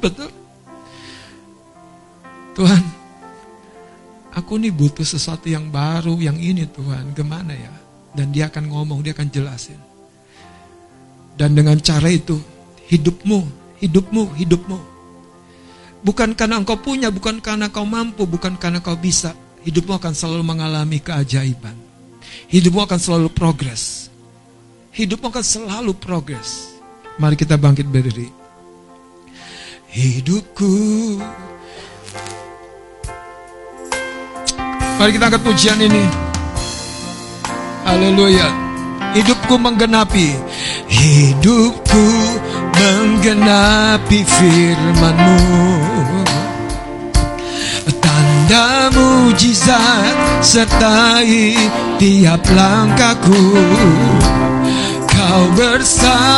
Betul? 0.00 0.43
Tuhan, 2.54 2.82
aku 4.30 4.62
nih 4.62 4.70
butuh 4.70 5.02
sesuatu 5.02 5.50
yang 5.50 5.74
baru, 5.74 6.14
yang 6.22 6.38
ini 6.38 6.70
Tuhan, 6.70 7.10
gimana 7.10 7.50
ya? 7.50 7.74
Dan 8.14 8.30
dia 8.30 8.46
akan 8.46 8.70
ngomong, 8.70 9.02
dia 9.02 9.10
akan 9.10 9.26
jelasin. 9.26 9.78
Dan 11.34 11.58
dengan 11.58 11.74
cara 11.82 12.06
itu, 12.06 12.38
hidupmu, 12.86 13.42
hidupmu, 13.82 14.38
hidupmu. 14.38 14.78
Bukan 16.06 16.38
karena 16.38 16.62
engkau 16.62 16.78
punya, 16.78 17.10
bukan 17.10 17.42
karena 17.42 17.66
kau 17.74 17.82
mampu, 17.82 18.22
bukan 18.22 18.54
karena 18.54 18.78
kau 18.78 18.94
bisa. 18.94 19.34
Hidupmu 19.66 19.98
akan 19.98 20.14
selalu 20.14 20.44
mengalami 20.46 21.02
keajaiban. 21.02 21.74
Hidupmu 22.52 22.86
akan 22.86 23.00
selalu 23.00 23.34
progres. 23.34 24.12
Hidupmu 24.94 25.26
akan 25.32 25.42
selalu 25.42 25.96
progres. 25.98 26.78
Mari 27.18 27.34
kita 27.34 27.58
bangkit 27.58 27.88
berdiri. 27.90 28.30
Hidupku 29.90 30.70
Mari 34.94 35.10
kita 35.18 35.26
angkat 35.26 35.42
pujian 35.42 35.78
ini. 35.82 36.06
Haleluya. 37.82 38.46
Hidupku 39.14 39.58
menggenapi. 39.58 40.38
Hidupku 40.86 42.06
menggenapi 42.78 44.22
firmanmu. 44.22 45.42
Tanda 48.04 48.92
mujizat 48.92 50.44
sertai 50.44 51.56
tiap 51.98 52.44
langkahku. 52.52 53.56
Kau 55.10 55.42
bersamaku 55.56 56.28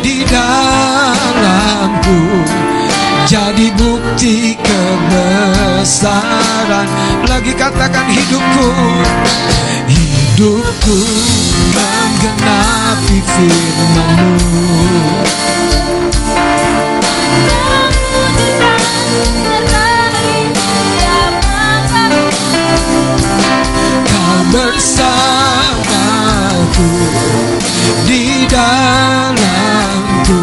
di 0.00 0.24
dalamku 0.24 2.20
jadi 3.26 3.68
bukti 3.76 4.56
kebesaran. 4.56 6.08
Lagi 7.28 7.52
katakan 7.56 8.06
hidupku. 8.08 8.68
Hidupku 9.90 10.98
menggenapi 11.74 13.18
firmanmu. 13.24 14.64
Kau 24.06 24.40
bersamaku 24.54 25.60
di 28.08 28.48
dalamku 28.48 30.40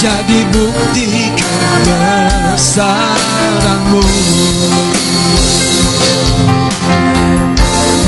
jadi 0.00 0.38
bukti 0.52 1.32
kebesaranmu. 1.36 4.02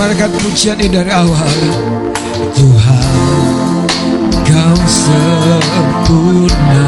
Mereka 0.00 0.28
pujian 0.36 0.76
ini 0.84 0.92
dari 0.92 1.08
awal 1.08 1.56
Tuhan 2.54 3.84
kau 4.44 4.76
sempurna. 4.84 6.84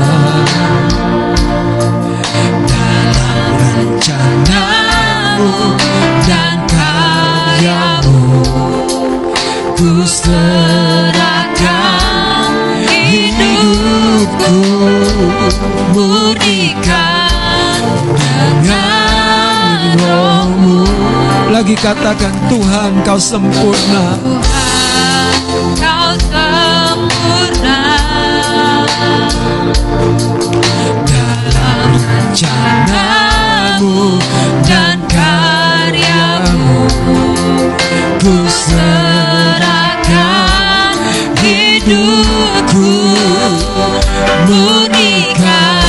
Dalam 2.66 3.47
rencanamu 3.56 5.48
dan 6.28 6.59
karyamu 6.68 8.20
Ku 9.77 9.93
serahkan 10.05 11.76
hidupku 14.17 14.57
murnikan 15.93 17.85
dengan 18.17 19.93
rohmu. 20.01 20.89
Lagi 21.53 21.77
katakan 21.77 22.33
Tuhan 22.49 23.05
kau 23.05 23.21
sempurna. 23.21 24.17
Kau 25.77 26.17
sempurna. 26.33 27.85
Dalam 31.05 32.01
rencanamu 32.01 34.17
dan 34.65 34.97
karyamu 35.13 36.89
Ku 38.21 38.35
serahkan 38.49 39.65
hidupku 41.41 42.93
murnikan 44.49 45.86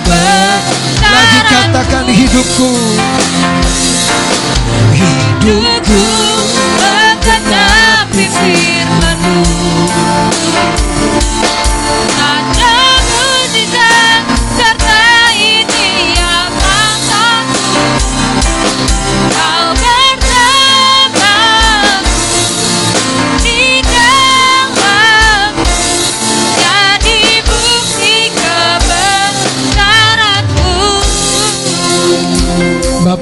bukti 0.00 1.04
Lagi 1.06 1.40
katakan 1.48 2.06
hidupku. 2.10 2.70
Hidupku. 4.92 6.02
Menggenapi 6.80 8.24
firmanmu 8.28 9.44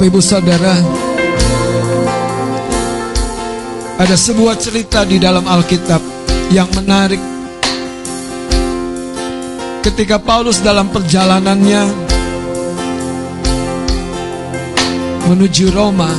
Bapak 0.05 0.13
ibu 0.13 0.21
saudara 0.21 0.77
Ada 3.97 4.21
sebuah 4.21 4.61
cerita 4.61 5.01
di 5.09 5.17
dalam 5.17 5.49
Alkitab 5.49 5.97
Yang 6.53 6.69
menarik. 6.77 7.23
Ketika 9.81 10.21
Paulus 10.21 10.61
dalam 10.61 10.93
perjalanannya 10.93 11.89
Menuju 15.33 15.73
Roma 15.73 16.13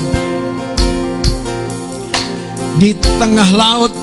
Di 2.81 2.97
tengah 3.21 3.49
laut 3.53 3.93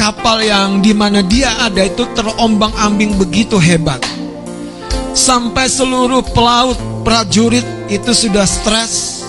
Kapal 0.00 0.48
yang 0.48 0.80
di 0.80 0.96
mana 0.96 1.20
dia 1.20 1.60
ada 1.60 1.84
itu 1.84 2.08
terombang 2.16 2.72
ambing 2.78 3.20
begitu 3.20 3.58
hebat. 3.60 3.98
Sampai 5.12 5.66
seluruh 5.66 6.22
pelaut 6.30 6.95
prajurit 7.06 7.62
itu 7.86 8.10
sudah 8.10 8.42
stres. 8.42 9.22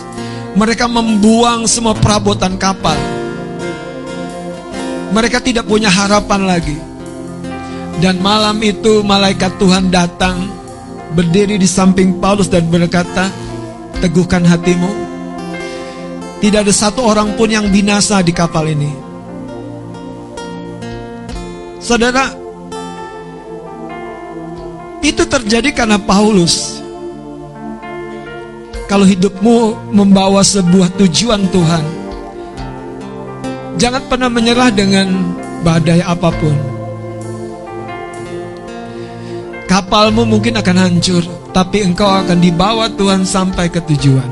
Mereka 0.58 0.90
membuang 0.90 1.70
semua 1.70 1.94
perabotan 1.94 2.58
kapal. 2.58 2.98
Mereka 5.14 5.38
tidak 5.46 5.70
punya 5.70 5.94
harapan 5.94 6.50
lagi. 6.50 6.78
Dan 8.02 8.18
malam 8.18 8.58
itu 8.66 9.02
malaikat 9.06 9.58
Tuhan 9.58 9.90
datang 9.90 10.58
Berdiri 11.18 11.58
di 11.58 11.66
samping 11.66 12.22
Paulus 12.22 12.46
dan 12.46 12.70
berkata 12.70 13.32
Teguhkan 13.98 14.46
hatimu. 14.46 14.92
Tidak 16.38 16.62
ada 16.62 16.70
satu 16.70 17.02
orang 17.02 17.34
pun 17.34 17.50
yang 17.50 17.66
binasa 17.74 18.22
di 18.22 18.30
kapal 18.30 18.70
ini. 18.70 18.94
Saudara 21.82 22.30
Itu 25.02 25.26
terjadi 25.26 25.74
karena 25.74 25.98
Paulus 25.98 26.86
kalau 28.88 29.04
hidupmu 29.04 29.92
membawa 29.92 30.40
sebuah 30.40 30.96
tujuan 30.96 31.44
Tuhan, 31.52 31.86
jangan 33.76 34.04
pernah 34.08 34.32
menyerah 34.32 34.72
dengan 34.72 35.12
badai 35.62 36.00
apa 36.00 36.32
pun. 36.32 36.56
Kapalmu 39.68 40.24
mungkin 40.24 40.56
akan 40.56 40.78
hancur, 40.80 41.28
tapi 41.52 41.84
engkau 41.84 42.08
akan 42.08 42.40
dibawa 42.40 42.88
Tuhan 42.96 43.28
sampai 43.28 43.68
ke 43.68 43.84
tujuan. 43.84 44.32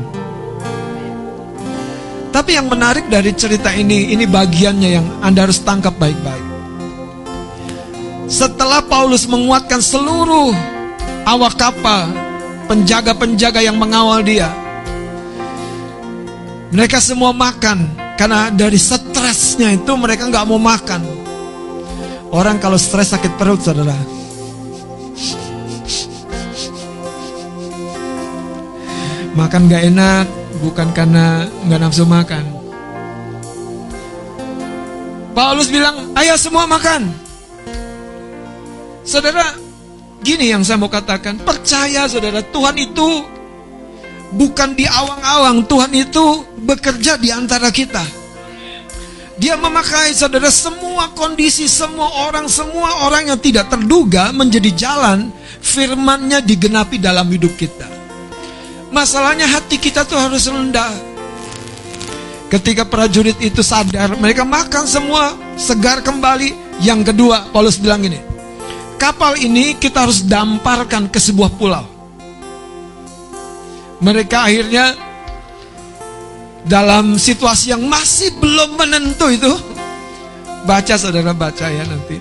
Tapi 2.31 2.55
yang 2.55 2.71
menarik 2.71 3.11
dari 3.11 3.35
cerita 3.35 3.75
ini, 3.75 4.15
ini 4.15 4.23
bagiannya 4.23 4.89
yang 4.91 5.07
Anda 5.19 5.47
harus 5.47 5.59
tangkap 5.63 5.95
baik-baik. 5.99 6.47
Setelah 8.31 8.83
Paulus 8.87 9.27
menguatkan 9.27 9.83
seluruh 9.83 10.55
awak 11.27 11.59
kapal, 11.59 12.11
penjaga-penjaga 12.65 13.61
yang 13.61 13.77
mengawal 13.77 14.21
dia, 14.25 14.49
mereka 16.73 16.99
semua 16.99 17.31
makan 17.31 17.87
karena 18.19 18.51
dari 18.51 18.75
stresnya 18.75 19.75
itu 19.75 19.91
mereka 19.95 20.27
nggak 20.27 20.45
mau 20.47 20.59
makan. 20.59 21.01
Orang 22.35 22.59
kalau 22.59 22.75
stres 22.75 23.15
sakit 23.15 23.39
perut, 23.39 23.63
saudara. 23.63 23.95
Makan 29.35 29.67
gak 29.67 29.83
enak 29.87 30.27
bukan 30.63 30.91
karena 30.95 31.47
nggak 31.67 31.79
nafsu 31.79 32.03
makan. 32.07 32.43
Paulus 35.35 35.67
bilang, 35.67 36.15
ayo 36.15 36.39
semua 36.39 36.63
makan. 36.63 37.11
Saudara, 39.03 39.55
gini 40.25 40.49
yang 40.49 40.65
saya 40.65 40.81
mau 40.81 40.89
katakan, 40.89 41.37
percaya 41.45 42.09
saudara, 42.09 42.41
Tuhan 42.41 42.73
itu 42.81 43.21
bukan 44.33 44.73
di 44.73 44.89
awang-awang, 44.89 45.69
Tuhan 45.69 45.93
itu 45.93 46.41
bekerja 46.65 47.21
di 47.21 47.29
antara 47.29 47.69
kita. 47.69 48.01
Dia 49.37 49.59
memakai 49.59 50.15
saudara 50.15 50.49
semua 50.49 51.13
kondisi, 51.13 51.69
semua 51.69 52.25
orang, 52.25 52.49
semua 52.49 53.05
orang 53.05 53.29
yang 53.29 53.39
tidak 53.39 53.69
terduga 53.69 54.33
menjadi 54.33 54.71
jalan 54.73 55.29
firmannya 55.61 56.41
digenapi 56.41 56.97
dalam 56.97 57.27
hidup 57.29 57.53
kita. 57.53 57.85
Masalahnya 58.95 59.45
hati 59.45 59.75
kita 59.75 60.07
tuh 60.07 60.15
harus 60.15 60.47
rendah. 60.47 61.13
Ketika 62.47 62.87
prajurit 62.87 63.35
itu 63.43 63.59
sadar, 63.59 64.15
mereka 64.15 64.47
makan 64.47 64.87
semua, 64.87 65.35
segar 65.59 65.99
kembali. 65.99 66.79
Yang 66.79 67.11
kedua, 67.11 67.51
Paulus 67.51 67.75
bilang 67.75 68.07
ini, 68.07 68.34
kapal 68.97 69.37
ini 69.37 69.77
kita 69.77 70.07
harus 70.07 70.25
damparkan 70.25 71.07
ke 71.11 71.19
sebuah 71.21 71.51
pulau. 71.55 71.85
Mereka 74.03 74.37
akhirnya 74.49 74.93
dalam 76.65 77.15
situasi 77.15 77.71
yang 77.71 77.85
masih 77.85 78.33
belum 78.41 78.75
menentu 78.75 79.29
itu, 79.31 79.53
baca 80.65 80.95
saudara 80.97 81.31
baca 81.31 81.69
ya 81.69 81.85
nanti, 81.87 82.19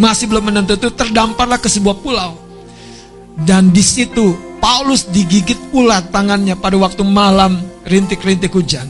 masih 0.00 0.26
belum 0.26 0.50
menentu 0.50 0.74
itu 0.74 0.88
terdamparlah 0.90 1.60
ke 1.60 1.68
sebuah 1.70 1.96
pulau. 2.00 2.40
Dan 3.34 3.74
di 3.74 3.82
situ 3.82 4.34
Paulus 4.62 5.10
digigit 5.10 5.58
ulat 5.76 6.08
tangannya 6.08 6.56
pada 6.56 6.78
waktu 6.80 7.04
malam 7.04 7.60
rintik-rintik 7.84 8.54
hujan. 8.54 8.88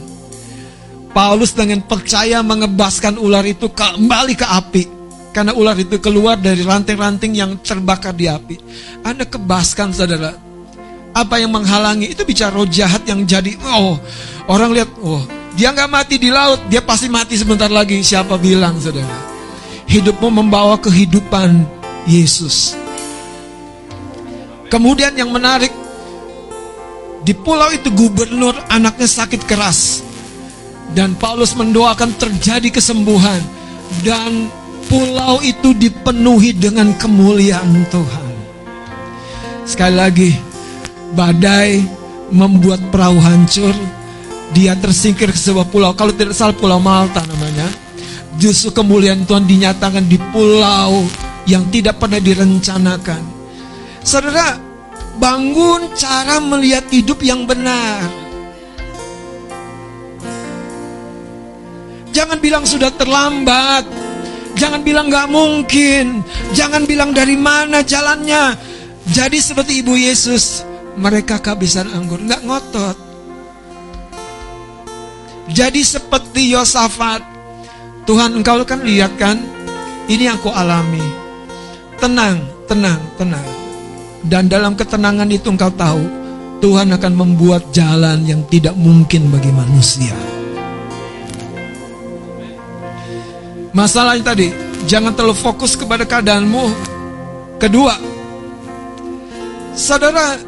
Paulus 1.11 1.55
dengan 1.55 1.83
percaya 1.83 2.43
mengebaskan 2.43 3.19
ular 3.19 3.43
itu 3.47 3.71
kembali 3.71 4.35
ke 4.35 4.47
api. 4.47 4.94
Karena 5.35 5.51
ular 5.51 5.75
itu 5.75 5.99
keluar 5.99 6.39
dari 6.39 6.63
ranting-ranting 6.63 7.35
yang 7.35 7.59
terbakar 7.59 8.15
di 8.15 8.31
api. 8.31 8.55
Anda 9.03 9.27
kebaskan 9.27 9.91
saudara. 9.91 10.31
Apa 11.11 11.43
yang 11.43 11.51
menghalangi? 11.51 12.15
Itu 12.15 12.23
bicara 12.23 12.55
roh 12.55 12.71
jahat 12.71 13.03
yang 13.11 13.27
jadi. 13.27 13.59
Oh 13.67 13.99
orang 14.47 14.71
lihat 14.71 14.95
oh 15.03 15.27
dia 15.59 15.75
nggak 15.75 15.91
mati 15.91 16.23
di 16.23 16.31
laut. 16.31 16.63
Dia 16.71 16.87
pasti 16.87 17.11
mati 17.11 17.35
sebentar 17.35 17.67
lagi. 17.67 17.99
Siapa 17.99 18.39
bilang 18.39 18.79
saudara? 18.79 19.19
Hidupmu 19.91 20.31
membawa 20.31 20.79
kehidupan 20.79 21.67
Yesus. 22.07 22.79
Kemudian 24.71 25.19
yang 25.19 25.35
menarik 25.35 25.75
di 27.27 27.35
pulau 27.35 27.75
itu 27.75 27.91
gubernur 27.91 28.55
anaknya 28.71 29.11
sakit 29.11 29.43
keras. 29.51 30.03
Dan 30.95 31.19
Paulus 31.19 31.59
mendoakan 31.59 32.15
terjadi 32.15 32.71
kesembuhan. 32.71 33.43
Dan 34.03 34.47
pulau 34.89 35.41
itu 35.45 35.73
dipenuhi 35.77 36.55
dengan 36.55 36.93
kemuliaan 36.97 37.85
Tuhan. 37.89 38.33
Sekali 39.65 39.97
lagi, 39.97 40.31
badai 41.17 41.81
membuat 42.29 42.81
perahu 42.93 43.17
hancur. 43.21 43.73
Dia 44.55 44.79
tersingkir 44.79 45.35
ke 45.35 45.41
sebuah 45.41 45.67
pulau. 45.67 45.97
Kalau 45.99 46.15
tidak 46.15 46.37
salah 46.37 46.55
pulau 46.55 46.79
Malta 46.79 47.25
namanya. 47.27 47.67
Justru 48.39 48.75
kemuliaan 48.75 49.27
Tuhan 49.27 49.47
dinyatakan 49.47 50.05
di 50.11 50.19
pulau 50.31 51.07
yang 51.47 51.67
tidak 51.71 52.03
pernah 52.03 52.19
direncanakan. 52.19 53.23
Saudara, 54.05 54.59
bangun 55.17 55.95
cara 55.95 56.43
melihat 56.43 56.87
hidup 56.91 57.23
yang 57.23 57.47
benar. 57.47 58.05
Jangan 62.15 62.39
bilang 62.39 62.63
sudah 62.63 62.95
terlambat. 62.95 64.04
Jangan 64.55 64.81
bilang 64.87 65.11
gak 65.11 65.31
mungkin. 65.31 66.23
Jangan 66.55 66.87
bilang 66.87 67.11
dari 67.11 67.35
mana 67.35 67.83
jalannya. 67.83 68.55
Jadi 69.05 69.37
seperti 69.37 69.85
Ibu 69.85 69.95
Yesus, 70.01 70.65
mereka 70.97 71.37
kehabisan 71.37 71.93
anggur, 71.93 72.17
nggak 72.25 72.41
ngotot. 72.41 72.97
Jadi 75.53 75.85
seperti 75.85 76.57
Yosafat, 76.57 77.21
Tuhan 78.09 78.33
engkau 78.41 78.65
kan 78.65 78.81
lihat 78.81 79.13
kan, 79.21 79.37
ini 80.09 80.25
aku 80.25 80.49
alami. 80.49 81.05
Tenang, 82.01 82.41
tenang, 82.65 83.01
tenang. 83.21 83.49
Dan 84.25 84.49
dalam 84.49 84.73
ketenangan 84.73 85.29
itu 85.29 85.53
engkau 85.53 85.69
tahu 85.77 86.01
Tuhan 86.65 86.97
akan 86.97 87.13
membuat 87.13 87.77
jalan 87.77 88.25
yang 88.25 88.41
tidak 88.49 88.73
mungkin 88.73 89.29
bagi 89.29 89.53
manusia. 89.53 90.17
Masalahnya 93.75 94.31
tadi, 94.31 94.55
jangan 94.87 95.19
terlalu 95.19 95.35
fokus 95.35 95.75
kepada 95.75 96.07
keadaanmu. 96.07 96.71
Kedua, 97.59 97.99
saudara 99.75 100.39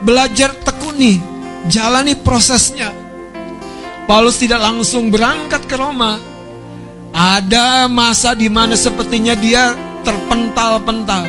belajar 0.00 0.56
tekuni, 0.64 1.20
jalani 1.68 2.16
prosesnya. 2.16 2.88
Paulus 4.08 4.40
tidak 4.40 4.64
langsung 4.64 5.12
berangkat 5.12 5.68
ke 5.68 5.76
Roma. 5.76 6.16
Ada 7.12 7.84
masa 7.84 8.32
di 8.32 8.48
mana 8.48 8.72
sepertinya 8.80 9.36
dia 9.36 9.76
terpental-pental. 10.00 11.28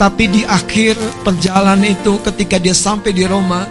Tapi 0.00 0.24
di 0.24 0.42
akhir 0.42 0.96
perjalanan 1.20 1.84
itu 1.84 2.16
ketika 2.24 2.56
dia 2.56 2.72
sampai 2.72 3.12
di 3.12 3.28
Roma, 3.28 3.68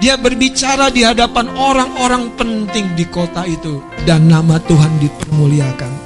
dia 0.00 0.16
berbicara 0.16 0.88
di 0.88 1.04
hadapan 1.04 1.52
orang-orang 1.54 2.32
penting 2.40 2.96
di 2.96 3.04
kota 3.04 3.44
itu 3.44 3.84
dan 4.08 4.32
nama 4.32 4.56
Tuhan 4.64 4.96
dipermuliakan. 4.96 6.01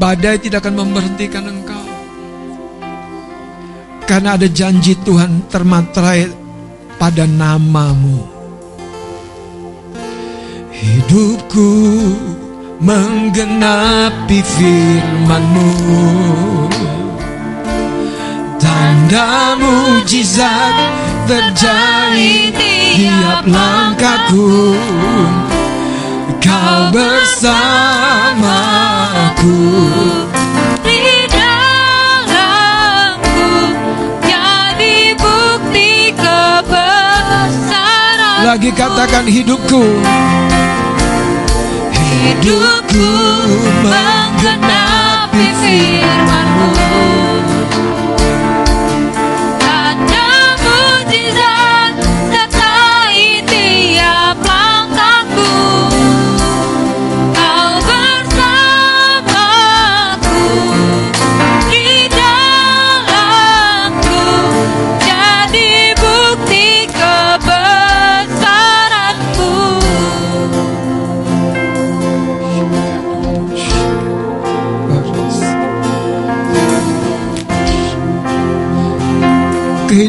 Badai 0.00 0.40
tidak 0.40 0.64
akan 0.64 0.80
memberhentikan 0.80 1.44
engkau. 1.44 1.84
Karena 4.08 4.40
ada 4.40 4.48
janji 4.48 4.96
Tuhan 5.04 5.44
termaterai 5.52 6.24
pada 6.96 7.28
namamu. 7.28 8.24
Hidupku 10.72 11.68
menggenapi 12.80 14.40
firmanmu 14.40 15.68
Tanda 18.56 19.52
mujizat 19.60 20.76
terjadi 21.28 22.32
tiap 22.56 23.44
langkahku 23.44 24.72
Kau 26.50 26.90
bersamaku 26.90 28.34
Di 30.82 31.30
dalamku 31.30 33.46
jadi 34.26 35.14
bukti 35.14 36.10
kebesaran 36.18 37.70
Lagi 38.42 38.74
katakan 38.74 39.30
hidupku. 39.30 40.02
Hidupku 41.94 43.14
menggenapi 43.86 45.46
firmanmu 45.62 46.66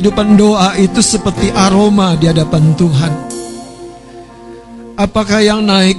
Kehidupan 0.01 0.33
doa 0.33 0.73
itu 0.81 0.97
seperti 0.97 1.53
aroma 1.53 2.17
di 2.17 2.25
hadapan 2.25 2.73
Tuhan. 2.73 3.13
Apakah 4.97 5.45
yang 5.45 5.61
naik 5.61 5.93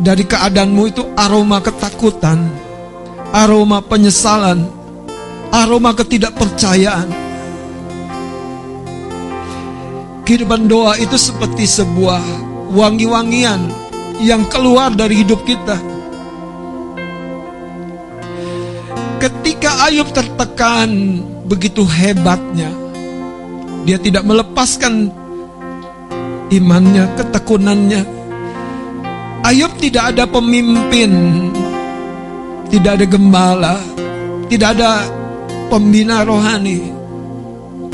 dari 0.00 0.24
keadaanmu 0.24 0.88
itu 0.88 1.04
aroma 1.12 1.60
ketakutan, 1.60 2.48
aroma 3.28 3.84
penyesalan, 3.84 4.64
aroma 5.52 5.92
ketidakpercayaan? 5.92 7.12
Kehidupan 10.24 10.64
doa 10.64 10.96
itu 10.96 11.20
seperti 11.20 11.68
sebuah 11.68 12.24
wangi-wangian 12.72 13.60
yang 14.24 14.40
keluar 14.48 14.88
dari 14.96 15.20
hidup 15.20 15.44
kita. 15.44 15.76
Ketika 19.20 19.84
Ayub 19.84 20.16
tertekan 20.16 21.20
begitu 21.44 21.84
hebatnya, 21.84 22.87
dia 23.88 23.96
tidak 23.96 24.20
melepaskan 24.28 25.08
imannya, 26.52 27.08
ketekunannya. 27.16 28.04
Ayub 29.48 29.72
tidak 29.80 30.12
ada 30.12 30.28
pemimpin, 30.28 31.08
tidak 32.68 33.00
ada 33.00 33.06
gembala, 33.08 33.80
tidak 34.52 34.76
ada 34.76 35.08
pembina 35.72 36.20
rohani. 36.20 36.92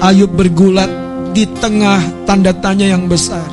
Ayub 0.02 0.34
bergulat 0.34 0.90
di 1.30 1.46
tengah 1.62 2.02
tanda 2.26 2.50
tanya 2.58 2.90
yang 2.90 3.06
besar. 3.06 3.46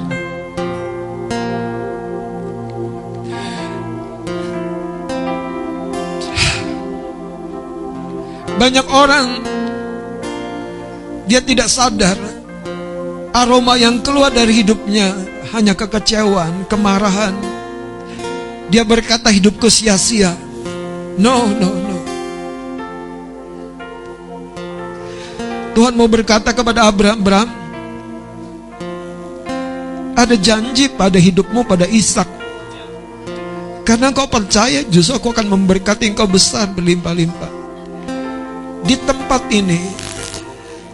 Banyak 8.57 8.87
orang 8.89 9.50
dia 11.31 11.39
tidak 11.39 11.71
sadar 11.71 12.19
aroma 13.31 13.79
yang 13.79 14.03
keluar 14.03 14.27
dari 14.35 14.51
hidupnya 14.59 15.15
hanya 15.55 15.71
kekecewaan, 15.71 16.67
kemarahan. 16.67 17.31
Dia 18.67 18.83
berkata 18.83 19.31
hidupku 19.31 19.71
sia-sia. 19.71 20.35
No, 21.15 21.47
no, 21.55 21.71
no. 21.71 21.97
Tuhan 25.71 25.95
mau 25.95 26.11
berkata 26.11 26.51
kepada 26.51 26.91
Abraham, 26.91 27.23
Abraham, 27.23 27.49
ada 30.19 30.35
janji 30.35 30.91
pada 30.91 31.15
hidupmu 31.15 31.63
pada 31.63 31.87
Ishak. 31.87 32.27
Karena 33.87 34.11
engkau 34.11 34.27
percaya, 34.27 34.83
justru 34.83 35.15
aku 35.15 35.31
akan 35.31 35.47
memberkati 35.47 36.11
engkau 36.11 36.27
besar 36.27 36.67
berlimpah-limpah. 36.75 37.51
Di 38.83 38.99
tempat 38.99 39.47
ini, 39.47 40.10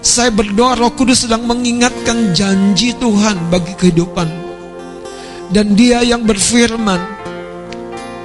saya 0.07 0.31
berdoa 0.31 0.79
Roh 0.79 0.95
Kudus 0.95 1.27
sedang 1.27 1.43
mengingatkan 1.43 2.31
janji 2.31 2.95
Tuhan 2.95 3.51
bagi 3.51 3.75
kehidupan. 3.75 4.47
Dan 5.51 5.75
dia 5.75 5.99
yang 5.99 6.23
berfirman 6.23 6.99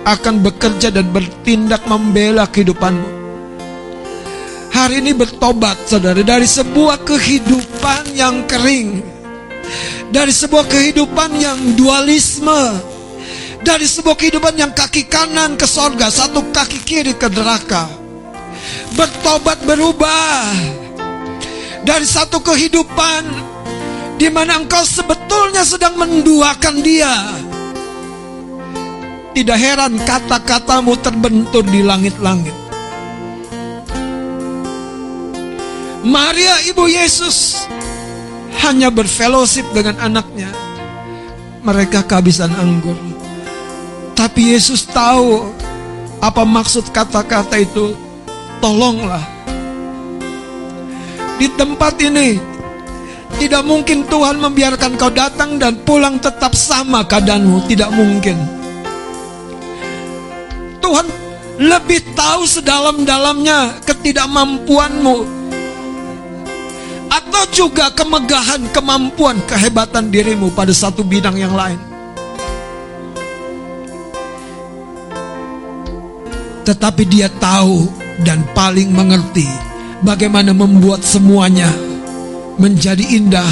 akan 0.06 0.34
bekerja 0.46 0.94
dan 0.94 1.10
bertindak 1.10 1.82
membela 1.90 2.46
kehidupanmu. 2.46 3.20
Hari 4.72 5.02
ini 5.02 5.12
bertobat 5.12 5.76
saudara 5.90 6.22
dari 6.22 6.46
sebuah 6.46 7.02
kehidupan 7.02 8.14
yang 8.14 8.46
kering. 8.46 9.02
Dari 10.14 10.30
sebuah 10.30 10.70
kehidupan 10.70 11.34
yang 11.34 11.58
dualisme. 11.74 12.78
Dari 13.62 13.86
sebuah 13.86 14.18
kehidupan 14.18 14.54
yang 14.58 14.70
kaki 14.74 15.06
kanan 15.06 15.54
ke 15.54 15.66
sorga, 15.66 16.10
satu 16.10 16.50
kaki 16.50 16.82
kiri 16.82 17.14
ke 17.14 17.30
neraka. 17.30 17.86
Bertobat 18.98 19.62
berubah 19.62 20.81
dari 21.82 22.06
satu 22.06 22.38
kehidupan 22.42 23.22
di 24.22 24.30
mana 24.30 24.62
engkau 24.62 24.86
sebetulnya 24.86 25.66
sedang 25.66 25.98
menduakan 25.98 26.76
dia. 26.78 27.10
Tidak 29.32 29.58
heran 29.58 29.96
kata-katamu 30.04 30.92
terbentur 31.00 31.64
di 31.64 31.80
langit-langit. 31.80 32.54
Maria 36.04 36.60
ibu 36.68 36.84
Yesus 36.84 37.64
hanya 38.60 38.92
berfellowship 38.92 39.64
dengan 39.72 39.96
anaknya. 40.02 40.52
Mereka 41.64 42.04
kehabisan 42.04 42.52
anggur. 42.58 42.98
Tapi 44.12 44.52
Yesus 44.52 44.84
tahu 44.84 45.48
apa 46.20 46.44
maksud 46.44 46.92
kata-kata 46.92 47.56
itu. 47.56 47.96
Tolonglah. 48.60 49.31
Di 51.42 51.50
tempat 51.58 51.98
ini 51.98 52.38
tidak 53.42 53.66
mungkin 53.66 54.06
Tuhan 54.06 54.38
membiarkan 54.38 54.94
kau 54.94 55.10
datang 55.10 55.58
dan 55.58 55.74
pulang 55.82 56.22
tetap 56.22 56.54
sama 56.54 57.02
keadaanmu. 57.02 57.66
Tidak 57.66 57.90
mungkin. 57.90 58.38
Tuhan 60.78 61.06
lebih 61.58 62.14
tahu 62.14 62.46
sedalam-dalamnya 62.46 63.82
ketidakmampuanmu 63.82 65.42
atau 67.10 67.44
juga 67.50 67.90
kemegahan, 67.90 68.62
kemampuan, 68.70 69.42
kehebatan 69.42 70.14
dirimu 70.14 70.54
pada 70.54 70.70
satu 70.70 71.02
bidang 71.02 71.42
yang 71.42 71.58
lain. 71.58 71.82
Tetapi 76.62 77.02
dia 77.10 77.26
tahu 77.42 77.90
dan 78.22 78.46
paling 78.54 78.94
mengerti 78.94 79.71
bagaimana 80.02 80.50
membuat 80.50 81.00
semuanya 81.06 81.70
menjadi 82.58 83.02
indah 83.02 83.48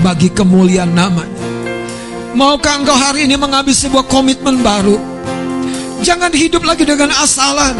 bagi 0.00 0.32
kemuliaan 0.32 0.96
namanya. 0.96 1.38
Maukah 2.34 2.80
engkau 2.80 2.96
hari 2.96 3.28
ini 3.28 3.36
mengambil 3.36 3.76
sebuah 3.76 4.08
komitmen 4.08 4.64
baru? 4.64 4.96
Jangan 6.00 6.32
hidup 6.32 6.64
lagi 6.64 6.88
dengan 6.88 7.12
asalan. 7.12 7.76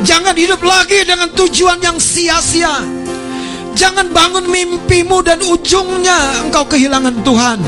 Jangan 0.00 0.32
hidup 0.32 0.64
lagi 0.64 1.04
dengan 1.04 1.28
tujuan 1.36 1.76
yang 1.84 2.00
sia-sia. 2.00 2.80
Jangan 3.76 4.08
bangun 4.10 4.48
mimpimu 4.48 5.20
dan 5.20 5.44
ujungnya 5.44 6.48
engkau 6.48 6.64
kehilangan 6.64 7.20
Tuhan. 7.20 7.58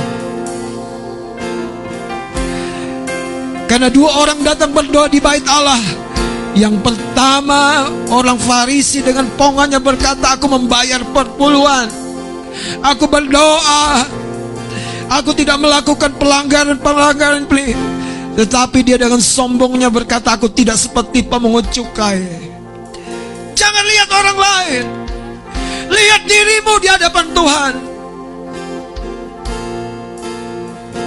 Karena 3.68 3.88
dua 3.88 4.10
orang 4.24 4.40
datang 4.44 4.72
berdoa 4.72 5.08
di 5.08 5.20
bait 5.20 5.44
Allah. 5.48 5.80
Yang 6.52 6.84
pertama 6.84 7.88
orang 8.12 8.36
Farisi 8.36 9.00
dengan 9.00 9.24
pongannya 9.40 9.80
berkata 9.80 10.36
aku 10.36 10.52
membayar 10.52 11.00
perpuluhan. 11.00 11.88
Aku 12.84 13.08
berdoa. 13.08 14.04
Aku 15.08 15.32
tidak 15.32 15.60
melakukan 15.60 16.12
pelanggaran-pelanggaran 16.16 17.44
Tetapi 18.32 18.78
dia 18.80 18.96
dengan 18.96 19.20
sombongnya 19.20 19.92
berkata 19.92 20.36
aku 20.36 20.48
tidak 20.52 20.76
seperti 20.76 21.24
pemungut 21.24 21.68
cukai. 21.72 22.20
Jangan 23.56 23.84
lihat 23.88 24.08
orang 24.12 24.38
lain. 24.40 24.84
Lihat 25.88 26.22
dirimu 26.24 26.74
di 26.80 26.88
hadapan 26.88 27.26
Tuhan. 27.32 27.74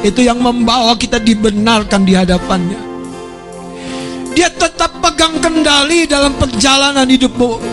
Itu 0.06 0.22
yang 0.22 0.38
membawa 0.38 0.94
kita 0.98 1.18
dibenarkan 1.18 2.02
di 2.06 2.14
hadapannya. 2.14 2.95
Dia 4.36 4.52
tetap 4.52 5.00
pegang 5.00 5.40
kendali 5.40 6.04
dalam 6.04 6.36
perjalanan 6.36 7.08
hidupmu. 7.08 7.64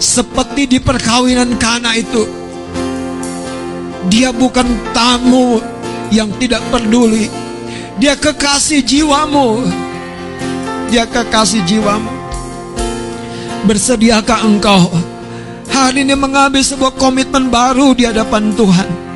Seperti 0.00 0.64
di 0.64 0.78
perkawinan 0.80 1.60
Kana 1.60 1.92
itu. 1.92 2.24
Dia 4.08 4.32
bukan 4.32 4.64
tamu 4.96 5.60
yang 6.08 6.32
tidak 6.40 6.64
peduli. 6.72 7.28
Dia 8.00 8.16
kekasih 8.16 8.80
jiwamu. 8.80 9.68
Dia 10.88 11.04
kekasih 11.04 11.60
jiwamu. 11.68 12.16
Bersediakah 13.68 14.48
engkau 14.48 14.88
hari 15.68 16.06
ini 16.06 16.16
mengambil 16.16 16.64
sebuah 16.64 16.96
komitmen 16.96 17.52
baru 17.52 17.92
di 17.92 18.08
hadapan 18.08 18.56
Tuhan? 18.56 19.07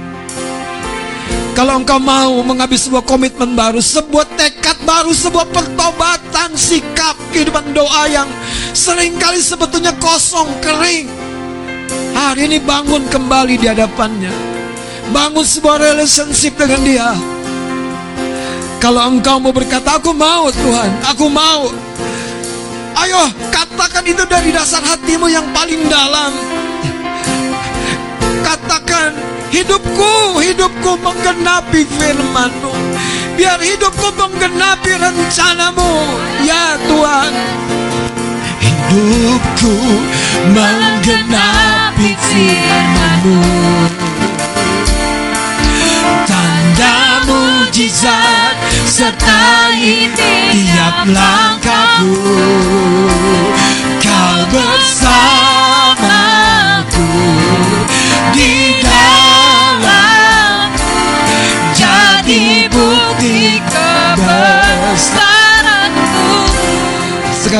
Kalau 1.52 1.76
engkau 1.76 2.00
mau 2.00 2.40
mengambil 2.40 2.80
sebuah 2.80 3.04
komitmen 3.04 3.52
baru, 3.52 3.76
sebuah 3.84 4.24
tekad 4.40 4.80
baru, 4.88 5.12
sebuah 5.12 5.52
pertobatan, 5.52 6.56
sikap, 6.56 7.12
kehidupan 7.28 7.76
doa 7.76 8.08
yang 8.08 8.24
sering 8.72 9.20
kali 9.20 9.36
sebetulnya 9.36 9.92
kosong, 10.00 10.48
kering. 10.64 11.12
Hari 12.16 12.48
ini 12.48 12.56
bangun 12.56 13.04
kembali 13.12 13.60
di 13.60 13.68
hadapannya. 13.68 14.32
Bangun 15.12 15.44
sebuah 15.44 15.76
relationship 15.92 16.56
dengan 16.56 16.80
dia. 16.88 17.08
Kalau 18.80 19.12
engkau 19.12 19.36
mau 19.36 19.52
berkata, 19.52 20.00
aku 20.00 20.16
mau 20.16 20.48
Tuhan, 20.48 20.90
aku 21.04 21.28
mau. 21.28 21.68
Ayo 22.96 23.28
katakan 23.52 24.08
itu 24.08 24.24
dari 24.24 24.56
dasar 24.56 24.80
hatimu 24.80 25.28
yang 25.28 25.44
paling 25.52 25.84
dalam. 25.84 26.32
Katakan, 28.40 29.31
Hidupku, 29.52 30.40
hidupku 30.40 30.90
menggenapi 31.04 31.84
firmanmu. 31.84 32.72
Biar 33.36 33.60
hidupku 33.60 34.08
menggenapi 34.16 34.96
rencanamu 34.96 35.92
Ya 36.40 36.80
Tuhan. 36.88 37.32
Hidupku 38.64 39.74
menggenapi 40.56 42.16
firmanmu. 42.16 43.44
Tanda 46.26 46.96
mujizat 47.28 48.56
sertai 48.88 50.08
tiap 50.16 51.04
langkahku 51.12 52.14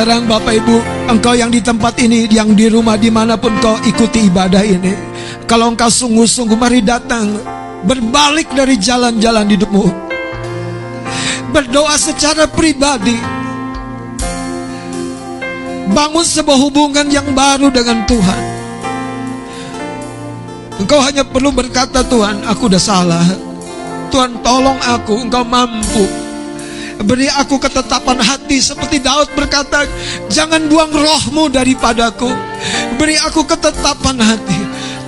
Sekarang 0.02 0.26
Bapak 0.26 0.58
Ibu, 0.58 0.82
engkau 1.14 1.30
yang 1.30 1.54
di 1.54 1.62
tempat 1.62 1.94
ini, 2.02 2.26
yang 2.26 2.58
di 2.58 2.66
rumah 2.66 2.98
di 2.98 3.06
mana 3.06 3.38
pun 3.38 3.54
kau 3.62 3.78
ikuti 3.86 4.26
ibadah 4.26 4.58
ini. 4.58 4.90
Kalau 5.46 5.70
engkau 5.70 5.86
sungguh-sungguh 5.86 6.58
mari 6.58 6.82
datang, 6.82 7.38
berbalik 7.86 8.50
dari 8.50 8.82
jalan-jalan 8.82 9.46
hidupmu. 9.46 9.86
Berdoa 11.54 11.94
secara 11.94 12.50
pribadi. 12.50 13.14
Bangun 15.94 16.26
sebuah 16.26 16.58
hubungan 16.58 17.06
yang 17.06 17.30
baru 17.30 17.70
dengan 17.70 18.02
Tuhan. 18.02 18.42
Engkau 20.82 20.98
hanya 20.98 21.22
perlu 21.22 21.54
berkata 21.54 22.02
Tuhan, 22.02 22.42
aku 22.50 22.66
udah 22.66 22.82
salah. 22.82 23.22
Tuhan 24.10 24.34
tolong 24.42 24.82
aku, 24.82 25.30
engkau 25.30 25.46
mampu. 25.46 26.31
Beri 27.02 27.26
aku 27.26 27.58
ketetapan 27.58 28.22
hati 28.22 28.62
seperti 28.62 29.02
Daud 29.02 29.34
berkata, 29.34 29.82
jangan 30.30 30.70
buang 30.70 30.94
rohmu 30.94 31.50
daripadaku. 31.50 32.30
Beri 32.94 33.18
aku 33.18 33.42
ketetapan 33.42 34.22
hati. 34.22 34.58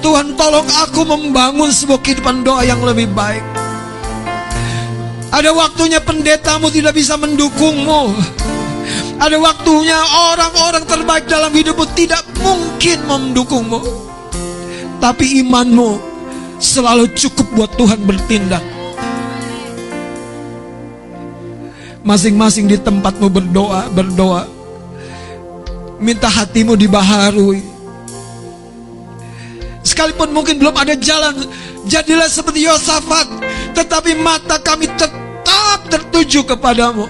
Tuhan 0.03 0.35
tolong 0.35 0.67
aku 0.85 1.07
membangun 1.07 1.71
sebuah 1.71 2.03
kehidupan 2.03 2.43
doa 2.43 2.67
yang 2.67 2.83
lebih 2.83 3.09
baik. 3.15 3.41
Ada 5.31 5.55
waktunya 5.55 6.03
pendetamu 6.03 6.69
tidak 6.69 6.99
bisa 6.99 7.15
mendukungmu. 7.15 8.13
Ada 9.23 9.39
waktunya 9.39 9.97
orang-orang 10.35 10.85
terbaik 10.85 11.25
dalam 11.31 11.55
hidupmu 11.55 11.87
tidak 11.95 12.27
mungkin 12.43 12.99
mendukungmu. 13.07 13.81
Tapi 14.99 15.41
imanmu 15.47 16.03
selalu 16.59 17.15
cukup 17.15 17.47
buat 17.55 17.71
Tuhan 17.79 18.03
bertindak. 18.03 18.74
Masing-masing 22.05 22.69
di 22.69 22.77
tempatmu 22.77 23.33
berdoa, 23.33 23.89
berdoa. 23.89 24.45
Minta 25.97 26.29
hatimu 26.29 26.77
dibaharui. 26.77 27.65
Sekalipun 29.81 30.29
mungkin 30.29 30.61
belum 30.61 30.77
ada 30.77 30.93
jalan, 31.01 31.49
jadilah 31.89 32.29
seperti 32.29 32.69
Yosafat, 32.69 33.25
tetapi 33.73 34.17
mata 34.21 34.61
kami 34.61 34.85
tetap 34.93 35.81
tertuju 35.89 36.45
kepadamu. 36.45 37.09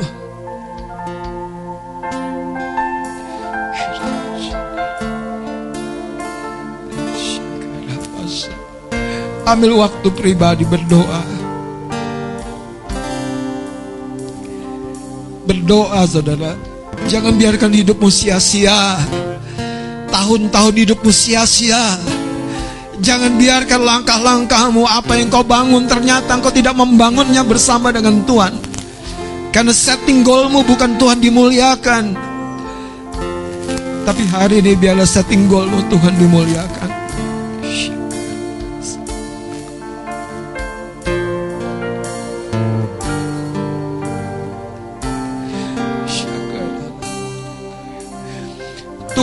Ambil 9.44 9.76
waktu 9.76 10.08
pribadi 10.14 10.62
berdoa. 10.62 11.33
Berdoa 15.44 16.08
saudara. 16.08 16.56
Jangan 17.04 17.36
biarkan 17.36 17.68
hidupmu 17.68 18.08
sia-sia. 18.08 18.96
Tahun-tahun 20.08 20.74
hidupmu 20.74 21.12
sia-sia. 21.12 22.00
Jangan 22.94 23.34
biarkan 23.34 23.82
langkah-langkahmu 23.82 24.86
Apa 24.86 25.18
yang 25.18 25.26
kau 25.26 25.42
bangun 25.42 25.90
ternyata 25.90 26.38
kau 26.38 26.54
tidak 26.54 26.72
membangunnya 26.72 27.44
bersama 27.44 27.92
dengan 27.92 28.24
Tuhan. 28.24 28.56
Karena 29.52 29.74
setting 29.76 30.24
goalmu 30.24 30.64
bukan 30.64 30.96
Tuhan 30.96 31.20
dimuliakan. 31.20 32.04
Tapi 34.08 34.22
hari 34.32 34.64
ini 34.64 34.72
biarlah 34.80 35.08
setting 35.08 35.44
goalmu 35.44 35.84
Tuhan 35.92 36.16
dimuliakan 36.16 36.93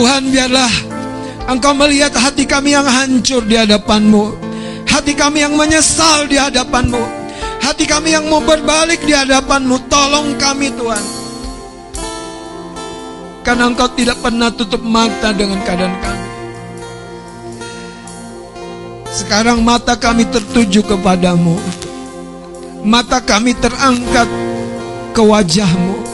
Tuhan 0.02 0.34
biarlah 0.34 0.74
Engkau 1.46 1.78
melihat 1.78 2.10
hati 2.18 2.42
kami 2.42 2.74
yang 2.74 2.82
hancur 2.82 3.38
di 3.46 3.54
hadapanmu. 3.54 4.34
Hati 4.82 5.14
kami 5.14 5.46
yang 5.46 5.54
menyesal 5.54 6.26
di 6.26 6.34
hadapanmu. 6.34 6.98
Hati 7.62 7.86
kami 7.86 8.10
yang 8.10 8.26
mau 8.26 8.42
berbalik 8.42 8.98
di 9.06 9.14
hadapanmu. 9.14 9.78
Tolong 9.86 10.34
kami 10.42 10.74
Tuhan. 10.74 11.04
Karena 13.46 13.70
engkau 13.70 13.86
tidak 13.94 14.18
pernah 14.18 14.50
tutup 14.50 14.82
mata 14.82 15.30
dengan 15.34 15.62
keadaan 15.62 15.94
kami. 15.98 16.26
Sekarang 19.06 19.62
mata 19.62 19.94
kami 19.94 20.26
tertuju 20.30 20.82
kepadamu. 20.82 21.58
Mata 22.82 23.22
kami 23.22 23.54
terangkat 23.54 24.26
ke 25.14 25.22
wajahmu 25.22 26.11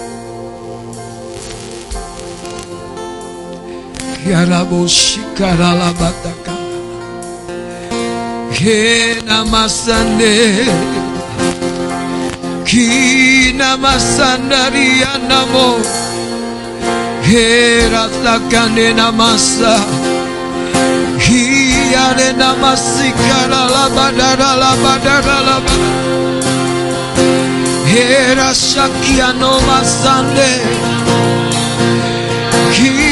Yaraboshikarabataka. 4.33 6.55
Namasane. 9.29 10.37
Kinamasandaria 12.69 15.13
namo. 15.29 15.69
Heratakane 17.29 18.89
namasa. 18.99 19.75
Hiare 21.25 22.29
namasikara 22.41 23.63
labadara 23.75 24.51
labadara 24.63 25.37
labadara. 25.49 25.93
Hera 27.91 28.49
shakia 28.55 29.29
no 29.41 29.53
masande. 29.69 30.51
Kinamasandaria. 32.77 33.08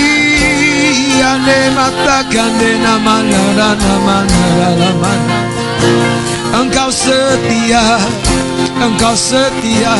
Rashakiano 1.46 1.46
masande 1.46 1.46
Ki 1.46 1.52
Yane 1.52 1.70
matakan 1.70 2.58
namanara 2.82 3.76
namanara 3.78 4.70
namana 4.78 5.38
Engkau 6.60 6.90
setia 6.90 7.82
Engkau 8.76 9.16
setia. 9.16 9.94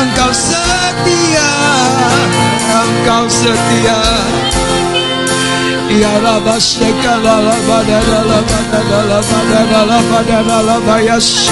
Engkau 0.00 0.32
setia 0.32 1.48
Engkau 2.70 3.28
setia. 3.28 3.98
Ya 5.90 6.20
Rabba 6.22 6.56
Shekala 6.60 7.42
la 7.42 7.56
badara 7.66 8.20
la 8.24 8.40
badara 8.46 9.00
la 9.10 9.20
badara 9.20 9.86
la 9.86 9.98
badara 10.06 10.58
la 10.62 10.80
bayash 10.86 11.50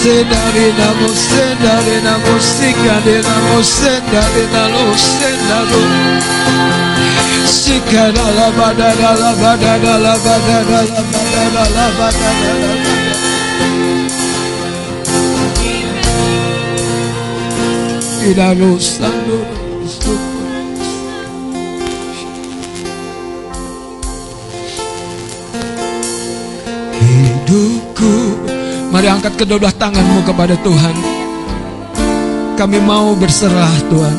senda 0.00 0.40
rena 0.54 0.88
mo 1.00 1.08
senda 1.28 1.74
rena 1.86 2.14
mo 2.24 2.34
sika 2.40 2.94
rena 3.06 3.34
mo 3.46 3.58
senda 3.62 4.22
rena 4.34 4.62
lo 4.72 4.84
senda 4.96 5.58
lo 5.70 5.80
sika 7.58 8.04
da 8.16 8.26
la 8.38 8.48
ba 8.58 8.68
da 8.78 8.90
da 9.00 9.10
la 9.22 9.32
ba 9.42 9.52
da 9.62 9.74
da 9.84 9.94
la 10.04 10.14
ba 10.24 10.36
da 10.46 10.58
da 10.70 10.80
la 10.92 11.02
ba 11.10 11.22
da 11.34 11.44
da 11.54 11.64
la 11.76 11.86
ba 11.98 12.08
da 12.20 12.30
da 12.42 12.52
la 12.62 12.72
ba 18.20 18.34
da 18.38 18.48
lo 18.60 18.70
sando 18.78 19.36
lo 20.04 20.14
Hidupku 27.00 28.47
Mari 28.98 29.14
angkat 29.14 29.38
kedua 29.38 29.70
tanganmu 29.78 30.26
kepada 30.26 30.58
Tuhan. 30.58 30.90
Kami 32.58 32.82
mau 32.82 33.14
berserah 33.14 33.70
Tuhan. 33.86 34.18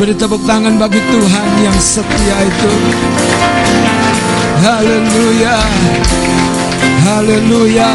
Beri 0.00 0.16
tepuk 0.16 0.40
tangan 0.48 0.80
bagi 0.80 0.96
Tuhan 0.96 1.48
yang 1.60 1.76
setia 1.76 2.36
itu. 2.48 2.72
Haleluya. 4.64 5.60
Haleluya. 7.04 7.90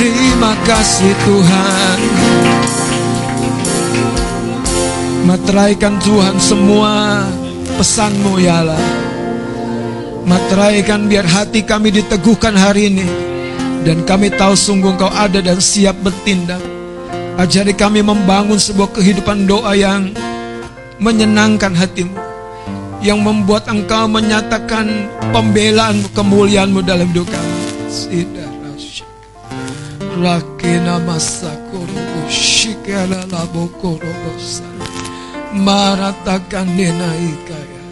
Terima 0.00 0.56
kasih 0.64 1.12
Tuhan. 1.28 1.98
Materaikan 5.28 6.00
Tuhan 6.00 6.40
semua 6.40 7.28
pesanmu 7.76 8.40
ya 8.40 8.64
Allah. 8.64 8.80
Materaikan 10.24 11.12
biar 11.12 11.28
hati 11.28 11.60
kami 11.60 11.92
diteguhkan 11.92 12.56
hari 12.56 12.88
ini. 12.88 13.04
Dan 13.84 14.08
kami 14.08 14.32
tahu 14.32 14.56
sungguh 14.56 14.96
kau 14.96 15.12
ada 15.12 15.44
dan 15.44 15.60
siap 15.60 16.00
bertindak. 16.00 16.64
Ajari 17.36 17.76
kami 17.76 18.00
membangun 18.00 18.56
sebuah 18.56 18.96
kehidupan 18.96 19.44
doa 19.44 19.76
yang 19.76 20.16
menyenangkan 21.00 21.72
hatimu 21.72 22.12
yang 23.00 23.24
membuat 23.24 23.64
engkau 23.72 24.04
menyatakan 24.04 25.08
pembelaan 25.32 26.04
kemuliaanmu 26.12 26.84
dalam 26.84 27.08
hidup 27.08 27.26
kami. 27.32 27.58
Rakina 30.20 31.00
masakoro 31.08 31.96
shikala 32.28 33.24
labokoro 33.32 34.12
maratakan 35.56 36.68
nenaikaya 36.76 37.84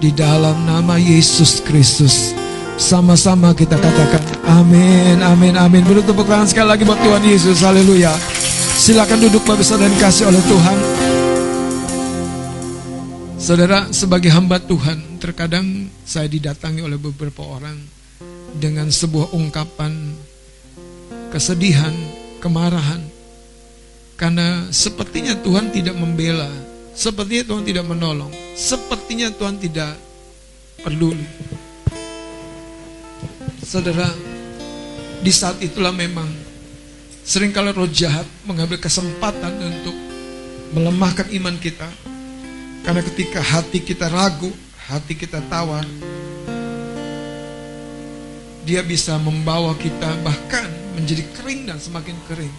di 0.00 0.08
dalam 0.08 0.56
nama 0.64 0.96
Yesus 0.96 1.60
Kristus 1.60 2.32
sama-sama 2.80 3.52
kita 3.52 3.76
katakan 3.76 4.24
amin 4.48 5.20
amin 5.20 5.54
amin. 5.60 5.84
Beri 5.84 6.00
tepuk 6.00 6.24
tangan 6.24 6.48
sekali 6.48 6.68
lagi 6.72 6.82
buat 6.88 6.98
Tuhan 6.98 7.22
Yesus. 7.28 7.60
Haleluya. 7.60 8.16
Silakan 8.74 9.22
duduk 9.22 9.44
Bapak 9.44 9.68
dan 9.78 9.92
kasih 10.00 10.32
oleh 10.32 10.42
Tuhan 10.48 10.93
Saudara, 13.44 13.92
sebagai 13.92 14.32
hamba 14.32 14.56
Tuhan, 14.56 15.20
terkadang 15.20 15.92
saya 16.08 16.24
didatangi 16.24 16.80
oleh 16.80 16.96
beberapa 16.96 17.44
orang 17.44 17.76
dengan 18.56 18.88
sebuah 18.88 19.36
ungkapan 19.36 19.92
kesedihan, 21.28 21.92
kemarahan. 22.40 23.04
Karena 24.16 24.72
sepertinya 24.72 25.36
Tuhan 25.44 25.76
tidak 25.76 25.92
membela, 25.92 26.48
sepertinya 26.96 27.52
Tuhan 27.52 27.64
tidak 27.68 27.84
menolong, 27.84 28.32
sepertinya 28.56 29.28
Tuhan 29.28 29.60
tidak 29.60 29.92
peduli. 30.80 31.28
Saudara, 33.60 34.08
di 35.20 35.32
saat 35.36 35.60
itulah 35.60 35.92
memang 35.92 36.32
sering 37.28 37.52
kali 37.52 37.76
roh 37.76 37.92
jahat 37.92 38.24
mengambil 38.48 38.80
kesempatan 38.80 39.52
untuk 39.60 39.92
melemahkan 40.72 41.28
iman 41.28 41.60
kita, 41.60 42.13
karena 42.84 43.00
ketika 43.00 43.40
hati 43.40 43.80
kita 43.80 44.12
ragu, 44.12 44.52
hati 44.84 45.16
kita 45.16 45.40
tawar, 45.48 45.88
dia 48.68 48.84
bisa 48.84 49.16
membawa 49.16 49.72
kita 49.80 50.20
bahkan 50.20 50.68
menjadi 50.92 51.24
kering 51.32 51.64
dan 51.64 51.80
semakin 51.80 52.12
kering. 52.28 52.52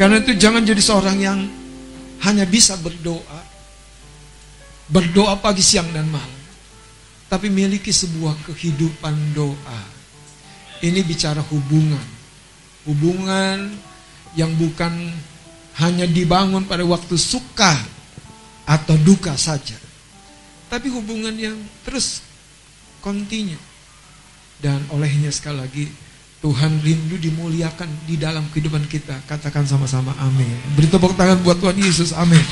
Karena 0.00 0.24
itu 0.24 0.32
jangan 0.40 0.64
jadi 0.64 0.80
seorang 0.80 1.18
yang 1.20 1.38
hanya 2.24 2.48
bisa 2.48 2.80
berdoa, 2.80 3.40
berdoa 4.88 5.36
pagi, 5.36 5.60
siang, 5.60 5.92
dan 5.92 6.08
malam. 6.08 6.40
Tapi 7.28 7.52
miliki 7.52 7.92
sebuah 7.92 8.40
kehidupan 8.48 9.36
doa. 9.36 9.80
Ini 10.80 11.04
bicara 11.04 11.44
hubungan. 11.52 12.06
Hubungan 12.88 13.68
yang 14.32 14.52
bukan 14.56 15.12
hanya 15.76 16.08
dibangun 16.08 16.64
pada 16.64 16.88
waktu 16.88 17.20
suka 17.20 17.95
atau 18.66 18.98
duka 19.00 19.38
saja. 19.38 19.78
Tapi 20.66 20.90
hubungan 20.90 21.32
yang 21.38 21.54
terus 21.86 22.20
kontinu. 22.98 23.54
Dan 24.58 24.82
olehnya 24.90 25.30
sekali 25.30 25.58
lagi 25.62 25.84
Tuhan 26.42 26.82
rindu 26.82 27.16
dimuliakan 27.16 27.88
di 28.04 28.18
dalam 28.18 28.50
kehidupan 28.50 28.90
kita. 28.90 29.22
Katakan 29.30 29.64
sama-sama 29.64 30.12
amin. 30.18 30.58
Beri 30.74 30.90
tepuk 30.90 31.14
tangan 31.14 31.38
buat 31.46 31.62
Tuhan 31.62 31.78
Yesus. 31.78 32.10
Amin. 32.12 32.42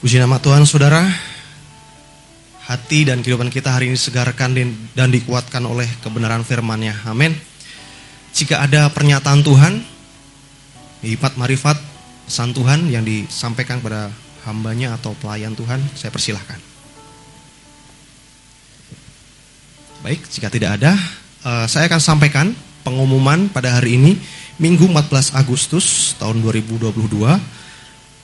Puji 0.00 0.16
nama 0.16 0.40
Tuhan 0.40 0.64
saudara 0.64 1.04
Hati 2.70 3.02
dan 3.02 3.18
kehidupan 3.18 3.50
kita 3.50 3.74
hari 3.74 3.90
ini 3.90 3.98
segarkan 3.98 4.54
dan 4.94 5.10
dikuatkan 5.10 5.58
oleh 5.66 5.90
kebenaran 6.06 6.46
firman-Nya. 6.46 7.02
Amin. 7.02 7.34
Jika 8.30 8.62
ada 8.62 8.86
pernyataan 8.94 9.42
Tuhan, 9.42 9.82
hikmat 11.00 11.36
marifat 11.40 11.76
pesan 12.28 12.52
Tuhan 12.54 12.86
yang 12.92 13.02
disampaikan 13.02 13.80
pada 13.80 14.12
hambanya 14.44 14.96
atau 14.96 15.16
pelayan 15.18 15.52
Tuhan, 15.56 15.80
saya 15.96 16.12
persilahkan. 16.12 16.56
Baik, 20.00 20.24
jika 20.32 20.48
tidak 20.48 20.80
ada, 20.80 20.96
uh, 21.44 21.66
saya 21.68 21.90
akan 21.92 22.00
sampaikan 22.00 22.46
pengumuman 22.86 23.52
pada 23.52 23.76
hari 23.76 24.00
ini, 24.00 24.16
Minggu 24.60 24.88
14 24.88 25.36
Agustus 25.36 26.16
tahun 26.20 26.40
2022. 26.44 26.92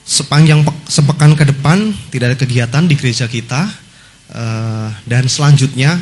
Sepanjang 0.07 0.63
sepekan 0.87 1.35
ke 1.35 1.43
depan 1.45 1.91
tidak 2.13 2.33
ada 2.33 2.37
kegiatan 2.39 2.83
di 2.85 2.95
gereja 2.97 3.29
kita, 3.29 3.69
uh, 4.33 4.89
dan 5.05 5.29
selanjutnya 5.29 5.99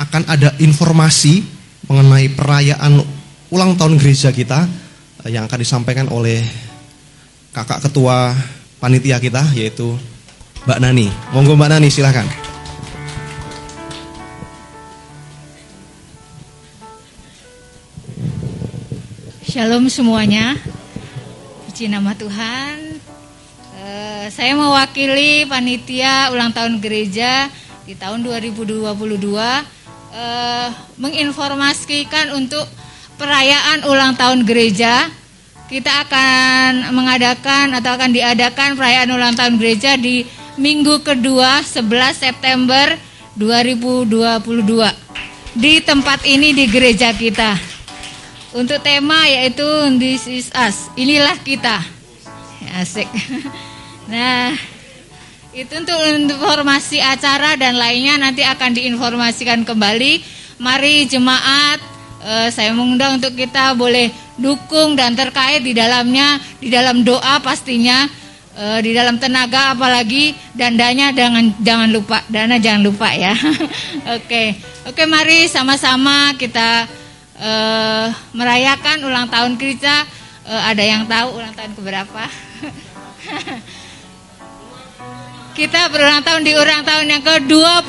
akan 0.00 0.26
ada 0.26 0.56
informasi 0.58 1.44
mengenai 1.86 2.32
perayaan 2.32 3.02
ulang 3.52 3.76
tahun 3.76 4.00
gereja 4.00 4.32
kita 4.32 4.66
yang 5.30 5.46
akan 5.46 5.58
disampaikan 5.62 6.10
oleh 6.10 6.42
kakak 7.54 7.86
ketua 7.86 8.34
panitia 8.82 9.22
kita 9.22 9.46
yaitu 9.54 9.94
Mbak 10.66 10.78
Nani. 10.82 11.06
Monggo 11.30 11.54
Mbak 11.54 11.70
Nani 11.78 11.88
silahkan. 11.90 12.26
Shalom 19.46 19.86
semuanya. 19.86 20.58
Puji 21.68 21.86
nama 21.86 22.16
Tuhan. 22.18 22.98
Uh, 23.78 24.26
saya 24.32 24.56
mewakili 24.58 25.46
panitia 25.46 26.32
ulang 26.34 26.50
tahun 26.50 26.80
gereja 26.82 27.52
di 27.86 27.94
tahun 27.94 28.24
2022 28.26 28.80
uh, 28.86 30.68
menginformasikan 30.98 32.32
untuk 32.38 32.64
perayaan 33.22 33.86
ulang 33.86 34.18
tahun 34.18 34.42
gereja 34.42 35.06
kita 35.70 36.02
akan 36.04 36.90
mengadakan 36.90 37.70
atau 37.78 37.94
akan 37.94 38.10
diadakan 38.10 38.74
perayaan 38.74 39.14
ulang 39.14 39.38
tahun 39.38 39.62
gereja 39.62 39.94
di 39.94 40.26
minggu 40.58 41.06
kedua 41.06 41.62
11 41.62 41.86
September 42.18 42.98
2022 43.38 45.54
di 45.54 45.78
tempat 45.80 46.26
ini 46.26 46.50
di 46.52 46.66
gereja 46.66 47.14
kita. 47.14 47.56
Untuk 48.52 48.84
tema 48.84 49.24
yaitu 49.24 49.64
This 49.96 50.28
is 50.28 50.52
us. 50.52 50.92
Inilah 50.98 51.38
kita. 51.40 51.78
Asik. 52.74 53.06
Nah, 54.02 54.50
itu 55.56 55.72
untuk 55.78 55.96
informasi 55.96 57.00
acara 57.00 57.56
dan 57.56 57.80
lainnya 57.80 58.18
nanti 58.18 58.44
akan 58.44 58.76
diinformasikan 58.76 59.64
kembali. 59.64 60.20
Mari 60.58 61.08
jemaat 61.08 61.80
uh, 62.22 62.48
saya 62.48 62.70
mengundang 62.72 63.18
untuk 63.18 63.34
kita 63.34 63.74
boleh 63.74 64.08
dukung 64.38 64.96
dan 64.96 65.12
terkait 65.12 65.60
di 65.60 65.76
dalamnya 65.76 66.40
di 66.62 66.72
dalam 66.72 67.04
doa 67.04 67.42
pastinya 67.42 68.08
uh, 68.56 68.78
di 68.80 68.94
dalam 68.96 69.18
tenaga 69.18 69.76
apalagi 69.76 70.32
dan 70.56 70.78
dana 70.78 71.12
jangan 71.12 71.52
jangan 71.60 71.88
lupa 71.90 72.18
dana 72.30 72.56
jangan 72.56 72.82
lupa 72.86 73.12
ya. 73.12 73.34
Oke 73.42 74.26
okay. 74.26 74.46
oke 74.82 74.98
okay, 74.98 75.06
mari 75.06 75.46
sama-sama 75.46 76.34
kita 76.34 76.88
uh, 77.38 78.06
merayakan 78.32 79.04
ulang 79.06 79.28
tahun 79.28 79.58
kita. 79.58 80.06
Uh, 80.42 80.62
ada 80.66 80.82
yang 80.82 81.06
tahu 81.06 81.38
ulang 81.38 81.54
tahun 81.54 81.70
keberapa? 81.78 82.22
Kita 85.52 85.92
berulang 85.92 86.24
tahun 86.24 86.48
di 86.48 86.56
ulang 86.56 86.80
tahun 86.80 87.12
yang 87.12 87.20
ke 87.20 87.44
25 87.44 87.84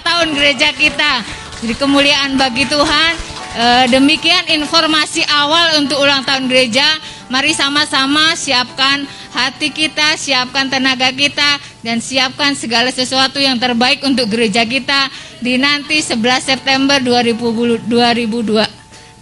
tahun 0.00 0.28
gereja 0.32 0.72
kita. 0.72 1.20
Jadi 1.60 1.76
kemuliaan 1.76 2.40
bagi 2.40 2.64
Tuhan 2.64 3.35
E, 3.56 3.88
demikian 3.88 4.52
informasi 4.52 5.24
awal 5.32 5.80
untuk 5.80 5.96
ulang 5.96 6.20
tahun 6.28 6.44
gereja. 6.44 6.84
Mari 7.32 7.56
sama-sama 7.56 8.36
siapkan 8.36 9.08
hati 9.32 9.72
kita, 9.72 10.20
siapkan 10.20 10.68
tenaga 10.68 11.08
kita, 11.08 11.56
dan 11.80 12.04
siapkan 12.04 12.52
segala 12.52 12.92
sesuatu 12.92 13.40
yang 13.40 13.56
terbaik 13.56 14.04
untuk 14.04 14.28
gereja 14.28 14.60
kita 14.68 15.08
di 15.40 15.56
nanti 15.56 16.04
11 16.04 16.20
September 16.44 17.00
2002. 17.00 17.88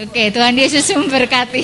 Oke, 0.03 0.23
Tuhan 0.35 0.59
Yesus 0.59 0.83
memberkati. 0.91 1.63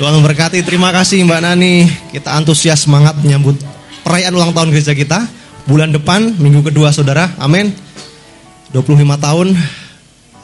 Tuhan 0.00 0.12
memberkati. 0.16 0.64
Terima 0.64 0.88
kasih 0.88 1.20
Mbak 1.28 1.40
Nani. 1.44 1.84
Kita 2.10 2.32
antusias 2.32 2.88
semangat 2.88 3.14
menyambut 3.20 3.60
perayaan 4.00 4.32
ulang 4.32 4.56
tahun 4.56 4.72
gereja 4.72 4.96
kita. 4.96 5.28
Bulan 5.68 5.92
depan, 5.92 6.32
minggu 6.40 6.64
kedua 6.64 6.88
saudara. 6.96 7.28
Amin. 7.36 7.76
25 8.72 9.20
tahun. 9.20 9.52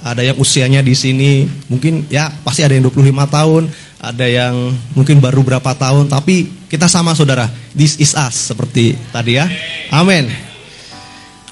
Ada 0.01 0.32
yang 0.32 0.36
usianya 0.40 0.81
di 0.81 0.97
sini 0.97 1.44
mungkin 1.68 2.09
ya 2.09 2.32
pasti 2.40 2.64
ada 2.64 2.72
yang 2.72 2.89
25 2.89 3.12
tahun, 3.28 3.62
ada 4.01 4.27
yang 4.27 4.72
mungkin 4.97 5.20
baru 5.20 5.44
berapa 5.44 5.77
tahun, 5.77 6.09
tapi 6.09 6.48
kita 6.72 6.89
sama 6.89 7.12
saudara. 7.12 7.52
This 7.77 8.01
is 8.01 8.16
us 8.16 8.48
seperti 8.48 8.97
tadi 9.12 9.36
ya. 9.36 9.44
Amin. 9.93 10.32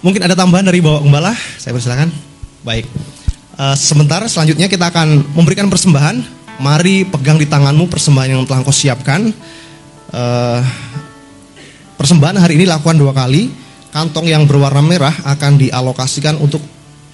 Mungkin 0.00 0.24
ada 0.24 0.38
tambahan 0.38 0.64
dari 0.64 0.80
Bapak 0.80 1.04
Gembala? 1.04 1.34
Saya 1.58 1.74
persilakan. 1.74 2.08
Baik. 2.62 2.86
Uh, 3.58 3.74
sebentar 3.74 4.22
selanjutnya 4.30 4.70
kita 4.70 4.88
akan 4.88 5.34
memberikan 5.34 5.66
persembahan. 5.66 6.22
Mari 6.62 7.06
pegang 7.06 7.38
di 7.38 7.46
tanganmu 7.46 7.90
persembahan 7.90 8.28
yang 8.32 8.42
telah 8.46 8.62
kau 8.62 8.72
siapkan. 8.72 9.28
Uh, 10.14 10.62
persembahan 11.98 12.38
hari 12.38 12.56
ini 12.56 12.64
lakukan 12.64 12.94
dua 12.94 13.10
kali. 13.10 13.50
Kantong 13.90 14.30
yang 14.30 14.46
berwarna 14.46 14.80
merah 14.80 15.12
akan 15.26 15.58
dialokasikan 15.58 16.38
untuk 16.38 16.62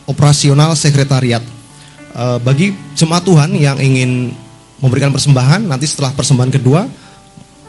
operasional 0.09 0.76
sekretariat. 0.76 1.43
Uh, 2.14 2.39
bagi 2.39 2.70
jemaat 2.94 3.26
Tuhan 3.26 3.51
yang 3.59 3.76
ingin 3.82 4.31
memberikan 4.78 5.10
persembahan 5.10 5.66
nanti 5.66 5.89
setelah 5.89 6.14
persembahan 6.14 6.52
kedua 6.55 6.86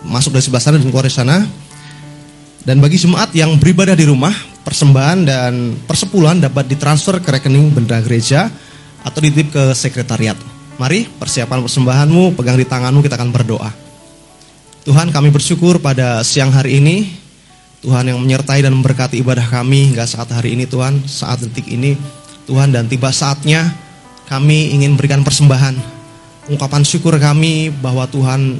masuk 0.05 0.37
dari 0.37 0.43
sebelah 0.45 0.63
sana 0.63 0.75
dan 0.77 0.87
keluar 0.89 1.05
dari 1.07 1.15
sana. 1.15 1.37
Dan 2.65 2.81
bagi 2.81 2.97
jemaat 2.97 3.29
yang 3.37 3.61
beribadah 3.61 3.93
di 3.93 4.09
rumah, 4.09 4.33
persembahan 4.65 5.17
dan 5.21 5.53
persepuluhan 5.85 6.41
dapat 6.41 6.65
ditransfer 6.65 7.21
ke 7.21 7.29
rekening 7.37 7.69
benda 7.69 8.01
gereja 8.01 8.49
atau 9.05 9.21
dititip 9.21 9.53
ke 9.53 9.63
sekretariat. 9.77 10.33
Mari 10.81 11.05
persiapan 11.05 11.61
persembahanmu, 11.61 12.33
pegang 12.33 12.57
di 12.57 12.65
tanganmu, 12.65 13.05
kita 13.05 13.21
akan 13.21 13.29
berdoa. 13.29 13.69
Tuhan 14.81 15.13
kami 15.13 15.29
bersyukur 15.29 15.77
pada 15.77 16.25
siang 16.25 16.49
hari 16.49 16.81
ini 16.81 17.05
Tuhan 17.85 18.09
yang 18.09 18.17
menyertai 18.17 18.65
dan 18.65 18.73
memberkati 18.73 19.21
ibadah 19.21 19.45
kami 19.45 19.93
hingga 19.93 20.09
saat 20.09 20.29
hari 20.33 20.57
ini 20.57 20.65
Tuhan, 20.65 21.05
saat 21.05 21.45
detik 21.45 21.69
ini 21.69 21.93
Tuhan 22.45 22.69
dan 22.73 22.85
tiba 22.85 23.09
saatnya 23.09 23.73
kami 24.29 24.73
ingin 24.73 24.97
berikan 24.97 25.21
persembahan 25.21 25.95
ungkapan 26.49 26.85
syukur 26.85 27.17
kami 27.17 27.73
bahwa 27.73 28.05
Tuhan 28.09 28.57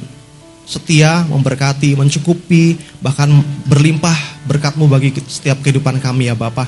setia, 0.66 1.22
memberkati, 1.30 1.94
mencukupi, 1.94 2.74
bahkan 2.98 3.30
berlimpah 3.70 4.18
berkatmu 4.50 4.90
bagi 4.90 5.14
setiap 5.14 5.62
kehidupan 5.62 6.02
kami 6.02 6.26
ya 6.26 6.34
Bapak. 6.34 6.66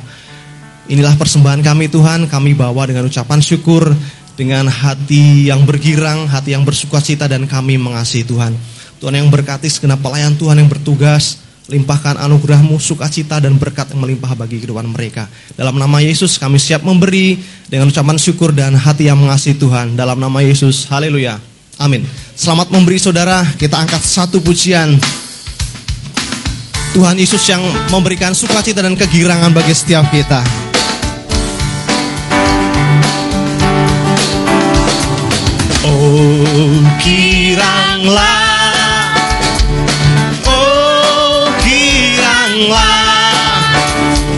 Inilah 0.88 1.18
persembahan 1.18 1.60
kami 1.60 1.90
Tuhan, 1.90 2.30
kami 2.30 2.54
bawa 2.54 2.88
dengan 2.88 3.04
ucapan 3.04 3.42
syukur, 3.42 3.92
dengan 4.38 4.70
hati 4.70 5.50
yang 5.50 5.66
bergirang, 5.66 6.30
hati 6.30 6.54
yang 6.54 6.62
bersuka 6.62 7.02
cita 7.02 7.26
dan 7.26 7.44
kami 7.44 7.76
mengasihi 7.76 8.24
Tuhan. 8.24 8.54
Tuhan 9.02 9.14
yang 9.18 9.28
berkati 9.28 9.66
segenap 9.68 10.00
pelayan 10.00 10.38
Tuhan 10.38 10.62
yang 10.62 10.70
bertugas, 10.70 11.42
limpahkan 11.68 12.16
anugerahmu, 12.16 12.80
sukacita 12.80 13.36
dan 13.44 13.60
berkat 13.60 13.92
yang 13.92 14.00
melimpah 14.00 14.32
bagi 14.32 14.56
kehidupan 14.56 14.88
mereka. 14.88 15.28
Dalam 15.52 15.76
nama 15.76 16.00
Yesus 16.00 16.40
kami 16.40 16.56
siap 16.56 16.80
memberi 16.80 17.36
dengan 17.68 17.92
ucapan 17.92 18.16
syukur 18.16 18.56
dan 18.56 18.72
hati 18.72 19.12
yang 19.12 19.20
mengasihi 19.20 19.60
Tuhan. 19.60 19.92
Dalam 19.92 20.16
nama 20.16 20.40
Yesus, 20.40 20.88
haleluya. 20.88 21.36
Amin. 21.76 22.02
Selamat 22.34 22.72
memberi 22.72 22.96
saudara, 22.96 23.44
kita 23.60 23.76
angkat 23.76 24.00
satu 24.00 24.40
pujian. 24.40 24.96
Tuhan 26.96 27.20
Yesus 27.20 27.44
yang 27.46 27.60
memberikan 27.92 28.32
sukacita 28.32 28.80
dan 28.80 28.96
kegirangan 28.96 29.52
bagi 29.52 29.76
setiap 29.76 30.08
kita. 30.08 30.40
Oh, 35.84 36.82
kiranglah 36.98 38.47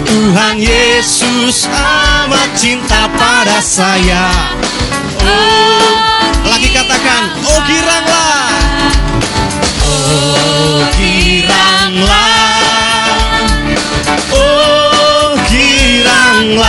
Tuhan 0.04 0.60
Yesus 0.60 1.64
amat 1.72 2.52
cinta 2.52 3.08
pada 3.16 3.64
saya. 3.64 4.28
Oh, 5.24 5.88
lagi 6.44 6.68
katakan, 6.68 7.32
oh 7.48 7.60
giranglah. 7.64 8.52
Oh 9.88 10.84
giranglah. 11.00 12.12
Oh 14.36 15.32
giranglah. 15.48 16.68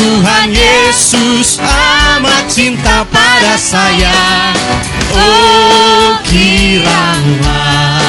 Tuhan 0.00 0.48
Yesus 0.48 1.60
amat 1.60 2.48
cinta 2.48 3.04
pada 3.12 3.60
saya. 3.60 4.16
Oh 5.12 6.16
giranglah. 6.24 8.03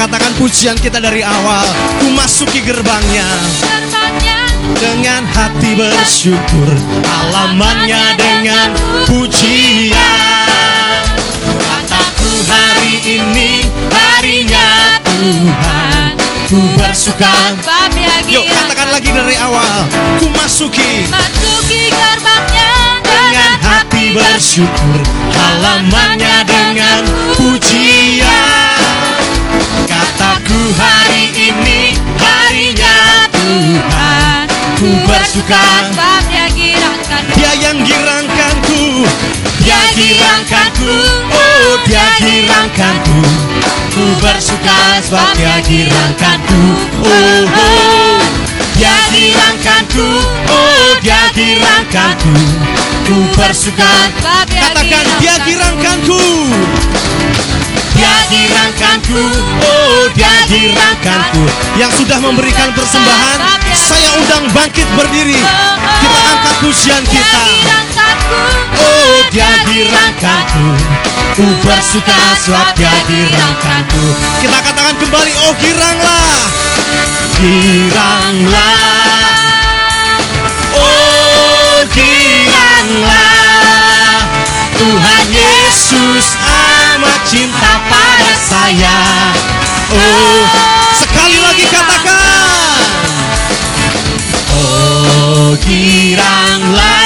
Katakan 0.00 0.32
pujian 0.40 0.80
kita 0.80 0.96
dari 0.96 1.20
awal. 1.20 1.68
Ku 2.00 2.08
masuki 2.16 2.64
gerbangnya. 2.64 3.28
Dengan 4.80 5.28
hati 5.28 5.76
bersyukur. 5.76 6.72
Alamannya 7.04 8.16
dengan 8.16 8.72
pujian. 9.04 9.92
Kataku 11.44 12.32
hari 12.48 13.20
ini 13.20 13.68
harinya 13.92 14.96
Tuhan. 15.04 16.16
Ku 16.48 16.56
bersuka. 16.80 17.60
Yuk 18.24 18.48
katakan 18.48 18.96
lagi 18.96 19.12
dari 19.12 19.36
awal. 19.36 19.84
Ku 20.16 20.32
masuki. 20.32 21.12
Masuki 21.12 21.92
gerbangnya 21.92 23.04
dengan 23.04 23.52
hati 23.68 24.16
bersyukur. 24.16 25.04
Halamannya 25.36 26.48
dengan 26.48 27.04
pujian. 27.36 28.59
Hari 30.70 31.24
ini 31.34 31.80
harinya 32.18 32.96
Tuhan. 33.34 34.44
Ku 34.78 34.88
bersuka 35.04 35.62
Sebab 35.92 36.20
dia 36.30 36.46
girangkan. 36.54 37.22
Dia 37.36 37.52
yang 37.58 37.78
girangkanku 37.84 39.04
Dia 39.60 39.80
girangkanku 39.92 40.92
Oh 41.34 41.70
dia 41.84 42.06
girangkanku 42.22 43.20
Ku. 43.90 44.04
bersuka 44.22 45.02
sebab 45.04 45.28
dia 45.36 45.60
girangkanku 45.60 46.62
Oh, 47.04 47.42
oh. 47.44 48.16
Dia 48.78 48.96
girangkanku 49.12 50.06
Oh 50.48 50.88
dia 51.04 51.28
girangkanku 51.36 52.32
Ku. 53.04 53.16
bersuka 53.36 53.92
Sebab 54.16 54.44
dia 54.48 54.62
Katakan 54.70 55.04
dia 55.20 55.34
girangkanku 55.44 56.22
dia 58.00 58.16
girangkanku, 58.32 59.20
oh 59.60 60.08
dia 60.16 60.32
girangkanku 60.48 61.44
Yang 61.76 62.00
sudah 62.00 62.16
memberikan 62.16 62.72
persembahan 62.72 63.60
Saya 63.76 64.16
undang 64.16 64.48
bangkit 64.56 64.88
berdiri. 64.96 65.36
Kita 66.00 66.20
angkat 66.32 66.54
pujian 66.64 67.02
Dia 67.04 67.20
kita 67.20 67.40
girangkanku 67.44 68.40
Oh 68.80 69.16
dia 69.28 69.50
girangkanku 69.68 70.66
Ku 71.36 71.44
bersuka 71.60 72.16
sebab 72.40 72.72
dia 72.72 72.94
girangkanku 73.04 74.04
Kita 74.40 74.58
katakan 74.64 74.96
kembali 74.96 75.32
oh 75.44 75.52
giranglah. 75.60 76.40
Giranglah. 77.36 78.80
Oh 80.72 81.84
giranglah. 81.92 83.40
Tuhan 84.80 85.24
Yesus 85.28 86.39
amat 87.00 87.24
cinta 87.24 87.72
pada 87.88 88.32
saya. 88.36 88.96
Oh 89.88 90.44
sekali 90.92 91.40
lagi 91.40 91.64
katakan. 91.72 92.76
Oh 94.52 95.56
giranglah. 95.64 97.00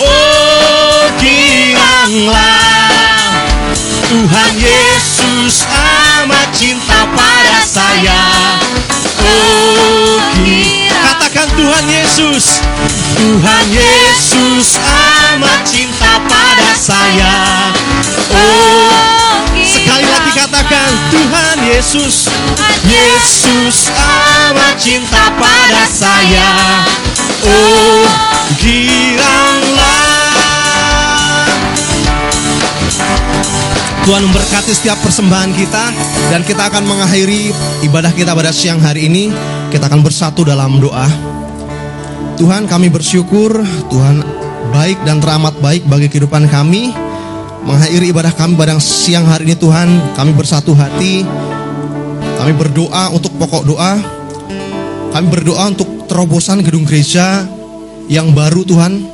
Oh 0.00 1.12
giranglah. 1.20 2.56
Tuhan 4.08 4.52
Yesus 4.56 5.68
amat 6.24 6.48
cinta 6.56 7.04
pada 7.12 7.60
saya. 7.68 8.24
Oh 9.20 9.99
Tuhan 11.56 11.84
Yesus. 11.90 12.62
Tuhan 13.16 13.64
Yesus 13.70 14.78
amat 15.34 15.60
cinta 15.66 16.22
pada 16.28 16.70
saya. 16.76 17.34
Oh 18.30 19.20
Sekali 19.60 20.06
lagi 20.08 20.30
katakan 20.32 20.88
Tuhan 21.12 21.58
Yesus. 21.66 22.30
Yesus 22.86 23.92
amat 23.98 24.74
cinta 24.80 25.30
pada 25.36 25.84
saya. 25.90 26.50
Oh 27.44 28.06
giranglah. 28.56 29.90
Tuhan 34.08 34.26
memberkati 34.26 34.72
setiap 34.74 34.98
persembahan 35.04 35.52
kita 35.54 35.84
dan 36.34 36.40
kita 36.42 36.72
akan 36.72 36.82
mengakhiri 36.88 37.52
ibadah 37.84 38.10
kita 38.10 38.32
pada 38.32 38.50
siang 38.50 38.80
hari 38.80 39.06
ini. 39.06 39.30
Kita 39.70 39.86
akan 39.86 40.02
bersatu 40.02 40.42
dalam 40.42 40.82
doa. 40.82 41.39
Tuhan 42.40 42.64
kami 42.64 42.88
bersyukur 42.88 43.52
Tuhan 43.92 44.24
baik 44.72 45.04
dan 45.04 45.20
teramat 45.20 45.60
baik 45.60 45.84
bagi 45.84 46.08
kehidupan 46.08 46.48
kami. 46.48 46.88
Mengakhiri 47.68 48.16
ibadah 48.16 48.32
kami 48.32 48.56
pada 48.56 48.80
siang 48.80 49.28
hari 49.28 49.52
ini 49.52 49.56
Tuhan, 49.60 50.16
kami 50.16 50.32
bersatu 50.32 50.72
hati. 50.72 51.20
Kami 52.40 52.52
berdoa 52.56 53.12
untuk 53.12 53.36
pokok 53.36 53.68
doa. 53.68 54.00
Kami 55.12 55.26
berdoa 55.28 55.68
untuk 55.68 56.08
terobosan 56.08 56.64
gedung 56.64 56.88
gereja 56.88 57.44
yang 58.08 58.32
baru 58.32 58.64
Tuhan. 58.64 59.04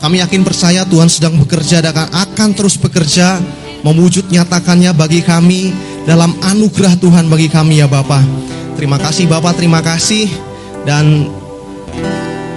Kami 0.00 0.16
yakin 0.24 0.48
percaya 0.48 0.88
Tuhan 0.88 1.12
sedang 1.12 1.36
bekerja 1.36 1.84
dan 1.84 2.08
akan, 2.08 2.56
terus 2.56 2.80
bekerja 2.80 3.36
mewujud 3.84 4.32
nyatakannya 4.32 4.96
bagi 4.96 5.20
kami 5.20 5.76
dalam 6.08 6.32
anugerah 6.40 6.96
Tuhan 6.96 7.28
bagi 7.28 7.52
kami 7.52 7.84
ya 7.84 7.88
Bapak. 7.88 8.24
Terima 8.80 8.96
kasih 8.96 9.28
Bapak, 9.28 9.60
terima 9.60 9.84
kasih 9.84 10.32
dan 10.88 11.28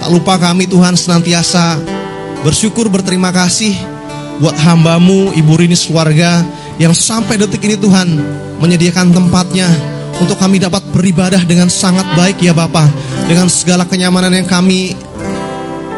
tak 0.00 0.08
lupa 0.08 0.40
kami 0.40 0.64
Tuhan 0.64 0.96
senantiasa 0.96 1.76
bersyukur 2.40 2.88
berterima 2.88 3.28
kasih 3.28 3.76
buat 4.40 4.56
hambamu 4.56 5.36
Ibu 5.36 5.52
Rini 5.60 5.76
keluarga 5.76 6.40
yang 6.80 6.96
sampai 6.96 7.36
detik 7.36 7.60
ini 7.68 7.76
Tuhan 7.76 8.08
menyediakan 8.64 9.12
tempatnya 9.12 9.68
untuk 10.16 10.40
kami 10.40 10.56
dapat 10.56 10.80
beribadah 10.88 11.44
dengan 11.44 11.68
sangat 11.68 12.08
baik 12.16 12.40
ya 12.40 12.56
Bapak 12.56 12.88
dengan 13.28 13.52
segala 13.52 13.84
kenyamanan 13.84 14.32
yang 14.32 14.48
kami 14.48 14.96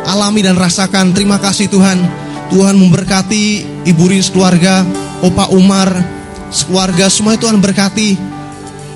alami 0.02 0.42
dan 0.42 0.58
rasakan. 0.58 1.14
Terima 1.14 1.38
kasih 1.38 1.70
Tuhan. 1.70 2.02
Tuhan 2.50 2.74
memberkati 2.74 3.64
Ibu 3.86 4.02
Rini 4.10 4.26
keluarga 4.34 4.82
Opa 5.22 5.46
Umar 5.54 5.88
sekeluarga 6.50 7.06
semua 7.06 7.38
Tuhan 7.38 7.62
berkati. 7.62 8.18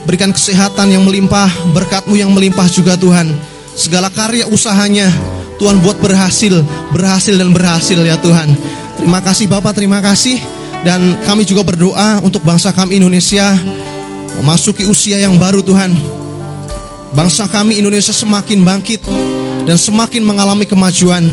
Berikan 0.03 0.35
kesehatan 0.35 0.91
yang 0.91 1.07
melimpah 1.07 1.51
berkatmu 1.70 2.19
yang 2.19 2.31
melimpah 2.31 2.66
juga 2.70 2.95
Tuhan 2.99 3.56
segala 3.77 4.09
karya 4.09 4.48
usahanya 4.48 5.12
Tuhan 5.61 5.81
buat 5.85 6.01
berhasil 6.01 6.65
berhasil 6.90 7.36
dan 7.36 7.53
berhasil 7.53 7.97
ya 8.01 8.16
Tuhan 8.19 8.51
Terima 8.97 9.20
kasih 9.20 9.47
Bapak, 9.47 9.77
terima 9.77 10.01
kasih. 10.01 10.40
Dan 10.81 11.20
kami 11.28 11.44
juga 11.44 11.61
berdoa 11.61 12.24
untuk 12.24 12.40
bangsa 12.40 12.73
kami 12.73 12.97
Indonesia 12.97 13.53
memasuki 14.40 14.89
usia 14.89 15.20
yang 15.20 15.36
baru 15.36 15.61
Tuhan. 15.61 15.93
Bangsa 17.12 17.48
kami 17.48 17.77
Indonesia 17.77 18.12
semakin 18.12 18.65
bangkit 18.65 19.05
dan 19.69 19.77
semakin 19.77 20.24
mengalami 20.24 20.65
kemajuan 20.65 21.28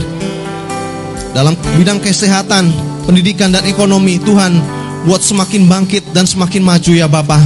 dalam 1.31 1.55
bidang 1.79 2.03
kesehatan, 2.03 2.71
pendidikan 3.07 3.51
dan 3.51 3.63
ekonomi. 3.63 4.19
Tuhan 4.19 4.59
buat 5.07 5.23
semakin 5.23 5.67
bangkit 5.67 6.03
dan 6.11 6.27
semakin 6.27 6.63
maju 6.63 6.91
ya 6.91 7.07
Bapak. 7.07 7.39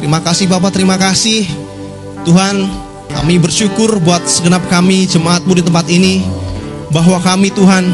Terima 0.00 0.24
kasih 0.24 0.48
Bapak, 0.48 0.72
terima 0.72 0.96
kasih. 0.96 1.44
Tuhan, 2.24 2.87
kami 3.18 3.34
bersyukur 3.42 3.98
buat 3.98 4.22
segenap 4.30 4.62
kami 4.70 5.02
jemaatmu 5.10 5.58
di 5.58 5.62
tempat 5.66 5.90
ini 5.90 6.22
bahwa 6.94 7.18
kami 7.18 7.50
Tuhan 7.50 7.90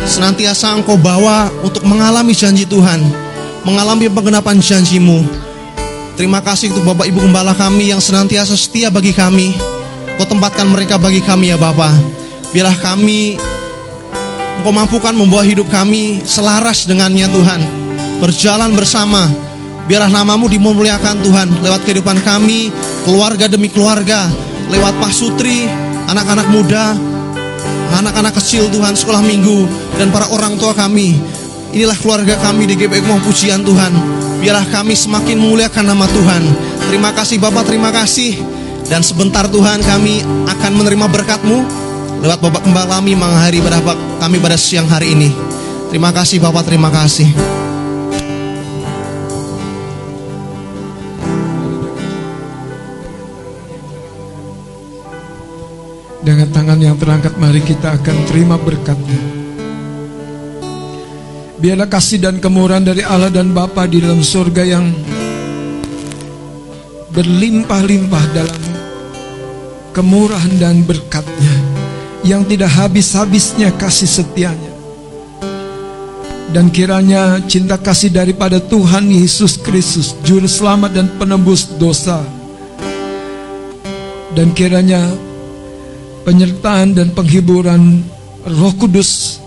senantiasa 0.00 0.72
engkau 0.72 0.96
bawa 0.96 1.52
untuk 1.60 1.84
mengalami 1.84 2.32
janji 2.32 2.64
Tuhan, 2.64 3.04
mengalami 3.68 4.08
penggenapan 4.08 4.56
janjimu. 4.64 5.28
Terima 6.16 6.40
kasih 6.40 6.72
untuk 6.72 6.88
Bapak 6.88 7.04
Ibu 7.10 7.28
Gembala 7.28 7.52
kami 7.52 7.92
yang 7.92 8.00
senantiasa 8.00 8.56
setia 8.56 8.88
bagi 8.88 9.12
kami. 9.12 9.52
Kau 10.16 10.24
tempatkan 10.24 10.72
mereka 10.72 10.96
bagi 10.96 11.20
kami 11.20 11.52
ya 11.52 11.60
Bapak. 11.60 11.92
Biarlah 12.54 12.78
kami 12.80 13.36
Engkau 14.64 14.72
mampukan 14.72 15.12
membawa 15.12 15.44
hidup 15.44 15.68
kami 15.68 16.24
selaras 16.24 16.88
dengannya 16.88 17.28
Tuhan. 17.28 17.60
Berjalan 18.24 18.72
bersama. 18.72 19.28
Biarlah 19.84 20.08
namamu 20.08 20.48
dimuliakan 20.48 21.20
Tuhan 21.20 21.60
lewat 21.60 21.84
kehidupan 21.84 22.24
kami, 22.24 22.72
keluarga 23.04 23.46
demi 23.46 23.68
keluarga, 23.68 24.26
lewat 24.72 24.96
Pak 24.96 25.12
Sutri, 25.12 25.68
anak-anak 26.08 26.48
muda, 26.48 26.96
anak-anak 28.00 28.34
kecil 28.40 28.72
Tuhan 28.72 28.96
sekolah 28.96 29.20
minggu 29.20 29.68
dan 30.00 30.08
para 30.10 30.26
orang 30.32 30.56
tua 30.56 30.72
kami. 30.72 31.20
Inilah 31.74 31.98
keluarga 32.00 32.38
kami 32.40 32.70
di 32.70 32.74
GPI 32.78 33.04
Mau 33.04 33.20
Pujian 33.20 33.60
Tuhan. 33.62 33.92
Biarlah 34.38 34.66
kami 34.70 34.94
semakin 34.94 35.36
memuliakan 35.36 35.84
nama 35.84 36.06
Tuhan. 36.06 36.42
Terima 36.88 37.10
kasih 37.12 37.42
Bapak, 37.42 37.66
terima 37.66 37.90
kasih. 37.90 38.38
Dan 38.84 39.00
sebentar 39.00 39.48
Tuhan 39.48 39.80
kami 39.80 40.22
akan 40.46 40.72
menerima 40.76 41.06
berkat-Mu 41.08 41.58
lewat 42.22 42.38
Bapak 42.40 42.62
Kembang 42.62 42.88
kami 42.88 43.16
mengakhiri 43.16 43.60
berapa 43.64 43.92
kami 44.22 44.36
pada 44.38 44.56
siang 44.56 44.86
hari 44.86 45.16
ini. 45.16 45.34
Terima 45.90 46.14
kasih 46.14 46.38
Bapak, 46.38 46.68
terima 46.68 46.92
kasih. 46.94 47.63
Tangan 56.64 56.80
yang 56.80 56.96
terangkat 56.96 57.36
mari 57.36 57.60
kita 57.60 57.92
akan 57.92 58.16
terima 58.24 58.56
berkatnya. 58.56 59.20
Biarlah 61.60 61.92
kasih 61.92 62.24
dan 62.24 62.40
kemurahan 62.40 62.80
dari 62.80 63.04
Allah 63.04 63.28
dan 63.28 63.52
Bapa 63.52 63.84
di 63.84 64.00
dalam 64.00 64.24
surga 64.24 64.64
yang 64.64 64.88
berlimpah-limpah 67.12 68.24
dalam 68.32 68.64
kemurahan 69.92 70.56
dan 70.56 70.80
berkatnya 70.88 71.52
yang 72.24 72.48
tidak 72.48 72.72
habis-habisnya 72.72 73.68
kasih 73.76 74.08
setianya 74.08 74.72
dan 76.56 76.72
kiranya 76.72 77.44
cinta 77.44 77.76
kasih 77.76 78.08
daripada 78.08 78.56
Tuhan 78.56 79.12
Yesus 79.12 79.60
Kristus 79.60 80.16
juru 80.24 80.48
selamat 80.48 80.96
dan 80.96 81.12
penebus 81.20 81.76
dosa 81.76 82.24
dan 84.32 84.48
kiranya 84.56 85.12
penyertaan 86.24 86.96
dan 86.96 87.12
penghiburan 87.12 88.00
Roh 88.48 88.74
Kudus 88.80 89.38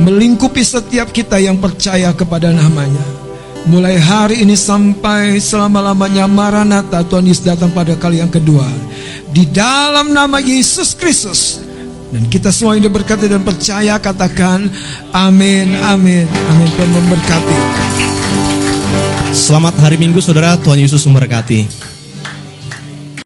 melingkupi 0.00 0.62
setiap 0.64 1.10
kita 1.12 1.36
yang 1.42 1.58
percaya 1.60 2.14
kepada 2.14 2.54
namanya. 2.54 3.02
Mulai 3.62 3.94
hari 3.94 4.42
ini 4.42 4.58
sampai 4.58 5.38
selama-lamanya 5.38 6.26
Maranatha 6.26 7.06
Tuhan 7.06 7.30
Yesus 7.30 7.46
datang 7.46 7.70
pada 7.70 7.94
kali 7.94 8.18
yang 8.18 8.30
kedua. 8.30 8.66
Di 9.30 9.46
dalam 9.46 10.10
nama 10.10 10.42
Yesus 10.42 10.98
Kristus. 10.98 11.62
Dan 12.12 12.28
kita 12.28 12.52
semua 12.52 12.76
ini 12.76 12.90
berkata 12.92 13.24
dan 13.24 13.40
percaya 13.40 13.96
katakan 13.96 14.68
amin, 15.14 15.78
amin, 15.80 16.26
amin. 16.28 16.68
Tuhan 16.76 16.90
memberkati. 16.90 17.58
Selamat 19.32 19.72
hari 19.80 19.96
Minggu 19.96 20.20
saudara, 20.20 20.60
Tuhan 20.60 20.76
Yesus 20.76 21.08
memberkati. 21.08 21.91